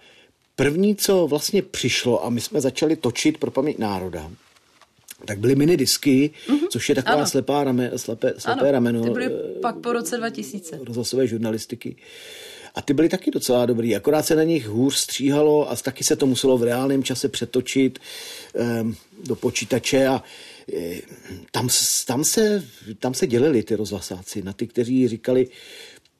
první, 0.55 0.95
co 0.95 1.27
vlastně 1.27 1.61
přišlo, 1.61 2.25
a 2.25 2.29
my 2.29 2.41
jsme 2.41 2.61
začali 2.61 2.95
točit 2.95 3.37
pro 3.37 3.51
paměť 3.51 3.77
národa, 3.77 4.31
tak 5.25 5.39
byly 5.39 5.55
minidisky, 5.55 6.31
mm-hmm. 6.47 6.67
což 6.69 6.89
je 6.89 6.95
taková 6.95 7.15
ano. 7.15 7.27
slepá 7.27 7.63
rame, 7.63 7.91
slepé, 7.95 8.33
slepé 8.37 8.61
ano, 8.61 8.71
rameno. 8.71 9.03
Ty 9.03 9.09
byly 9.09 9.29
pak 9.61 9.77
po 9.77 9.93
roce 9.93 10.17
2000. 10.17 10.79
Rozhlasové 10.83 11.27
žurnalistiky. 11.27 11.95
A 12.75 12.81
ty 12.81 12.93
byly 12.93 13.09
taky 13.09 13.31
docela 13.31 13.65
dobrý, 13.65 13.95
akorát 13.95 14.25
se 14.25 14.35
na 14.35 14.43
nich 14.43 14.67
hůř 14.67 14.95
stříhalo 14.95 15.71
a 15.71 15.75
taky 15.75 16.03
se 16.03 16.15
to 16.15 16.25
muselo 16.25 16.57
v 16.57 16.63
reálném 16.63 17.03
čase 17.03 17.29
přetočit 17.29 17.99
um, 18.81 18.95
do 19.23 19.35
počítače 19.35 20.07
a 20.07 20.23
e, 20.73 21.01
tam, 21.51 21.69
tam, 22.05 22.23
se, 22.23 22.63
tam 22.99 23.13
se 23.13 23.27
dělili 23.27 23.63
ty 23.63 23.75
rozhlasáci 23.75 24.41
na 24.41 24.53
ty, 24.53 24.67
kteří 24.67 25.07
říkali, 25.07 25.47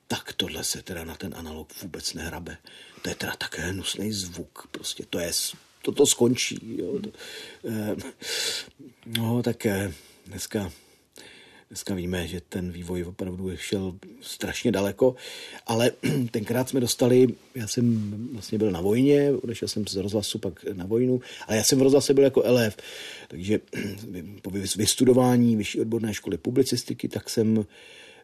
tak 0.08 0.34
tohle 0.34 0.64
se 0.64 0.82
teda 0.82 1.04
na 1.04 1.16
ten 1.16 1.34
analog 1.36 1.74
vůbec 1.82 2.14
nehrabe. 2.14 2.58
To 3.02 3.10
je 3.10 3.16
teda 3.16 3.34
také 3.38 3.62
hnusný 3.62 4.12
zvuk, 4.12 4.68
prostě 4.72 5.04
to 5.10 5.20
je, 5.20 5.32
to 5.96 6.06
skončí. 6.06 6.78
Jo. 6.78 7.00
To, 7.00 7.10
eh, 7.70 7.96
no, 9.06 9.44
tak 9.44 9.66
eh, 9.66 9.94
dneska 10.26 10.72
Dneska 11.70 11.94
víme, 11.94 12.28
že 12.28 12.42
ten 12.42 12.72
vývoj 12.72 13.04
opravdu 13.04 13.58
šel 13.58 13.96
strašně 14.22 14.72
daleko, 14.72 15.16
ale 15.68 15.92
tenkrát 16.32 16.70
jsme 16.70 16.80
dostali, 16.80 17.28
já 17.56 17.68
jsem 17.68 18.12
vlastně 18.34 18.58
byl 18.58 18.72
na 18.72 18.82
vojně, 18.82 19.32
odešel 19.32 19.68
jsem 19.68 19.88
z 19.88 19.96
rozhlasu 19.96 20.40
pak 20.40 20.64
na 20.74 20.86
vojnu, 20.86 21.22
ale 21.48 21.58
já 21.58 21.64
jsem 21.64 21.80
v 21.80 21.82
rozhlase 21.82 22.14
byl 22.14 22.24
jako 22.24 22.44
elef, 22.44 22.78
takže 23.28 23.60
po 24.42 24.50
vystudování 24.78 25.56
vyšší 25.56 25.82
odborné 25.82 26.14
školy 26.14 26.38
publicistiky, 26.38 27.08
tak 27.08 27.30
jsem 27.30 27.66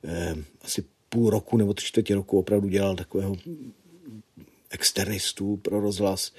eh, 0.03 0.35
asi 0.61 0.83
půl 1.09 1.29
roku 1.29 1.57
nebo 1.57 1.73
tři 1.73 1.87
čtvrtě 1.87 2.15
roku 2.15 2.39
opravdu 2.39 2.67
dělal 2.67 2.95
takového 2.95 3.35
externistu 4.69 5.57
pro 5.57 5.79
rozhlas. 5.79 6.31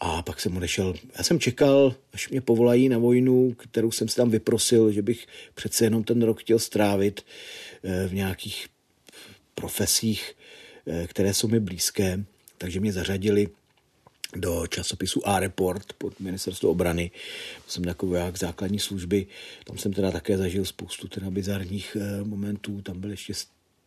A 0.00 0.22
pak 0.22 0.40
jsem 0.40 0.56
odešel. 0.56 0.94
Já 1.18 1.24
jsem 1.24 1.40
čekal, 1.40 1.94
až 2.12 2.28
mě 2.28 2.40
povolají 2.40 2.88
na 2.88 2.98
vojnu, 2.98 3.54
kterou 3.54 3.90
jsem 3.90 4.08
si 4.08 4.16
tam 4.16 4.30
vyprosil, 4.30 4.92
že 4.92 5.02
bych 5.02 5.26
přece 5.54 5.84
jenom 5.84 6.04
ten 6.04 6.22
rok 6.22 6.40
chtěl 6.40 6.58
strávit 6.58 7.20
eh, 7.84 8.08
v 8.08 8.14
nějakých 8.14 8.68
profesích, 9.54 10.34
eh, 10.86 11.06
které 11.06 11.34
jsou 11.34 11.48
mi 11.48 11.60
blízké. 11.60 12.24
Takže 12.58 12.80
mě 12.80 12.92
zařadili 12.92 13.48
do 14.36 14.66
časopisu 14.66 15.28
A-Report 15.28 15.92
pod 15.92 16.20
ministerstvo 16.20 16.70
obrany. 16.70 17.10
Jsem 17.66 17.84
takový 17.84 18.12
jak 18.12 18.38
základní 18.38 18.78
služby. 18.78 19.26
Tam 19.64 19.78
jsem 19.78 19.92
teda 19.92 20.10
také 20.10 20.38
zažil 20.38 20.64
spoustu 20.64 21.08
teda 21.08 21.30
bizarních 21.30 21.96
eh, 22.00 22.24
momentů. 22.24 22.82
Tam 22.82 23.00
byl 23.00 23.10
ještě 23.10 23.34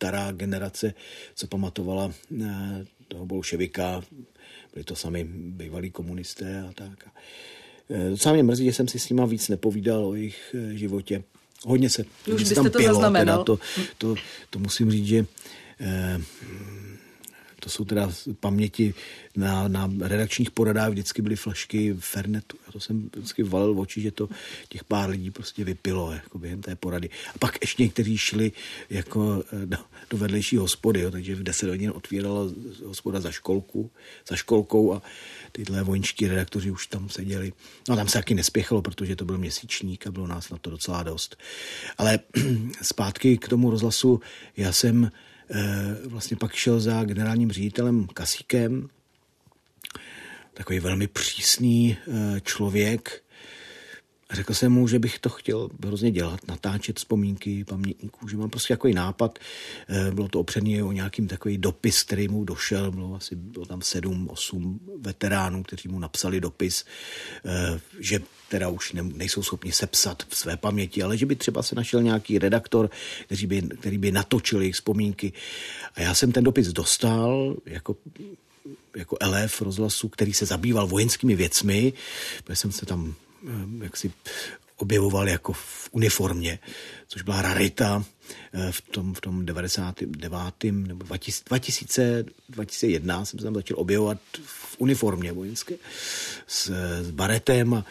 stará 0.02 0.32
generace, 0.32 0.94
co 1.34 1.46
pamatovala 1.46 2.10
toho 3.08 3.26
bolševika, 3.26 4.02
byli 4.74 4.84
to 4.84 4.96
sami 4.96 5.24
bývalí 5.30 5.90
komunisté 5.90 6.62
a 6.62 6.72
tak. 6.74 7.06
E, 7.90 8.10
docela 8.10 8.34
mě 8.34 8.42
mrzí, 8.42 8.64
že 8.64 8.72
jsem 8.72 8.88
si 8.88 8.98
s 8.98 9.08
nima 9.08 9.26
víc 9.26 9.48
nepovídal 9.48 10.06
o 10.06 10.14
jejich 10.14 10.54
e, 10.54 10.76
životě. 10.76 11.22
Hodně 11.66 11.90
se 11.90 12.04
Už 12.34 12.48
tam 12.54 12.70
to 12.70 12.78
pilo, 12.78 13.12
teda 13.12 13.44
to, 13.44 13.58
to, 13.98 14.14
to 14.50 14.58
musím 14.58 14.90
říct, 14.90 15.06
že 15.06 15.26
eh, 15.80 16.20
to 17.64 17.70
jsou 17.70 17.84
teda 17.84 18.12
paměti 18.40 18.94
na, 19.36 19.68
na 19.68 19.90
redakčních 20.00 20.50
poradách 20.50 20.90
vždycky 20.90 21.22
byly 21.22 21.36
flašky 21.36 21.94
Fernetu. 21.98 22.56
Já 22.66 22.72
to 22.72 22.80
jsem 22.80 23.10
vždycky 23.16 23.42
valil 23.42 23.74
v 23.74 23.78
oči, 23.78 24.00
že 24.00 24.10
to 24.10 24.28
těch 24.68 24.84
pár 24.84 25.10
lidí 25.10 25.30
prostě 25.30 25.64
vypilo 25.64 26.12
jako 26.12 26.38
během 26.38 26.62
té 26.62 26.76
porady. 26.76 27.10
A 27.34 27.38
pak 27.38 27.58
ještě 27.60 27.82
někteří 27.82 28.18
šli 28.18 28.52
jako 28.90 29.44
eh, 29.52 29.66
do, 29.66 29.76
do 30.10 30.18
vedlejší 30.18 30.56
hospody, 30.56 31.00
jo, 31.00 31.10
takže 31.10 31.34
v 31.34 31.42
10 31.42 31.68
hodin 31.68 31.92
otvírala 31.94 32.50
hospoda 32.84 33.20
za 33.20 33.30
školku, 33.30 33.90
za 34.28 34.36
školkou 34.36 34.94
a 34.94 35.02
tyhle 35.52 35.82
vojenští 35.82 36.28
redaktoři 36.28 36.70
už 36.70 36.86
tam 36.86 37.08
seděli. 37.08 37.52
No 37.88 37.96
tam 37.96 38.08
se 38.08 38.18
taky 38.18 38.34
nespěchalo, 38.34 38.82
protože 38.82 39.16
to 39.16 39.24
byl 39.24 39.38
měsíčník 39.38 40.06
a 40.06 40.10
bylo 40.10 40.26
nás 40.26 40.50
na 40.50 40.58
to 40.58 40.70
docela 40.70 41.02
dost. 41.02 41.36
Ale 41.98 42.18
zpátky 42.82 43.38
k 43.38 43.48
tomu 43.48 43.70
rozhlasu, 43.70 44.20
já 44.56 44.72
jsem 44.72 45.10
vlastně 46.06 46.36
pak 46.36 46.52
šel 46.54 46.80
za 46.80 47.04
generálním 47.04 47.52
ředitelem 47.52 48.06
Kasíkem, 48.06 48.88
takový 50.54 50.80
velmi 50.80 51.06
přísný 51.06 51.96
eh, 51.96 52.40
člověk, 52.40 53.21
Řekl 54.32 54.54
jsem 54.54 54.72
mu, 54.72 54.88
že 54.88 54.98
bych 54.98 55.18
to 55.18 55.28
chtěl 55.28 55.68
hrozně 55.86 56.10
dělat, 56.10 56.40
natáčet 56.48 56.98
vzpomínky 56.98 57.64
pamětníků, 57.64 58.28
že 58.28 58.36
mám 58.36 58.50
prostě 58.50 58.74
takový 58.74 58.94
nápad. 58.94 59.38
Eh, 59.88 60.10
bylo 60.10 60.28
to 60.28 60.40
opřený 60.40 60.82
o 60.82 60.92
nějakým 60.92 61.28
takový 61.28 61.58
dopis, 61.58 62.02
který 62.02 62.28
mu 62.28 62.44
došel. 62.44 62.90
Bylo 62.90 63.14
asi 63.14 63.36
bylo 63.36 63.66
tam 63.66 63.82
sedm, 63.82 64.28
osm 64.28 64.80
veteránů, 65.00 65.62
kteří 65.62 65.88
mu 65.88 65.98
napsali 65.98 66.40
dopis, 66.40 66.84
eh, 67.44 67.80
že 68.00 68.20
teda 68.48 68.68
už 68.68 68.92
ne, 68.92 69.02
nejsou 69.02 69.42
schopni 69.42 69.72
sepsat 69.72 70.22
v 70.28 70.36
své 70.36 70.56
paměti, 70.56 71.02
ale 71.02 71.16
že 71.16 71.26
by 71.26 71.36
třeba 71.36 71.62
se 71.62 71.74
našel 71.74 72.02
nějaký 72.02 72.38
redaktor, 72.38 72.90
který 73.24 73.46
by, 73.46 73.62
který 73.62 73.98
by 73.98 74.12
natočil 74.12 74.60
jejich 74.60 74.74
vzpomínky. 74.74 75.32
A 75.94 76.00
já 76.00 76.14
jsem 76.14 76.32
ten 76.32 76.44
dopis 76.44 76.68
dostal 76.68 77.56
jako 77.66 77.96
jako 78.96 79.16
elef 79.20 79.62
rozhlasu, 79.62 80.08
který 80.08 80.32
se 80.32 80.46
zabýval 80.46 80.86
vojenskými 80.86 81.36
věcmi, 81.36 81.92
protože 82.44 82.56
jsem 82.56 82.72
se 82.72 82.86
tam 82.86 83.14
Eh, 83.48 83.84
jak 83.84 83.96
si 83.96 84.12
objevoval 84.76 85.28
jako 85.28 85.52
v 85.52 85.88
uniformě, 85.92 86.58
což 87.08 87.22
byla 87.22 87.42
rarita 87.42 88.04
eh, 88.52 88.72
v 88.72 88.80
tom, 88.80 89.14
v 89.14 89.20
tom 89.20 89.46
99. 89.46 90.32
nebo 90.72 91.04
2000, 91.04 92.24
2001 92.48 93.24
jsem 93.24 93.38
se 93.38 93.44
tam 93.44 93.54
začal 93.54 93.80
objevovat 93.80 94.18
v 94.44 94.76
uniformě 94.78 95.32
vojenské 95.32 95.74
s, 96.46 96.70
s 97.02 97.10
baretem 97.10 97.74
a 97.74 97.84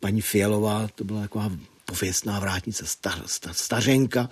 paní 0.00 0.20
Fialová, 0.20 0.88
to 0.94 1.04
byla 1.04 1.20
taková 1.20 1.50
pověstná 1.90 2.40
vrátnice, 2.40 2.86
star, 2.86 3.22
star, 3.26 3.54
stařenka, 3.54 4.30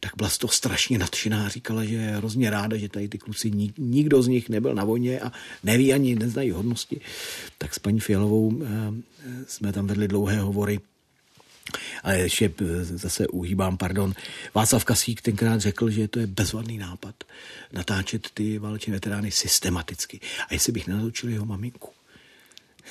tak 0.00 0.12
byla 0.16 0.28
z 0.28 0.38
toho 0.38 0.52
strašně 0.52 0.98
nadšená. 0.98 1.48
Říkala, 1.48 1.84
že 1.84 1.94
je 1.94 2.16
hrozně 2.16 2.50
ráda, 2.50 2.76
že 2.76 2.88
tady 2.88 3.08
ty 3.08 3.18
kluci, 3.18 3.50
nik, 3.50 3.74
nikdo 3.78 4.22
z 4.22 4.28
nich 4.28 4.48
nebyl 4.48 4.74
na 4.74 4.84
vojně 4.84 5.20
a 5.20 5.32
neví 5.64 5.92
ani, 5.92 6.14
neznají 6.14 6.50
hodnosti. 6.50 7.00
Tak 7.58 7.74
s 7.74 7.78
paní 7.78 8.00
Fialovou 8.00 8.62
eh, 8.62 8.66
jsme 9.46 9.72
tam 9.72 9.86
vedli 9.86 10.08
dlouhé 10.08 10.40
hovory. 10.40 10.80
Ale 12.02 12.18
ještě 12.18 12.52
eh, 12.60 12.84
zase 12.84 13.28
uhýbám, 13.28 13.76
pardon. 13.76 14.14
Václav 14.54 14.84
Kasík 14.84 15.22
tenkrát 15.22 15.60
řekl, 15.60 15.90
že 15.90 16.08
to 16.08 16.18
je 16.18 16.26
bezvadný 16.26 16.78
nápad 16.78 17.14
natáčet 17.72 18.30
ty 18.34 18.58
válečné 18.58 18.92
veterány 18.92 19.30
systematicky. 19.30 20.20
A 20.48 20.54
jestli 20.54 20.72
bych 20.72 20.86
nenatočil 20.86 21.30
jeho 21.30 21.46
maminku, 21.46 21.95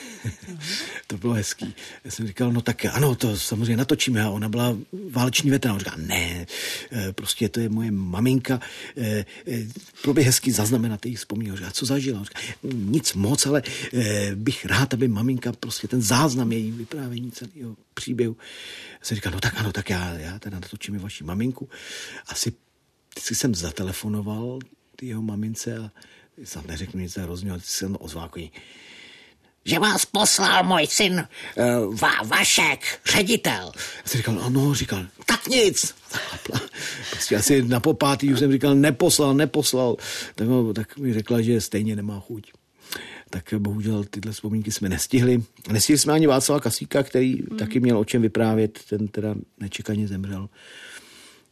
to 1.08 1.18
bylo 1.18 1.34
hezký. 1.34 1.76
Já 2.04 2.12
jsem 2.12 2.28
říkal, 2.28 2.52
no 2.52 2.62
tak 2.62 2.86
ano, 2.86 3.16
to 3.16 3.38
samozřejmě 3.38 3.78
natočíme. 3.78 4.24
A 4.24 4.30
ona 4.30 4.50
byla 4.50 4.78
váleční 5.12 5.52
veterán. 5.52 5.80
Říká, 5.80 5.94
ne, 5.98 6.46
eh, 6.92 7.14
prostě 7.14 7.50
to 7.50 7.60
je 7.60 7.70
moje 7.70 7.92
maminka. 7.92 8.60
Eh, 8.98 9.26
eh, 9.48 9.68
bylo 10.04 10.14
by 10.14 10.24
hezký 10.24 10.52
zaznamenat 10.52 11.06
její 11.06 11.16
vzpomínku. 11.16 11.58
Říká, 11.58 11.72
co 11.72 11.86
zažila? 11.86 12.24
Říká, 12.24 12.40
nic 12.74 13.14
moc, 13.14 13.46
ale 13.46 13.64
bych 14.36 14.66
rád, 14.66 14.94
aby 14.94 15.08
maminka 15.08 15.52
prostě 15.52 15.88
ten 15.88 16.02
záznam 16.02 16.52
její 16.52 16.72
vyprávění 16.72 17.32
celého 17.32 17.78
příběhu. 17.94 18.38
Já 18.92 19.06
jsem 19.06 19.16
říkal, 19.16 19.32
no 19.32 19.40
tak 19.40 19.54
ano, 19.58 19.72
tak 19.72 19.90
já, 19.90 20.14
já 20.14 20.40
teda 20.40 20.60
natočím 20.60 21.00
vaši 21.00 21.24
maminku. 21.24 21.70
Asi 22.28 22.54
si 23.20 23.36
jsem 23.36 23.56
zatelefonoval 23.56 24.60
jeho 25.02 25.22
mamince 25.22 25.78
a 25.78 25.92
snad 26.44 26.68
neřeknu 26.68 27.00
nic 27.00 27.18
hrozného, 27.18 27.60
jsem 27.60 27.98
ozval 28.00 28.30
že 29.66 29.80
vás 29.80 30.06
poslal 30.06 30.64
můj 30.64 30.88
syn 30.88 31.28
uh, 31.58 31.96
Va- 31.96 32.28
Vašek, 32.28 33.00
ředitel. 33.06 33.72
Já 33.76 34.04
jsem 34.06 34.18
říkal, 34.18 34.40
ano, 34.44 34.74
říkal, 34.74 35.06
tak 35.26 35.48
nic. 35.48 35.96
Prostě 37.12 37.36
asi 37.36 37.62
na 37.62 37.80
popátý 37.80 38.34
už 38.34 38.40
jsem 38.40 38.52
říkal, 38.52 38.76
neposlal, 38.76 39.34
neposlal. 39.34 39.96
Tak, 40.36 40.48
tak 40.76 40.98
mi 40.98 41.14
řekla, 41.14 41.42
že 41.42 41.62
stejně 41.62 41.96
nemá 41.96 42.20
chuť. 42.20 42.52
Tak 43.30 43.54
bohužel 43.58 44.04
tyhle 44.04 44.32
vzpomínky 44.32 44.72
jsme 44.72 44.90
nestihli. 44.90 45.44
Nestihli 45.72 46.00
jsme 46.00 46.14
ani 46.14 46.28
Václava 46.28 46.60
Kasíka, 46.60 47.04
který 47.04 47.36
mm. 47.36 47.58
taky 47.58 47.80
měl 47.80 48.00
o 48.00 48.06
čem 48.06 48.22
vyprávět, 48.22 48.80
ten 48.90 49.08
teda 49.08 49.36
nečekaně 49.60 50.08
zemřel. 50.08 50.50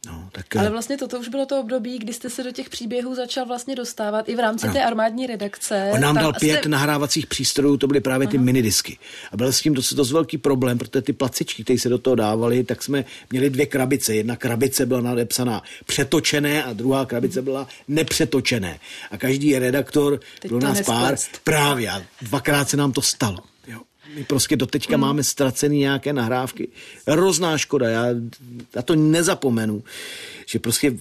No, 0.06 0.28
tak... 0.32 0.56
Ale 0.56 0.70
vlastně 0.70 0.98
toto 0.98 1.18
už 1.18 1.28
bylo 1.28 1.46
to 1.46 1.60
období, 1.60 1.98
kdy 1.98 2.12
jste 2.12 2.30
se 2.30 2.42
do 2.42 2.52
těch 2.52 2.68
příběhů 2.68 3.14
začal 3.14 3.46
vlastně 3.46 3.76
dostávat 3.76 4.28
i 4.28 4.34
v 4.34 4.38
rámci 4.38 4.66
ano. 4.66 4.74
té 4.74 4.84
armádní 4.84 5.26
redakce. 5.26 5.90
On 5.92 6.00
nám 6.00 6.16
dal 6.16 6.32
pět 6.32 6.58
jste... 6.58 6.68
nahrávacích 6.68 7.26
přístrojů, 7.26 7.76
to 7.76 7.86
byly 7.86 8.00
právě 8.00 8.28
ty 8.28 8.36
Aha. 8.36 8.44
minidisky. 8.44 8.98
A 9.32 9.36
byl 9.36 9.52
s 9.52 9.60
tím 9.60 9.74
dost, 9.74 9.92
dost 9.92 10.12
velký 10.12 10.38
problém, 10.38 10.78
protože 10.78 11.02
ty 11.02 11.12
placičky, 11.12 11.64
které 11.64 11.78
se 11.78 11.88
do 11.88 11.98
toho 11.98 12.16
dávaly, 12.16 12.64
tak 12.64 12.82
jsme 12.82 13.04
měli 13.30 13.50
dvě 13.50 13.66
krabice. 13.66 14.14
Jedna 14.14 14.36
krabice 14.36 14.86
byla 14.86 15.00
nadepsaná 15.00 15.62
přetočené 15.86 16.64
a 16.64 16.72
druhá 16.72 17.06
krabice 17.06 17.42
byla 17.42 17.68
nepřetočené. 17.88 18.78
A 19.10 19.18
každý 19.18 19.58
redaktor, 19.58 20.20
Teď 20.40 20.50
byl 20.50 20.60
nás 20.60 20.82
pár, 20.82 21.16
právě. 21.44 21.90
A 21.90 22.02
dvakrát 22.22 22.68
se 22.68 22.76
nám 22.76 22.92
to 22.92 23.02
stalo. 23.02 23.53
My 24.14 24.24
prostě 24.24 24.56
doteďka 24.56 24.96
mm. 24.96 25.00
máme 25.00 25.24
ztracený 25.24 25.78
nějaké 25.78 26.12
nahrávky. 26.12 26.68
Hrozná 27.08 27.58
škoda, 27.58 27.88
já, 27.88 28.06
já 28.76 28.82
to 28.82 28.94
nezapomenu, 28.94 29.84
že 30.46 30.58
prostě 30.58 30.96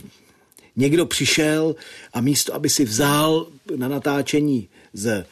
někdo 0.76 1.06
přišel 1.06 1.76
a 2.14 2.22
místo, 2.22 2.54
aby 2.54 2.70
si 2.70 2.86
vzal 2.86 3.48
na 3.76 3.88
natáčení 3.88 4.70
z 4.94 5.26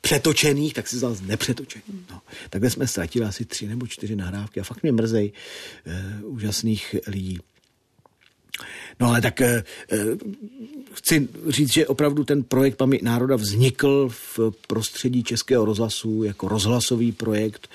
přetočených, 0.00 0.74
tak 0.74 0.88
si 0.88 0.96
vzal 0.96 1.14
z 1.14 1.20
nepřetočených. 1.20 2.10
No. 2.10 2.22
Takhle 2.50 2.70
jsme 2.70 2.86
ztratili 2.86 3.26
asi 3.26 3.44
tři 3.44 3.66
nebo 3.66 3.86
čtyři 3.86 4.16
nahrávky 4.16 4.60
a 4.60 4.64
fakt 4.64 4.82
mě 4.82 4.92
mrzej 4.92 5.32
uh, 6.22 6.34
úžasných 6.34 6.96
lidí. 7.06 7.38
No 9.00 9.08
ale 9.08 9.20
tak 9.20 9.40
eh, 9.40 9.64
eh, 9.92 9.96
chci 10.92 11.28
říct, 11.48 11.72
že 11.72 11.86
opravdu 11.86 12.24
ten 12.24 12.42
projekt 12.42 12.76
Paměť 12.76 13.02
národa 13.02 13.36
vznikl 13.36 14.08
v 14.08 14.40
prostředí 14.66 15.22
Českého 15.22 15.64
rozhlasu 15.64 16.22
jako 16.22 16.48
rozhlasový 16.48 17.12
projekt, 17.12 17.68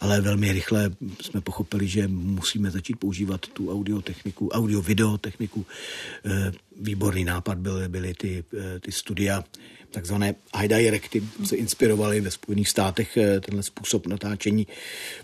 ale 0.00 0.20
velmi 0.20 0.52
rychle 0.52 0.90
jsme 1.20 1.40
pochopili, 1.40 1.88
že 1.88 2.08
musíme 2.08 2.70
začít 2.70 2.96
používat 2.96 3.46
tu 3.46 3.72
audiotechniku, 3.72 4.48
audio-video 4.48 5.18
techniku. 5.18 5.66
Eh, 6.24 6.52
výborný 6.80 7.24
nápad 7.24 7.58
byly, 7.58 7.88
byly 7.88 8.14
ty, 8.14 8.44
ty 8.80 8.92
studia 8.92 9.44
takzvané 9.90 10.34
iDirecty 10.64 11.22
se 11.44 11.56
inspirovali 11.56 12.20
ve 12.20 12.30
Spojených 12.30 12.68
státech 12.68 13.18
tenhle 13.40 13.62
způsob 13.62 14.06
natáčení. 14.06 14.66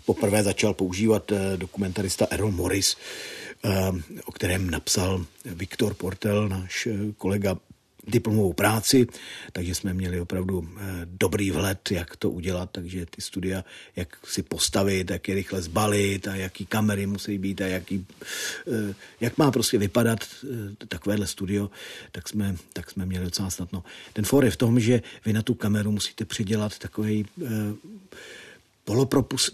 Poprvé 0.05 0.43
začal 0.43 0.73
používat 0.73 1.31
dokumentarista 1.57 2.27
Errol 2.29 2.51
Morris, 2.51 2.95
Eh, 3.48 3.48
o 4.25 4.31
kterém 4.31 4.69
napsal 4.69 5.25
Viktor 5.45 5.93
Portel, 5.93 6.49
náš 6.49 6.87
eh, 6.87 6.97
kolega 7.17 7.57
diplomovou 8.07 8.53
práci, 8.53 9.07
takže 9.53 9.75
jsme 9.75 9.93
měli 9.93 10.21
opravdu 10.21 10.69
eh, 10.69 10.81
dobrý 11.05 11.51
vhled, 11.51 11.91
jak 11.91 12.15
to 12.15 12.29
udělat, 12.29 12.69
takže 12.71 13.05
ty 13.05 13.21
studia, 13.21 13.63
jak 13.95 14.17
si 14.25 14.43
postavit, 14.43 15.11
jak 15.11 15.27
je 15.27 15.35
rychle 15.35 15.61
zbalit 15.61 16.27
a 16.27 16.35
jaký 16.35 16.65
kamery 16.65 17.05
musí 17.05 17.37
být 17.37 17.61
a 17.61 17.67
jaký, 17.67 18.05
jak 19.19 19.37
má 19.37 19.51
prostě 19.51 19.77
vypadat 19.77 20.19
takovéhle 20.87 21.27
studio, 21.27 21.69
tak 22.11 22.29
jsme, 22.29 22.55
tak 22.73 22.91
jsme 22.91 23.05
měli 23.05 23.25
docela 23.25 23.49
snadno. 23.49 23.83
Ten 24.13 24.25
for 24.25 24.45
je 24.45 24.51
v 24.51 24.57
tom, 24.57 24.79
že 24.79 25.01
vy 25.25 25.33
na 25.33 25.41
tu 25.41 25.53
kameru 25.53 25.91
musíte 25.91 26.25
přidělat 26.25 26.77
takový 26.77 27.25
polopropus, 28.83 29.53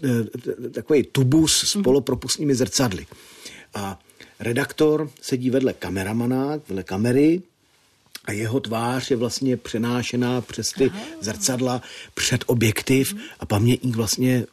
takový 0.72 1.02
tubus 1.02 1.70
s 1.70 1.74
mhm. 1.74 1.84
polopropustnými 1.84 2.54
zrcadly. 2.54 3.06
A 3.76 3.98
redaktor 4.40 5.10
sedí 5.20 5.50
vedle 5.50 5.72
kameramana, 5.72 6.60
vedle 6.68 6.82
kamery, 6.82 7.42
a 8.24 8.32
jeho 8.32 8.60
tvář 8.60 9.10
je 9.10 9.16
vlastně 9.16 9.56
přenášená 9.56 10.40
přes 10.40 10.72
ty 10.72 10.90
Aha. 10.90 11.00
zrcadla 11.20 11.82
před 12.14 12.44
objektiv 12.46 13.16
a 13.40 13.46
pamětník 13.46 13.96
vlastně 13.96 14.46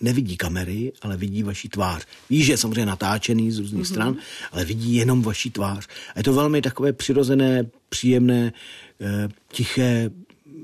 nevidí 0.00 0.36
kamery, 0.36 0.92
ale 1.02 1.16
vidí 1.16 1.42
vaši 1.42 1.68
tvář. 1.68 2.06
Ví, 2.30 2.44
že 2.44 2.52
je 2.52 2.56
samozřejmě 2.56 2.86
natáčený 2.86 3.50
z 3.50 3.58
různých 3.58 3.82
mm-hmm. 3.82 3.90
stran, 3.90 4.16
ale 4.52 4.64
vidí 4.64 4.94
jenom 4.94 5.22
vaši 5.22 5.50
tvář. 5.50 5.86
A 6.14 6.18
je 6.18 6.22
to 6.22 6.32
velmi 6.32 6.62
takové 6.62 6.92
přirozené, 6.92 7.66
příjemné, 7.88 8.52
eh, 9.00 9.28
tiché, 9.52 10.10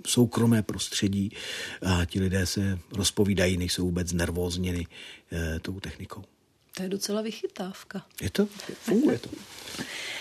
soukromé 0.06 0.62
prostředí 0.62 1.30
a 1.82 2.04
ti 2.04 2.20
lidé 2.20 2.46
se 2.46 2.78
rozpovídají, 2.92 3.56
nejsou 3.56 3.84
vůbec 3.84 4.12
nervózněni 4.12 4.86
eh, 5.32 5.58
tou 5.60 5.80
technikou. 5.80 6.24
To 6.76 6.82
je 6.82 6.88
docela 6.88 7.22
vychytávka. 7.22 8.02
Je 8.22 8.30
to? 8.30 8.46
Funguje 8.82 9.18
to. 9.18 9.28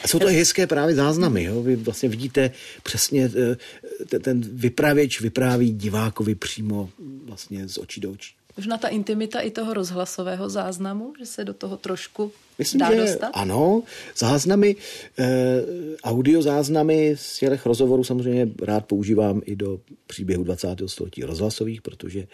A 0.04 0.08
jsou 0.08 0.20
to 0.20 0.28
hezké 0.28 0.68
právě 0.68 0.96
záznamy. 0.96 1.44
Jo? 1.44 1.62
Vy 1.62 1.76
vlastně 1.76 2.10
vidíte 2.10 2.52
přesně, 2.84 3.32
eh, 4.14 4.20
ten 4.20 4.42
vypravěč 4.42 5.22
vypráví 5.22 5.72
divákovi 5.72 6.36
přímo 6.36 6.90
vlastně 7.26 7.68
z 7.68 7.78
očí 7.78 8.02
do 8.02 8.12
očí. 8.12 8.34
Možná 8.58 8.78
ta 8.78 8.88
intimita 8.88 9.40
i 9.40 9.52
toho 9.52 9.74
rozhlasového 9.74 10.50
záznamu, 10.50 11.14
že 11.20 11.26
se 11.26 11.44
do 11.44 11.54
toho 11.54 11.78
trošku 11.78 12.32
Myslím, 12.58 12.80
dá 12.80 12.92
že 12.92 13.02
dostat? 13.02 13.32
ano. 13.34 13.84
Záznamy, 14.18 14.76
eh, 15.20 15.62
audio 16.04 16.42
záznamy 16.42 17.16
z 17.18 17.40
těch 17.40 17.66
rozhovorů 17.66 18.04
samozřejmě 18.04 18.48
rád 18.62 18.86
používám 18.86 19.42
i 19.46 19.56
do 19.56 19.80
příběhu 20.08 20.44
20. 20.44 20.90
století 20.90 21.24
rozhlasových, 21.24 21.82
protože 21.82 22.28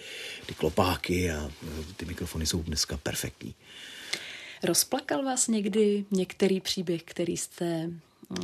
ty 0.45 0.53
klopáky 0.53 1.32
a 1.32 1.51
ty 1.97 2.05
mikrofony 2.05 2.45
jsou 2.45 2.63
dneska 2.63 2.97
perfektní. 3.03 3.55
Rozplakal 4.64 5.24
vás 5.24 5.47
někdy 5.47 6.05
některý 6.12 6.62
příběh, 6.62 7.03
který 7.03 7.38
jste 7.38 7.89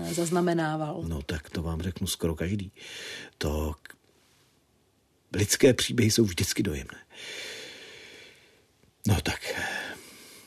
eh, 0.01 0.13
zaznamenával? 0.13 1.03
No 1.07 1.21
tak 1.21 1.49
to 1.49 1.63
vám 1.63 1.81
řeknu 1.81 2.07
skoro 2.07 2.35
každý. 2.35 2.71
To 3.37 3.75
lidské 5.33 5.73
příběhy 5.73 6.11
jsou 6.11 6.23
vždycky 6.23 6.63
dojemné. 6.63 6.97
No 9.07 9.21
tak, 9.21 9.39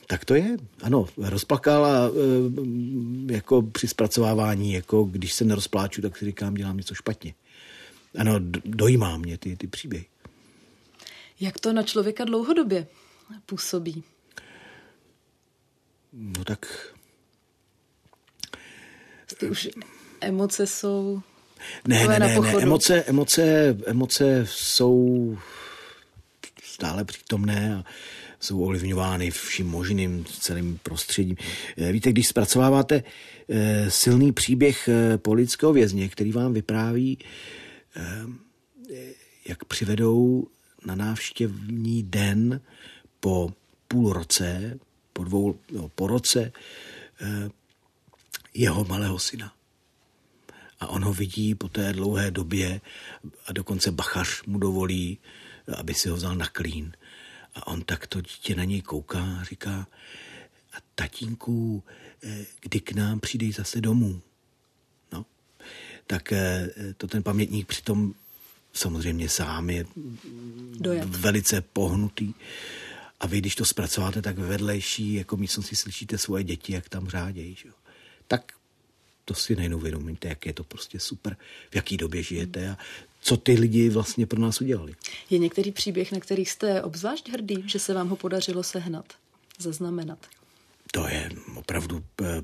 tak 0.07 0.25
to 0.25 0.35
je. 0.35 0.57
Ano, 0.81 1.07
rozplakal 1.17 1.85
a 1.85 2.07
e, 2.07 3.33
jako 3.33 3.61
při 3.61 3.87
zpracovávání, 3.87 4.73
jako 4.73 5.03
když 5.03 5.33
se 5.33 5.45
nerozpláču, 5.45 6.01
tak 6.01 6.17
si 6.17 6.25
říkám, 6.25 6.53
dělám 6.53 6.77
něco 6.77 6.95
špatně. 6.95 7.33
Ano, 8.17 8.35
dojímá 8.65 9.17
mě 9.17 9.37
ty, 9.37 9.55
ty 9.55 9.67
příběhy. 9.67 10.05
Jak 11.39 11.59
to 11.59 11.73
na 11.73 11.83
člověka 11.83 12.25
dlouhodobě 12.25 12.87
působí? 13.45 14.03
No 16.13 16.43
tak... 16.43 16.65
Už 19.49 19.69
emoce 20.21 20.67
jsou... 20.67 21.21
Ne, 21.87 22.07
ne, 22.07 22.19
ne, 22.19 22.39
ne, 22.39 22.51
emoce, 22.61 23.03
emoce, 23.03 23.77
emoce 23.85 24.47
jsou 24.49 25.37
stále 26.63 27.05
přítomné 27.05 27.75
a 27.75 27.83
jsou 28.39 28.63
ovlivňovány 28.63 29.31
vším 29.31 29.67
možným 29.67 30.25
celým 30.25 30.79
prostředím. 30.83 31.35
Eh, 31.77 31.91
víte, 31.91 32.11
když 32.11 32.27
zpracováváte 32.27 33.03
eh, 33.49 33.91
silný 33.91 34.31
příběh 34.31 34.87
eh, 34.87 35.17
politického 35.17 35.73
vězně, 35.73 36.09
který 36.09 36.31
vám 36.31 36.53
vypráví, 36.53 37.17
jak 39.47 39.65
přivedou 39.65 40.47
na 40.85 40.95
návštěvní 40.95 42.03
den 42.03 42.61
po 43.19 43.53
půl 43.87 44.13
roce 44.13 44.79
po 45.13 45.23
dvou, 45.23 45.59
no, 45.71 45.89
po 45.89 46.07
roce 46.07 46.51
eh, 47.21 47.49
jeho 48.53 48.85
malého 48.85 49.19
syna. 49.19 49.53
A 50.79 50.87
on 50.87 51.03
ho 51.03 51.13
vidí 51.13 51.55
po 51.55 51.69
té 51.69 51.93
dlouhé 51.93 52.31
době 52.31 52.81
a 53.47 53.53
dokonce 53.53 53.91
bachař 53.91 54.43
mu 54.43 54.59
dovolí, 54.59 55.17
aby 55.77 55.93
si 55.93 56.09
ho 56.09 56.15
vzal 56.15 56.35
na 56.35 56.47
klín. 56.47 56.91
A 57.55 57.67
on 57.67 57.81
tak 57.81 58.07
to 58.07 58.21
dítě 58.21 58.55
na 58.55 58.63
něj 58.63 58.81
kouká 58.81 59.37
a 59.41 59.43
říká, 59.43 59.87
a 60.73 60.77
tatínku, 60.95 61.83
eh, 62.23 62.45
kdy 62.61 62.79
k 62.79 62.91
nám 62.91 63.19
přijdeš 63.19 63.55
zase 63.55 63.81
domů? 63.81 64.21
No, 65.13 65.25
tak 66.07 66.31
eh, 66.31 66.69
to 66.97 67.07
ten 67.07 67.23
pamětník 67.23 67.67
přitom 67.67 68.13
samozřejmě 68.73 69.29
sám 69.29 69.69
je 69.69 69.85
Dojat. 70.79 71.09
velice 71.09 71.61
pohnutý. 71.61 72.33
A 73.21 73.27
vy, 73.27 73.37
když 73.37 73.55
to 73.55 73.65
zpracováte, 73.65 74.21
tak 74.21 74.37
ve 74.37 74.47
vedlejší 74.47 75.13
jako 75.13 75.37
místnosti 75.37 75.75
slyšíte 75.75 76.17
svoje 76.17 76.43
děti, 76.43 76.73
jak 76.73 76.89
tam 76.89 77.09
řádějí. 77.09 77.55
Že? 77.55 77.69
Tak 78.27 78.51
to 79.25 79.33
si 79.33 79.55
nejenom 79.55 79.79
uvědomíte, 79.79 80.27
jak 80.27 80.45
je 80.45 80.53
to 80.53 80.63
prostě 80.63 80.99
super, 80.99 81.37
v 81.69 81.75
jaký 81.75 81.97
době 81.97 82.23
žijete 82.23 82.69
a 82.69 82.77
co 83.21 83.37
ty 83.37 83.53
lidi 83.53 83.89
vlastně 83.89 84.25
pro 84.25 84.41
nás 84.41 84.61
udělali. 84.61 84.95
Je 85.29 85.37
některý 85.37 85.71
příběh, 85.71 86.11
na 86.11 86.19
který 86.19 86.45
jste 86.45 86.81
obzvlášť 86.81 87.29
hrdý, 87.29 87.63
že 87.65 87.79
se 87.79 87.93
vám 87.93 88.09
ho 88.09 88.15
podařilo 88.15 88.63
sehnat, 88.63 89.05
zaznamenat? 89.59 90.19
To 90.91 91.07
je 91.07 91.29
opravdu, 91.55 92.03
eh, 92.21 92.43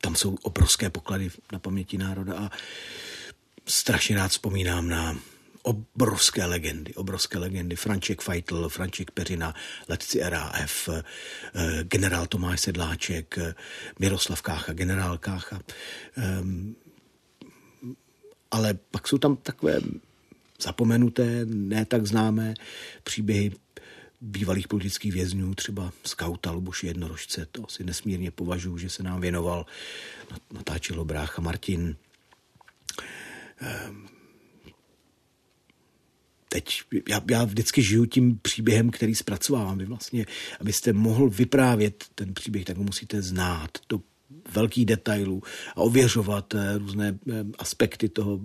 tam 0.00 0.16
jsou 0.16 0.36
obrovské 0.42 0.90
poklady 0.90 1.30
na 1.52 1.58
paměti 1.58 1.98
národa 1.98 2.34
a 2.38 2.50
strašně 3.66 4.16
rád 4.16 4.28
vzpomínám 4.28 4.88
na 4.88 5.18
obrovské 5.64 6.44
legendy, 6.44 6.94
obrovské 6.94 7.38
legendy. 7.38 7.76
Franček 7.76 8.20
Feitl, 8.20 8.68
Franček 8.68 9.10
Peřina, 9.10 9.54
letci 9.88 10.20
RAF, 10.22 10.88
eh, 10.88 11.02
generál 11.84 12.26
Tomáš 12.26 12.60
Sedláček, 12.60 13.38
Miroslav 13.98 14.42
Kácha, 14.42 14.72
generál 14.72 15.18
Kácha. 15.18 15.60
Ehm, 16.16 16.76
ale 18.50 18.74
pak 18.90 19.08
jsou 19.08 19.18
tam 19.18 19.36
takové 19.36 19.80
zapomenuté, 20.60 21.40
ne 21.44 21.84
tak 21.84 22.06
známé 22.06 22.54
příběhy 23.02 23.52
bývalých 24.20 24.68
politických 24.68 25.12
vězňů, 25.12 25.54
třeba 25.54 25.92
skauta 26.04 26.50
Luboši 26.50 26.86
Jednorožce, 26.86 27.46
to 27.52 27.66
si 27.68 27.84
nesmírně 27.84 28.30
považuji, 28.30 28.78
že 28.78 28.90
se 28.90 29.02
nám 29.02 29.20
věnoval, 29.20 29.66
natáčel 30.52 31.04
brácha 31.04 31.42
Martin. 31.42 31.96
Ehm, 33.60 34.08
teď 36.54 36.82
já, 37.08 37.20
já 37.30 37.44
vždycky 37.44 37.82
žiju 37.82 38.06
tím 38.06 38.38
příběhem, 38.42 38.90
který 38.90 39.14
zpracovávám. 39.14 39.78
Vy 39.78 39.84
vlastně, 39.84 40.26
abyste 40.60 40.92
mohl 40.92 41.30
vyprávět 41.30 42.04
ten 42.14 42.34
příběh, 42.34 42.64
tak 42.64 42.76
ho 42.76 42.84
musíte 42.84 43.22
znát 43.22 43.70
do 43.88 44.00
velkých 44.52 44.86
detailů 44.86 45.42
a 45.70 45.76
ověřovat 45.76 46.54
eh, 46.54 46.78
různé 46.78 47.18
eh, 47.30 47.44
aspekty 47.58 48.08
toho 48.08 48.40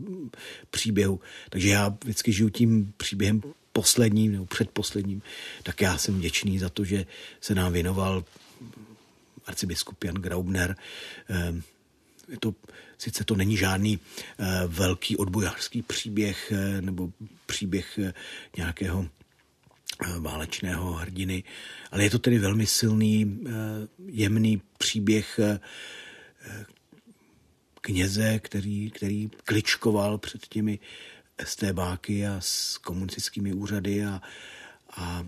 příběhu. 0.71 1.19
Takže 1.49 1.69
já 1.69 1.97
vždycky 2.03 2.33
žiju 2.33 2.49
tím 2.49 2.93
příběhem 2.97 3.41
posledním 3.73 4.31
nebo 4.31 4.45
předposledním, 4.45 5.21
tak 5.63 5.81
já 5.81 5.97
jsem 5.97 6.17
vděčný 6.17 6.59
za 6.59 6.69
to, 6.69 6.83
že 6.83 7.05
se 7.41 7.55
nám 7.55 7.73
věnoval 7.73 8.23
arcibiskup 9.45 10.03
Jan 10.03 10.15
Graubner. 10.15 10.75
Je 12.29 12.37
to 12.39 12.55
Sice 12.99 13.23
to 13.23 13.35
není 13.35 13.57
žádný 13.57 13.99
eh, 14.39 14.45
velký 14.67 15.17
odbojářský 15.17 15.81
příběh 15.81 16.51
eh, 16.51 16.81
nebo 16.81 17.11
příběh 17.45 17.99
eh, 17.99 18.13
nějakého 18.57 19.07
válečného 20.19 20.93
hrdiny, 20.93 21.43
ale 21.91 22.03
je 22.03 22.09
to 22.09 22.19
tedy 22.19 22.39
velmi 22.39 22.65
silný, 22.65 23.39
jemný 24.05 24.61
příběh, 24.77 25.39
kněze, 27.81 28.39
který, 28.39 28.91
který 28.91 29.29
kličkoval 29.43 30.17
před 30.17 30.47
těmi 30.47 30.79
STBáky 31.43 32.27
a 32.27 32.41
s 32.41 32.77
komunistickými 32.77 33.53
úřady 33.53 34.05
a, 34.05 34.21
a 34.97 35.25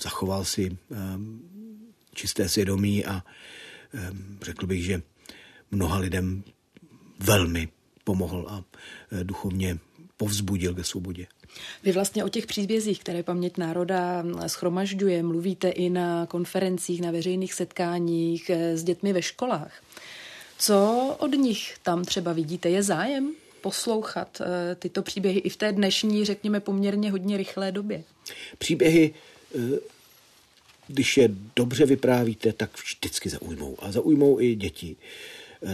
zachoval 0.00 0.44
si 0.44 0.78
čisté 2.14 2.48
svědomí 2.48 3.04
a 3.04 3.24
řekl 4.42 4.66
bych, 4.66 4.84
že 4.84 5.02
mnoha 5.70 5.98
lidem 5.98 6.44
velmi 7.18 7.68
pomohl 8.04 8.46
a 8.48 8.64
e, 9.12 9.24
duchovně 9.24 9.78
povzbudil 10.16 10.74
ke 10.74 10.84
svobodě. 10.84 11.26
Vy 11.82 11.92
vlastně 11.92 12.24
o 12.24 12.28
těch 12.28 12.46
příbězích, 12.46 13.00
které 13.00 13.22
paměť 13.22 13.56
národa 13.58 14.24
schromažďuje, 14.46 15.22
mluvíte 15.22 15.68
i 15.68 15.90
na 15.90 16.26
konferencích, 16.26 17.00
na 17.00 17.10
veřejných 17.10 17.54
setkáních 17.54 18.50
e, 18.50 18.76
s 18.76 18.84
dětmi 18.84 19.12
ve 19.12 19.22
školách. 19.22 19.82
Co 20.58 21.16
od 21.18 21.32
nich 21.32 21.78
tam 21.82 22.04
třeba 22.04 22.32
vidíte? 22.32 22.70
Je 22.70 22.82
zájem 22.82 23.32
poslouchat 23.60 24.42
tyto 24.78 25.02
příběhy 25.02 25.38
i 25.38 25.48
v 25.48 25.56
té 25.56 25.72
dnešní, 25.72 26.24
řekněme, 26.24 26.60
poměrně 26.60 27.10
hodně 27.10 27.36
rychlé 27.36 27.72
době? 27.72 28.04
Příběhy, 28.58 29.14
když 30.88 31.16
je 31.16 31.28
dobře 31.56 31.86
vyprávíte, 31.86 32.52
tak 32.52 32.70
vždycky 32.78 33.28
zaujmou. 33.28 33.76
A 33.78 33.92
zaujmou 33.92 34.40
i 34.40 34.54
děti. 34.54 34.96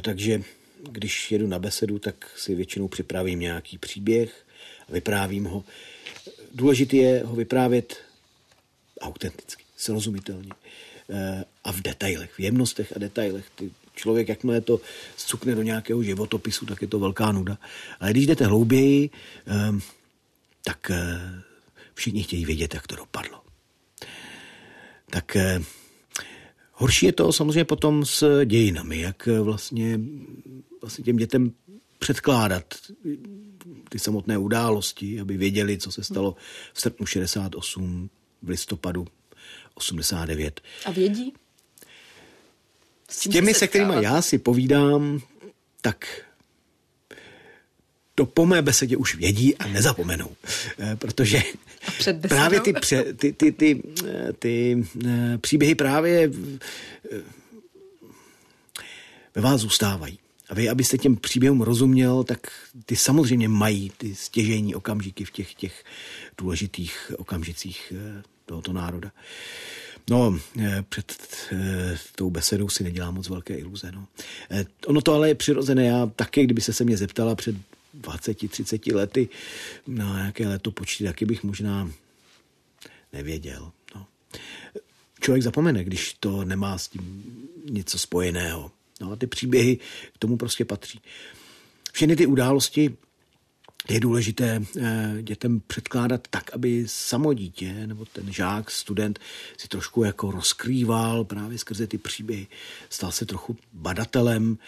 Takže 0.02 0.42
když 0.90 1.32
jedu 1.32 1.46
na 1.46 1.58
besedu, 1.58 1.98
tak 1.98 2.30
si 2.36 2.54
většinou 2.54 2.88
připravím 2.88 3.40
nějaký 3.40 3.78
příběh 3.78 4.46
a 4.88 4.92
vyprávím 4.92 5.44
ho. 5.44 5.64
Důležité 6.54 6.96
je 6.96 7.22
ho 7.24 7.36
vyprávět 7.36 7.96
autenticky, 9.00 9.64
srozumitelně 9.76 10.52
eh, 11.10 11.44
a 11.64 11.72
v 11.72 11.80
detailech, 11.80 12.32
v 12.32 12.40
jemnostech 12.40 12.92
a 12.96 12.98
detailech. 12.98 13.50
Ty 13.54 13.70
člověk, 13.94 14.28
jakmile 14.28 14.60
to 14.60 14.80
zcukne 15.16 15.54
do 15.54 15.62
nějakého 15.62 16.02
životopisu, 16.02 16.66
tak 16.66 16.82
je 16.82 16.88
to 16.88 16.98
velká 16.98 17.32
nuda. 17.32 17.58
Ale 18.00 18.10
když 18.10 18.26
jdete 18.26 18.46
hlouběji, 18.46 19.10
eh, 19.46 19.80
tak 20.64 20.90
eh, 20.90 21.20
všichni 21.94 22.22
chtějí 22.22 22.44
vědět, 22.44 22.74
jak 22.74 22.86
to 22.86 22.96
dopadlo. 22.96 23.42
Tak 25.10 25.36
horší 26.80 27.06
je 27.06 27.12
to 27.12 27.32
samozřejmě 27.32 27.64
potom 27.64 28.04
s 28.04 28.44
dějinami, 28.44 29.00
jak 29.00 29.28
vlastně 29.42 30.00
vlastně 30.80 31.04
těm 31.04 31.16
dětem 31.16 31.52
předkládat 31.98 32.74
ty 33.88 33.98
samotné 33.98 34.38
události, 34.38 35.20
aby 35.20 35.36
věděli, 35.36 35.78
co 35.78 35.92
se 35.92 36.04
stalo 36.04 36.36
v 36.72 36.80
srpnu 36.80 37.06
68, 37.06 38.10
v 38.42 38.48
listopadu 38.48 39.06
89. 39.74 40.60
A 40.84 40.90
vědí? 40.90 41.32
S, 43.08 43.20
S 43.20 43.28
těmi, 43.28 43.54
se 43.54 43.68
kterými 43.68 43.94
já 44.00 44.22
si 44.22 44.38
povídám, 44.38 45.20
tak 45.80 46.24
to 48.20 48.26
po 48.26 48.46
mé 48.46 48.62
besedě 48.62 48.96
už 48.96 49.14
vědí 49.14 49.56
a 49.56 49.66
nezapomenou. 49.66 50.36
Eh, 50.78 50.96
protože 50.96 51.42
právě 52.28 52.60
ty, 52.60 52.72
pře, 52.72 53.04
ty, 53.14 53.32
ty, 53.32 53.52
ty, 53.52 53.82
eh, 54.06 54.32
ty, 54.38 54.84
eh, 55.06 55.38
příběhy 55.38 55.74
právě 55.74 56.30
ve 59.34 59.42
vás 59.42 59.60
zůstávají. 59.60 60.18
A 60.48 60.54
vy, 60.54 60.68
abyste 60.68 60.98
těm 60.98 61.16
příběhům 61.16 61.60
rozuměl, 61.60 62.24
tak 62.24 62.40
ty 62.86 62.96
samozřejmě 62.96 63.48
mají 63.48 63.92
ty 63.96 64.14
stěžení 64.14 64.74
okamžiky 64.74 65.24
v 65.24 65.30
těch, 65.30 65.54
těch 65.54 65.84
důležitých 66.38 67.12
okamžicích 67.16 67.92
tohoto 68.46 68.72
národa. 68.72 69.12
No, 70.10 70.38
před 70.88 71.14
tou 72.14 72.30
besedou 72.30 72.68
si 72.68 72.84
nedělám 72.84 73.14
moc 73.14 73.28
velké 73.28 73.54
iluze. 73.54 73.92
No. 73.92 74.06
Ono 74.86 75.00
to 75.00 75.14
ale 75.14 75.28
je 75.28 75.34
přirozené. 75.34 75.84
Já 75.84 76.06
také, 76.06 76.44
kdyby 76.44 76.60
se 76.60 76.72
se 76.72 76.84
mě 76.84 76.96
zeptala 76.96 77.34
před 77.34 77.54
20-30 78.00 78.94
lety 78.94 79.28
na 79.86 80.16
nějaké 80.16 80.48
letopočty, 80.48 81.04
taky 81.04 81.24
bych 81.24 81.42
možná 81.44 81.90
nevěděl. 83.12 83.72
No. 83.94 84.06
Člověk 85.20 85.42
zapomene, 85.42 85.84
když 85.84 86.14
to 86.20 86.44
nemá 86.44 86.78
s 86.78 86.88
tím 86.88 87.34
něco 87.70 87.98
spojeného. 87.98 88.70
No 89.00 89.12
a 89.12 89.16
ty 89.16 89.26
příběhy 89.26 89.76
k 90.12 90.18
tomu 90.18 90.36
prostě 90.36 90.64
patří. 90.64 91.00
Všechny 91.92 92.16
ty 92.16 92.26
události 92.26 92.96
je 93.88 94.00
důležité 94.00 94.62
eh, 94.80 95.16
dětem 95.22 95.62
předkládat 95.66 96.28
tak, 96.30 96.54
aby 96.54 96.84
samo 96.86 97.32
dítě 97.32 97.86
nebo 97.86 98.04
ten 98.04 98.32
žák, 98.32 98.70
student 98.70 99.18
si 99.56 99.68
trošku 99.68 100.04
jako 100.04 100.30
rozkrýval 100.30 101.24
právě 101.24 101.58
skrze 101.58 101.86
ty 101.86 101.98
příběhy. 101.98 102.46
Stal 102.90 103.12
se 103.12 103.26
trochu 103.26 103.56
badatelem, 103.72 104.58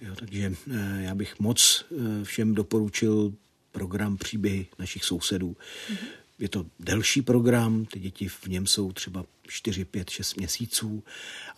jo, 0.00 0.14
takže 0.14 0.52
eh, 0.70 1.02
já 1.02 1.14
bych 1.14 1.40
moc 1.40 1.84
eh, 1.92 2.24
všem 2.24 2.54
doporučil 2.54 3.32
program 3.72 4.16
příběhy 4.16 4.66
našich 4.78 5.04
sousedů. 5.04 5.56
Mm-hmm. 5.90 6.06
Je 6.38 6.48
to 6.48 6.66
delší 6.80 7.22
program, 7.22 7.84
ty 7.84 8.00
děti 8.00 8.28
v 8.28 8.46
něm 8.46 8.66
jsou 8.66 8.92
třeba 8.92 9.24
4, 9.48 9.84
5, 9.84 10.10
6 10.10 10.36
měsíců 10.36 11.02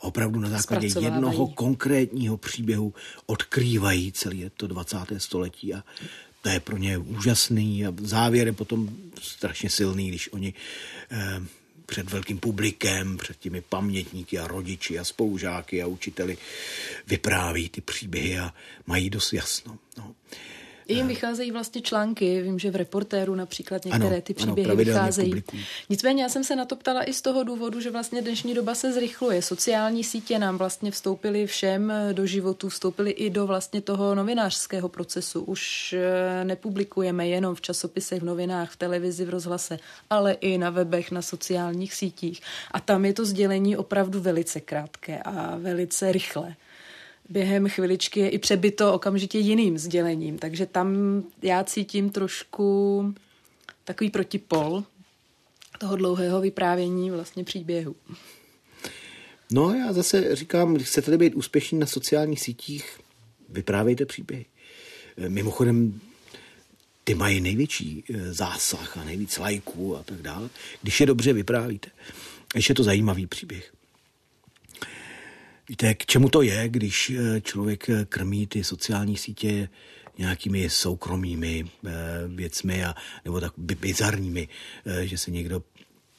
a 0.01 0.03
opravdu 0.03 0.41
na 0.41 0.49
základě 0.49 0.87
jednoho 1.01 1.49
konkrétního 1.49 2.37
příběhu 2.37 2.95
odkrývají 3.27 4.13
celé 4.13 4.51
to 4.57 4.67
20. 4.67 4.97
století 5.19 5.75
a 5.75 5.85
to 6.49 6.55
je 6.55 6.61
pro 6.61 6.77
ně 6.77 6.99
úžasný 6.99 7.87
a 7.87 7.95
závěr 8.01 8.47
je 8.47 8.53
potom 8.53 8.89
strašně 9.23 9.71
silný, 9.71 10.09
když 10.09 10.33
oni 10.33 10.55
eh, 11.11 11.43
před 11.87 12.11
velkým 12.11 12.39
publikem, 12.39 13.19
před 13.19 13.39
těmi 13.39 13.61
pamětníky 13.61 14.39
a 14.39 14.49
rodiči 14.49 14.99
a 14.99 15.05
spolužáky 15.05 15.83
a 15.83 15.87
učiteli 15.87 16.39
vypráví 17.07 17.69
ty 17.69 17.81
příběhy 17.81 18.39
a 18.39 18.55
mají 18.87 19.11
dost 19.11 19.33
jasno. 19.33 19.79
No. 19.99 20.15
I 20.89 20.95
jim 20.95 21.09
vycházejí 21.09 21.51
vlastně 21.51 21.81
články, 21.81 22.43
vím, 22.43 22.59
že 22.59 22.71
v 22.71 22.77
reportéru 22.77 23.35
například 23.35 23.85
některé 23.85 24.07
ano, 24.07 24.21
ty 24.21 24.35
příběhy 24.35 24.71
ano, 24.71 24.77
vycházejí. 24.77 25.31
Publikují. 25.31 25.65
Nicméně 25.89 26.23
já 26.23 26.29
jsem 26.29 26.45
se 26.45 26.57
na 26.57 26.65
to 26.65 26.77
ptala 26.77 27.05
i 27.05 27.13
z 27.13 27.23
toho 27.23 27.45
důvodu, 27.45 27.81
že 27.81 27.91
vlastně 27.91 28.23
dnešní 28.23 28.55
doba 28.55 28.75
se 28.75 28.93
zrychluje. 28.93 29.43
Sociální 29.43 30.05
sítě 30.05 30.39
nám 30.39 30.59
vlastně 30.59 30.91
vstoupily 30.91 31.47
všem 31.47 31.93
do 32.13 32.27
životu, 32.27 32.69
vstoupily 32.69 33.11
i 33.11 33.31
do 33.31 33.47
vlastně 33.47 33.81
toho 33.81 34.15
novinářského 34.15 34.89
procesu. 34.89 35.43
Už 35.43 35.93
eh, 35.93 36.45
nepublikujeme 36.45 37.29
jenom 37.29 37.55
v 37.55 37.61
časopisech, 37.61 38.21
v 38.23 38.25
novinách, 38.25 38.71
v 38.71 38.77
televizi, 38.77 39.25
v 39.25 39.31
rozhlase, 39.31 39.79
ale 40.11 40.33
i 40.33 40.59
na 40.59 40.71
webech, 40.71 41.11
na 41.11 41.23
sociálních 41.23 41.95
sítích. 41.95 42.43
A 42.71 42.81
tam 42.81 43.05
je 43.05 43.13
to 43.13 43.25
sdělení 43.25 43.77
opravdu 43.77 44.21
velice 44.21 44.61
krátké 44.61 45.23
a 45.23 45.57
velice 45.57 46.13
rychlé 46.13 46.55
během 47.29 47.69
chviličky 47.69 48.21
je 48.21 48.29
i 48.29 48.39
přebyto 48.39 48.95
okamžitě 48.95 49.39
jiným 49.39 49.79
sdělením. 49.79 50.39
Takže 50.39 50.67
tam 50.67 51.23
já 51.43 51.65
cítím 51.65 52.11
trošku 52.11 53.15
takový 53.85 54.11
protipol 54.11 54.85
toho 55.79 55.97
dlouhého 55.97 56.41
vyprávění 56.41 57.11
vlastně 57.11 57.45
příběhu. 57.45 57.97
No 59.53 59.75
já 59.75 59.93
zase 59.93 60.37
říkám, 60.37 60.75
když 60.75 60.89
chcete 60.89 61.19
být 61.19 61.35
úspěšní 61.35 61.79
na 61.79 61.87
sociálních 61.87 62.41
sítích, 62.41 63.01
vyprávějte 63.49 64.07
příběhy. 64.07 64.47
Mimochodem, 65.29 66.01
ty 67.05 67.15
mají 67.15 67.41
největší 67.41 68.05
eh, 68.11 68.33
zásah 68.33 68.97
a 68.97 69.05
nejvíc 69.05 69.39
lajků 69.39 69.97
a 69.97 70.03
tak 70.03 70.23
dále, 70.23 70.49
když 70.83 71.01
je 71.01 71.07
dobře 71.07 71.33
vyprávíte. 71.33 71.91
Když 72.53 72.69
je 72.69 72.75
to 72.75 72.85
zajímavý 72.85 73.27
příběh. 73.27 73.73
Víte, 75.69 75.95
k 75.95 76.07
čemu 76.07 76.29
to 76.29 76.43
je, 76.43 76.69
když 76.69 77.11
eh, 77.11 77.41
člověk 77.41 77.89
eh, 77.89 78.05
krmí 78.05 78.47
ty 78.47 78.65
sociální 78.65 79.17
sítě 79.17 79.69
nějakými 80.19 80.71
soukromými 80.71 81.65
eh, 81.87 81.91
věcmi 82.27 82.85
a, 82.85 82.95
nebo 83.25 83.41
tak 83.41 83.53
bizarními, 83.57 84.49
že 85.03 85.19
se 85.19 85.31
někdo 85.31 85.63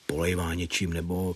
polejvá 0.05 0.53
něčím 0.53 0.93
nebo 0.93 1.35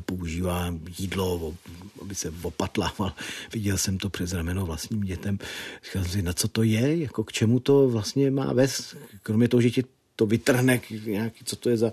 používá 0.00 0.74
jídlo, 0.98 1.54
aby 2.02 2.14
se 2.14 2.32
opatlával. 2.42 3.12
Viděl 3.52 3.78
jsem 3.78 3.98
to 3.98 4.10
přes 4.10 4.32
rameno 4.32 4.66
vlastním 4.66 5.00
dětem. 5.00 5.38
Říkal 5.84 6.02
jsem 6.02 6.12
si, 6.12 6.22
na 6.22 6.32
co 6.32 6.48
to 6.48 6.62
je, 6.62 6.98
jako 6.98 7.24
k 7.24 7.32
čemu 7.32 7.60
to 7.60 7.88
vlastně 7.88 8.30
má 8.30 8.52
vést, 8.52 8.96
kromě 9.22 9.48
toho, 9.48 9.60
že 9.60 9.70
ti 9.70 9.84
to 10.18 10.26
vytrhne, 10.26 10.80
nějaký, 11.04 11.44
co 11.44 11.56
to 11.56 11.70
je 11.70 11.76
za, 11.76 11.92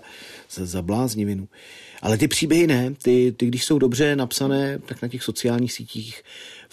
za, 0.50 0.66
za 0.66 0.82
bláznivinu. 0.82 1.48
Ale 2.02 2.18
ty 2.18 2.28
příběhy 2.28 2.66
ne, 2.66 2.94
ty, 3.02 3.34
ty 3.36 3.46
když 3.46 3.64
jsou 3.64 3.78
dobře 3.78 4.16
napsané, 4.16 4.78
tak 4.78 5.02
na 5.02 5.08
těch 5.08 5.22
sociálních 5.22 5.72
sítích 5.72 6.22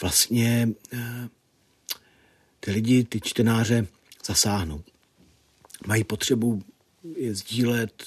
vlastně 0.01 0.69
eh, 0.93 1.29
ty 2.59 2.71
lidi, 2.71 3.03
ty 3.03 3.21
čtenáře 3.21 3.87
zasáhnou. 4.25 4.83
Mají 5.87 6.03
potřebu 6.03 6.63
je 7.17 7.35
sdílet, 7.35 8.03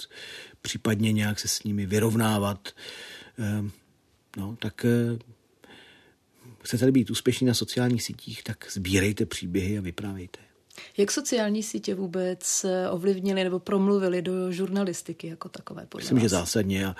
případně 0.63 1.13
nějak 1.13 1.39
se 1.39 1.49
s 1.49 1.63
nimi 1.63 1.87
vyrovnávat. 1.87 2.69
Eh, 3.39 3.71
no, 4.37 4.57
tak 4.61 4.85
eh, 4.85 5.19
chcete 6.63 6.93
být 6.93 7.11
úspěšní 7.11 7.47
na 7.47 7.55
sociálních 7.55 8.03
sítích, 8.03 8.43
tak 8.43 8.73
sbírejte 8.73 9.27
příběhy 9.27 9.79
a 9.79 9.81
vyprávějte. 9.81 10.46
Jak 10.97 11.11
sociální 11.11 11.63
sítě 11.63 11.95
vůbec 11.95 12.65
eh, 12.65 12.91
ovlivnili 12.91 13.45
nebo 13.45 13.59
promluvili 13.59 14.23
do 14.23 14.53
žurnalistiky 14.53 15.27
jako 15.27 15.49
takové? 15.49 15.87
Myslím, 15.97 16.17
vás? 16.17 16.23
že 16.23 16.29
zásadně. 16.29 16.87
A 16.87 16.97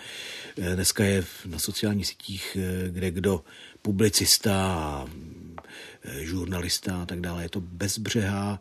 eh, 0.59 0.75
dneska 0.75 1.05
je 1.05 1.25
na 1.47 1.59
sociálních 1.59 2.07
sítích, 2.07 2.57
eh, 2.61 2.89
kde 2.91 3.11
kdo 3.11 3.45
publicista 3.83 5.07
žurnalista 6.21 7.03
a 7.03 7.07
tak 7.07 7.21
dále. 7.21 7.43
Je 7.43 7.49
to 7.49 7.61
bezbřehá, 7.61 8.61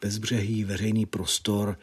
bezbřehý 0.00 0.64
veřejný 0.64 1.06
prostor, 1.06 1.78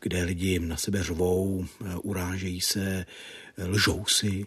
kde 0.00 0.22
lidi 0.22 0.58
na 0.58 0.76
sebe 0.76 1.02
řvou, 1.02 1.66
urážejí 2.02 2.60
se, 2.60 3.06
lžou 3.58 4.04
si, 4.06 4.46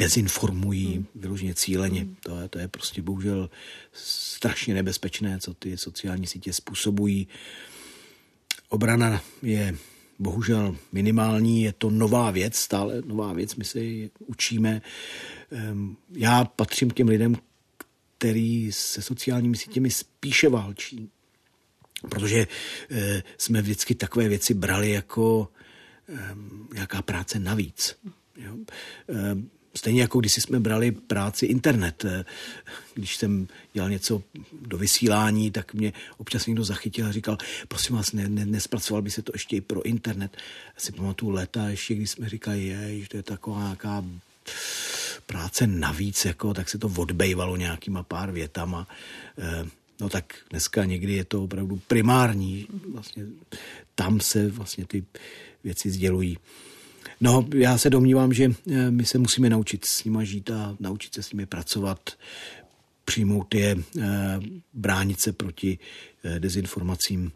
dezinformují 0.00 1.06
vyloženě 1.14 1.54
cíleně. 1.54 2.06
To 2.22 2.40
je, 2.40 2.48
to 2.48 2.58
je 2.58 2.68
prostě 2.68 3.02
bohužel 3.02 3.50
strašně 3.92 4.74
nebezpečné, 4.74 5.38
co 5.40 5.54
ty 5.54 5.76
sociální 5.76 6.26
sítě 6.26 6.52
způsobují. 6.52 7.28
Obrana 8.68 9.22
je 9.42 9.76
bohužel 10.18 10.76
minimální, 10.92 11.62
je 11.62 11.72
to 11.72 11.90
nová 11.90 12.30
věc, 12.30 12.56
stále 12.56 13.02
nová 13.04 13.32
věc, 13.32 13.56
my 13.56 13.64
se 13.64 13.80
ji 13.80 14.10
učíme. 14.26 14.82
Ehm, 15.50 15.96
já 16.12 16.44
patřím 16.44 16.90
k 16.90 16.94
těm 16.94 17.08
lidem, 17.08 17.36
který 18.18 18.72
se 18.72 19.02
sociálními 19.02 19.56
sítěmi 19.56 19.90
spíše 19.90 20.48
válčí, 20.48 21.10
protože 22.08 22.46
eh, 22.90 23.22
jsme 23.38 23.62
vždycky 23.62 23.94
takové 23.94 24.28
věci 24.28 24.54
brali 24.54 24.90
jako 24.90 25.48
ehm, 26.08 26.68
nějaká 26.74 27.02
práce 27.02 27.38
navíc. 27.38 27.96
Jo? 28.36 28.56
Stejně 29.74 30.00
jako 30.00 30.20
když 30.20 30.34
jsme 30.34 30.60
brali 30.60 30.90
práci 30.92 31.46
internet. 31.46 32.04
Eh, 32.04 32.24
když 32.94 33.16
jsem 33.16 33.48
dělal 33.72 33.90
něco 33.90 34.22
do 34.62 34.78
vysílání, 34.78 35.50
tak 35.50 35.74
mě 35.74 35.92
občas 36.18 36.46
někdo 36.46 36.64
zachytil 36.64 37.06
a 37.06 37.12
říkal, 37.12 37.38
prosím 37.68 37.96
vás, 37.96 38.12
ne, 38.12 38.28
ne, 38.28 38.46
nespracoval 38.46 39.02
by 39.02 39.10
se 39.10 39.22
to 39.22 39.32
ještě 39.34 39.56
i 39.56 39.60
pro 39.60 39.82
internet. 39.82 40.36
Já 40.66 40.80
si 40.80 40.92
pamatuju 40.92 41.32
leta, 41.32 41.68
ještě 41.68 41.94
když 41.94 42.10
jsme 42.10 42.28
říkali, 42.28 42.64
je, 42.64 43.00
že 43.00 43.08
to 43.08 43.16
je 43.16 43.22
taková 43.22 43.62
nějaká 43.62 44.04
práce 45.26 45.66
navíc, 45.66 46.24
jako, 46.24 46.54
tak 46.54 46.68
se 46.68 46.78
to 46.78 46.92
odbejvalo 46.96 47.56
nějakýma 47.56 48.02
pár 48.02 48.32
větama. 48.32 48.88
Eh, 49.38 49.68
no 50.00 50.08
tak 50.08 50.34
dneska 50.50 50.84
někdy 50.84 51.12
je 51.12 51.24
to 51.24 51.44
opravdu 51.44 51.80
primární. 51.86 52.66
Vlastně 52.92 53.24
tam 53.94 54.20
se 54.20 54.48
vlastně 54.48 54.86
ty 54.86 55.04
věci 55.64 55.90
sdělují. 55.90 56.38
No, 57.20 57.48
já 57.54 57.78
se 57.78 57.90
domnívám, 57.90 58.32
že 58.32 58.44
eh, 58.44 58.90
my 58.90 59.04
se 59.04 59.18
musíme 59.18 59.50
naučit 59.50 59.84
s 59.84 60.04
nimi 60.04 60.26
žít 60.26 60.50
a 60.50 60.76
naučit 60.80 61.14
se 61.14 61.22
s 61.22 61.32
nimi 61.32 61.46
pracovat, 61.46 62.10
přijmout 63.04 63.54
je, 63.54 63.76
eh, 63.98 64.40
bránit 64.72 65.20
se 65.20 65.32
proti 65.32 65.78
eh, 66.24 66.40
dezinformacím. 66.40 67.32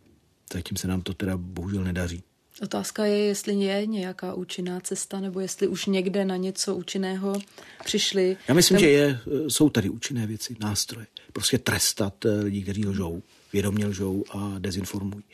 Zatím 0.53 0.77
se 0.77 0.89
nám 0.89 1.03
to 1.03 1.15
teda 1.15 1.37
bohužel 1.37 1.85
nedaří. 1.85 2.23
Otázka 2.63 3.05
je, 3.05 3.19
jestli 3.19 3.55
je 3.55 3.87
nějaká 3.87 4.35
účinná 4.35 4.81
cesta, 4.81 5.21
nebo 5.21 5.41
jestli 5.41 5.67
už 5.67 5.87
někde 5.87 6.25
na 6.25 6.37
něco 6.37 6.77
účinného 6.77 7.41
přišli. 7.85 8.37
Já 8.49 8.55
myslím, 8.55 8.75
Tam... 8.75 8.81
že 8.81 8.91
je, 8.91 9.21
jsou 9.49 9.71
tady 9.71 9.89
účinné 9.89 10.27
věci, 10.27 10.57
nástroje. 10.61 11.07
Prostě 11.33 11.59
trestat 11.59 12.27
lidi, 12.43 12.63
kteří 12.63 12.87
lžou, 12.87 13.23
vědomě 13.53 13.87
lžou 13.87 14.25
a 14.31 14.55
dezinformují. 14.59 15.25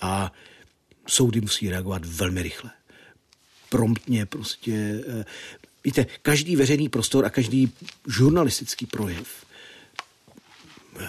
A 0.00 0.32
soudy 1.06 1.40
musí 1.40 1.70
reagovat 1.70 2.04
velmi 2.04 2.42
rychle 2.42 2.70
promptně 3.72 4.26
prostě. 4.26 5.04
Eh, 5.08 5.24
víte, 5.84 6.06
každý 6.22 6.56
veřejný 6.56 6.88
prostor 6.88 7.24
a 7.24 7.30
každý 7.30 7.72
žurnalistický 8.08 8.86
projev 8.86 9.46
eh, 11.00 11.08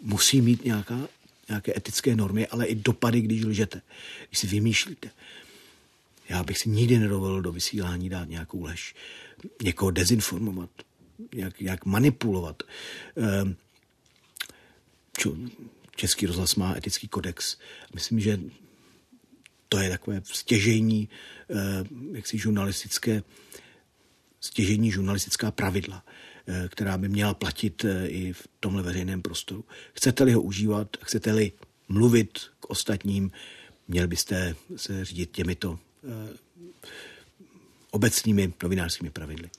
musí 0.00 0.40
mít 0.40 0.64
nějaká, 0.64 1.08
nějaké 1.48 1.72
etické 1.76 2.16
normy, 2.16 2.46
ale 2.46 2.66
i 2.66 2.74
dopady, 2.74 3.20
když 3.20 3.44
lžete, 3.44 3.80
když 4.28 4.38
si 4.38 4.46
vymýšlíte. 4.46 5.10
Já 6.28 6.42
bych 6.42 6.58
si 6.58 6.68
nikdy 6.68 6.98
nedovolil 6.98 7.42
do 7.42 7.52
vysílání 7.52 8.08
dát 8.08 8.28
nějakou 8.28 8.62
lež, 8.62 8.94
někoho 9.62 9.90
dezinformovat, 9.90 10.70
jak, 11.34 11.60
jak 11.60 11.84
manipulovat. 11.84 12.62
Ehm, 13.16 13.56
Český 15.96 16.26
rozhlas 16.26 16.54
má 16.54 16.76
etický 16.76 17.08
kodex. 17.08 17.56
Myslím, 17.94 18.20
že 18.20 18.40
to 19.68 19.78
je 19.78 19.90
takové 19.90 20.20
stěžení, 20.24 21.08
eh, 21.50 21.54
jaksi 22.12 22.38
žurnalistické, 22.38 23.22
stěžení 24.40 24.90
žurnalistická 24.90 25.50
pravidla, 25.50 26.04
eh, 26.46 26.68
která 26.68 26.98
by 26.98 27.08
měla 27.08 27.34
platit 27.34 27.84
eh, 27.84 28.06
i 28.08 28.32
v 28.32 28.48
tomhle 28.60 28.82
veřejném 28.82 29.22
prostoru. 29.22 29.64
Chcete-li 29.94 30.32
ho 30.32 30.42
užívat, 30.42 30.96
chcete-li 31.02 31.52
mluvit 31.88 32.38
k 32.60 32.70
ostatním, 32.70 33.32
měl 33.88 34.08
byste 34.08 34.56
se 34.76 35.04
řídit 35.04 35.30
těmito 35.30 35.78
obecnými 37.90 38.52
novinářskými 38.62 39.10
pravidly. 39.10 39.50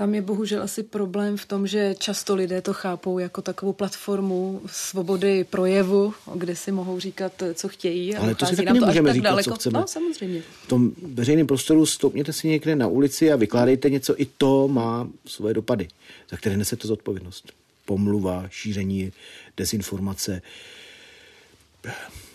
Tam 0.00 0.14
je 0.14 0.22
bohužel 0.22 0.62
asi 0.62 0.82
problém 0.82 1.36
v 1.36 1.46
tom, 1.46 1.66
že 1.66 1.94
často 1.98 2.34
lidé 2.34 2.62
to 2.62 2.72
chápou 2.72 3.18
jako 3.18 3.42
takovou 3.42 3.72
platformu 3.72 4.62
svobody 4.66 5.44
projevu, 5.44 6.14
kde 6.34 6.56
si 6.56 6.72
mohou 6.72 7.00
říkat, 7.00 7.42
co 7.54 7.68
chtějí. 7.68 8.16
Ale 8.16 8.34
to 8.34 8.46
si 8.46 8.56
taky 8.56 8.72
nemůžeme 8.72 9.12
říkat, 9.12 9.24
daleko. 9.30 9.50
co 9.50 9.56
chceme. 9.56 9.78
No, 9.78 9.86
samozřejmě. 9.86 10.42
V 10.62 10.68
tom 10.68 10.92
veřejném 11.02 11.46
prostoru 11.46 11.86
stoupněte 11.86 12.32
si 12.32 12.48
někde 12.48 12.76
na 12.76 12.86
ulici 12.86 13.32
a 13.32 13.36
vykládejte 13.36 13.90
něco, 13.90 14.20
i 14.20 14.24
to 14.24 14.68
má 14.68 15.08
svoje 15.26 15.54
dopady, 15.54 15.88
za 16.30 16.36
které 16.36 16.56
nese 16.56 16.76
to 16.76 16.88
zodpovědnost. 16.88 17.52
Pomluva, 17.84 18.44
šíření 18.48 19.12
dezinformace, 19.56 20.42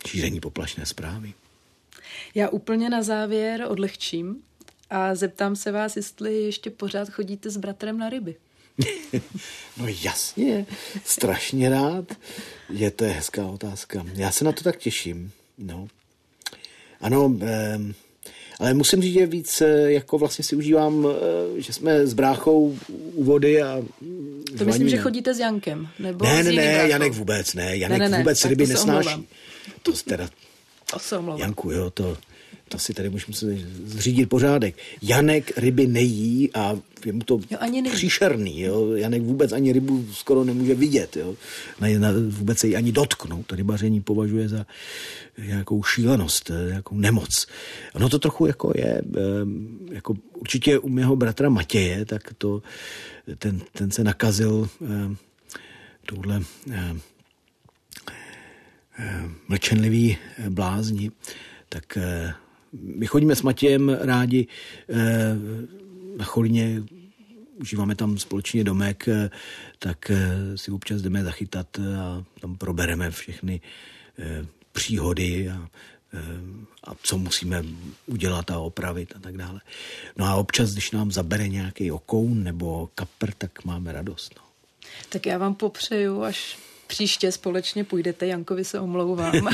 šíření 0.06 0.40
poplašné 0.40 0.86
zprávy. 0.86 1.32
Já 2.34 2.48
úplně 2.48 2.90
na 2.90 3.02
závěr 3.02 3.66
odlehčím 3.68 4.36
a 4.90 5.14
zeptám 5.14 5.56
se 5.56 5.72
vás, 5.72 5.96
jestli 5.96 6.42
ještě 6.42 6.70
pořád 6.70 7.08
chodíte 7.08 7.50
s 7.50 7.56
bratrem 7.56 7.98
na 7.98 8.08
ryby. 8.08 8.36
no 9.76 9.86
jasně, 10.02 10.66
strašně 11.04 11.70
rád. 11.70 12.04
Je 12.70 12.90
to 12.90 13.04
hezká 13.04 13.46
otázka. 13.46 14.06
Já 14.14 14.30
se 14.30 14.44
na 14.44 14.52
to 14.52 14.64
tak 14.64 14.76
těším. 14.76 15.30
No. 15.58 15.88
Ano, 17.00 17.36
eh, 17.42 17.78
ale 18.60 18.74
musím 18.74 19.02
říct, 19.02 19.14
že 19.14 19.26
víc 19.26 19.60
eh, 19.60 19.92
jako 19.92 20.18
vlastně 20.18 20.44
si 20.44 20.56
užívám, 20.56 21.06
eh, 21.06 21.60
že 21.60 21.72
jsme 21.72 22.06
s 22.06 22.14
bráchou 22.14 22.78
u 23.14 23.24
vody 23.24 23.62
a 23.62 23.82
To 24.58 24.64
myslím, 24.64 24.88
že 24.88 24.96
chodíte 24.96 25.34
s 25.34 25.38
Jankem, 25.38 25.88
nebo 25.98 26.24
Ne, 26.24 26.42
ne, 26.42 26.52
ne, 26.52 26.88
Janek 26.88 27.12
vůbec 27.12 27.54
ne. 27.54 27.76
Janek 27.76 27.98
ne, 27.98 28.04
ne, 28.04 28.08
ne, 28.08 28.18
vůbec 28.18 28.44
ryby 28.44 28.66
to 28.66 28.72
nesnáší. 28.72 29.28
To 29.82 29.92
teda... 29.92 30.28
To 30.92 30.98
se 30.98 31.18
omlouvám. 31.18 31.40
Janku, 31.40 31.70
jo, 31.70 31.90
to 31.90 32.16
to 32.68 32.78
si 32.78 32.94
tady 32.94 33.10
musím 33.10 33.34
zřídit 33.84 34.26
pořádek. 34.26 34.76
Janek 35.02 35.58
ryby 35.58 35.86
nejí 35.86 36.50
a 36.54 36.78
je 37.06 37.12
mu 37.12 37.20
to 37.20 37.40
jo, 37.50 37.58
ani 37.60 37.82
příšerný. 37.82 38.60
Jo? 38.60 38.92
Janek 38.92 39.22
vůbec 39.22 39.52
ani 39.52 39.72
rybu 39.72 40.06
skoro 40.12 40.44
nemůže 40.44 40.74
vidět. 40.74 41.16
Jo? 41.16 41.34
Na, 41.80 41.88
na, 41.98 42.08
vůbec 42.28 42.58
se 42.58 42.66
ji 42.68 42.76
ani 42.76 42.92
dotknout. 42.92 43.46
To 43.46 43.56
rybaření 43.56 44.00
považuje 44.00 44.48
za 44.48 44.66
nějakou 45.38 45.82
šílenost, 45.82 46.50
nějakou 46.68 46.96
nemoc. 46.96 47.46
Ono 47.94 48.08
to 48.08 48.18
trochu 48.18 48.46
jako 48.46 48.72
je, 48.76 49.02
jako 49.92 50.14
určitě 50.34 50.78
u 50.78 50.88
mého 50.88 51.16
bratra 51.16 51.48
Matěje, 51.48 52.04
tak 52.04 52.34
to, 52.38 52.62
ten, 53.38 53.60
ten 53.72 53.90
se 53.90 54.04
nakazil 54.04 54.68
touhle 56.06 56.40
mlčenlivý 59.48 60.16
blázni, 60.48 61.10
tak 61.68 61.98
my 62.72 63.06
chodíme 63.06 63.36
s 63.36 63.42
Matějem 63.42 63.88
rádi 63.88 64.46
eh, 64.88 65.36
na 66.16 66.24
Cholině, 66.24 66.82
užíváme 67.60 67.94
tam 67.94 68.18
společně 68.18 68.64
domek, 68.64 69.08
eh, 69.08 69.30
tak 69.78 70.10
eh, 70.10 70.58
si 70.58 70.70
občas 70.70 71.02
jdeme 71.02 71.24
zachytat 71.24 71.78
a 71.78 72.24
tam 72.40 72.56
probereme 72.56 73.10
všechny 73.10 73.60
příhody 74.72 75.50
a, 75.50 75.68
a 76.84 76.94
co 77.02 77.18
musíme 77.18 77.64
udělat 78.06 78.50
a 78.50 78.58
opravit 78.58 79.12
a 79.16 79.18
tak 79.18 79.36
dále. 79.36 79.60
No 80.16 80.24
a 80.24 80.34
občas, 80.34 80.72
když 80.72 80.90
nám 80.90 81.12
zabere 81.12 81.48
nějaký 81.48 81.90
okoun 81.90 82.44
nebo 82.44 82.88
kapr, 82.94 83.32
tak 83.38 83.64
máme 83.64 83.92
radost. 83.92 84.34
No. 84.36 84.42
Tak 85.08 85.26
já 85.26 85.38
vám 85.38 85.54
popřeju, 85.54 86.22
až 86.22 86.58
příště 86.86 87.32
společně 87.32 87.84
půjdete, 87.84 88.26
Jankovi 88.26 88.64
se 88.64 88.80
omlouvám. 88.80 89.48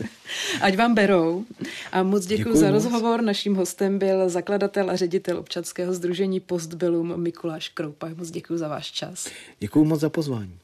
Ať 0.60 0.76
vám 0.76 0.94
berou. 0.94 1.44
A 1.92 2.02
moc 2.02 2.26
děkuji 2.26 2.56
za 2.56 2.70
rozhovor. 2.70 3.20
Moc. 3.20 3.26
Naším 3.26 3.54
hostem 3.54 3.98
byl 3.98 4.28
zakladatel 4.28 4.90
a 4.90 4.96
ředitel 4.96 5.38
občanského 5.38 5.94
združení 5.94 6.40
Postbellum 6.40 7.20
Mikuláš 7.20 7.68
Kroupa. 7.68 8.08
Moc 8.16 8.30
děkuji 8.30 8.58
za 8.58 8.68
váš 8.68 8.92
čas. 8.92 9.28
Děkuji 9.58 9.84
moc 9.84 10.00
za 10.00 10.10
pozvání. 10.10 10.58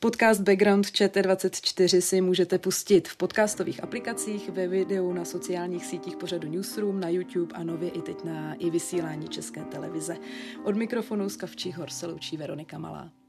Podcast 0.00 0.40
Background 0.40 0.86
ČT24 0.86 2.00
si 2.00 2.20
můžete 2.20 2.58
pustit 2.58 3.08
v 3.08 3.16
podcastových 3.16 3.82
aplikacích, 3.82 4.48
ve 4.48 4.68
videu 4.68 5.12
na 5.12 5.24
sociálních 5.24 5.86
sítích 5.86 6.16
pořadu 6.16 6.48
Newsroom, 6.48 7.00
na 7.00 7.08
YouTube 7.08 7.54
a 7.54 7.62
nově 7.64 7.90
i 7.90 8.02
teď 8.02 8.24
na 8.24 8.54
i 8.54 8.70
vysílání 8.70 9.28
České 9.28 9.60
televize. 9.60 10.16
Od 10.64 10.76
mikrofonu 10.76 11.28
z 11.28 11.36
Kavčí 11.36 11.72
hor 11.72 11.90
se 11.90 12.06
loučí 12.06 12.36
Veronika 12.36 12.78
Malá. 12.78 13.21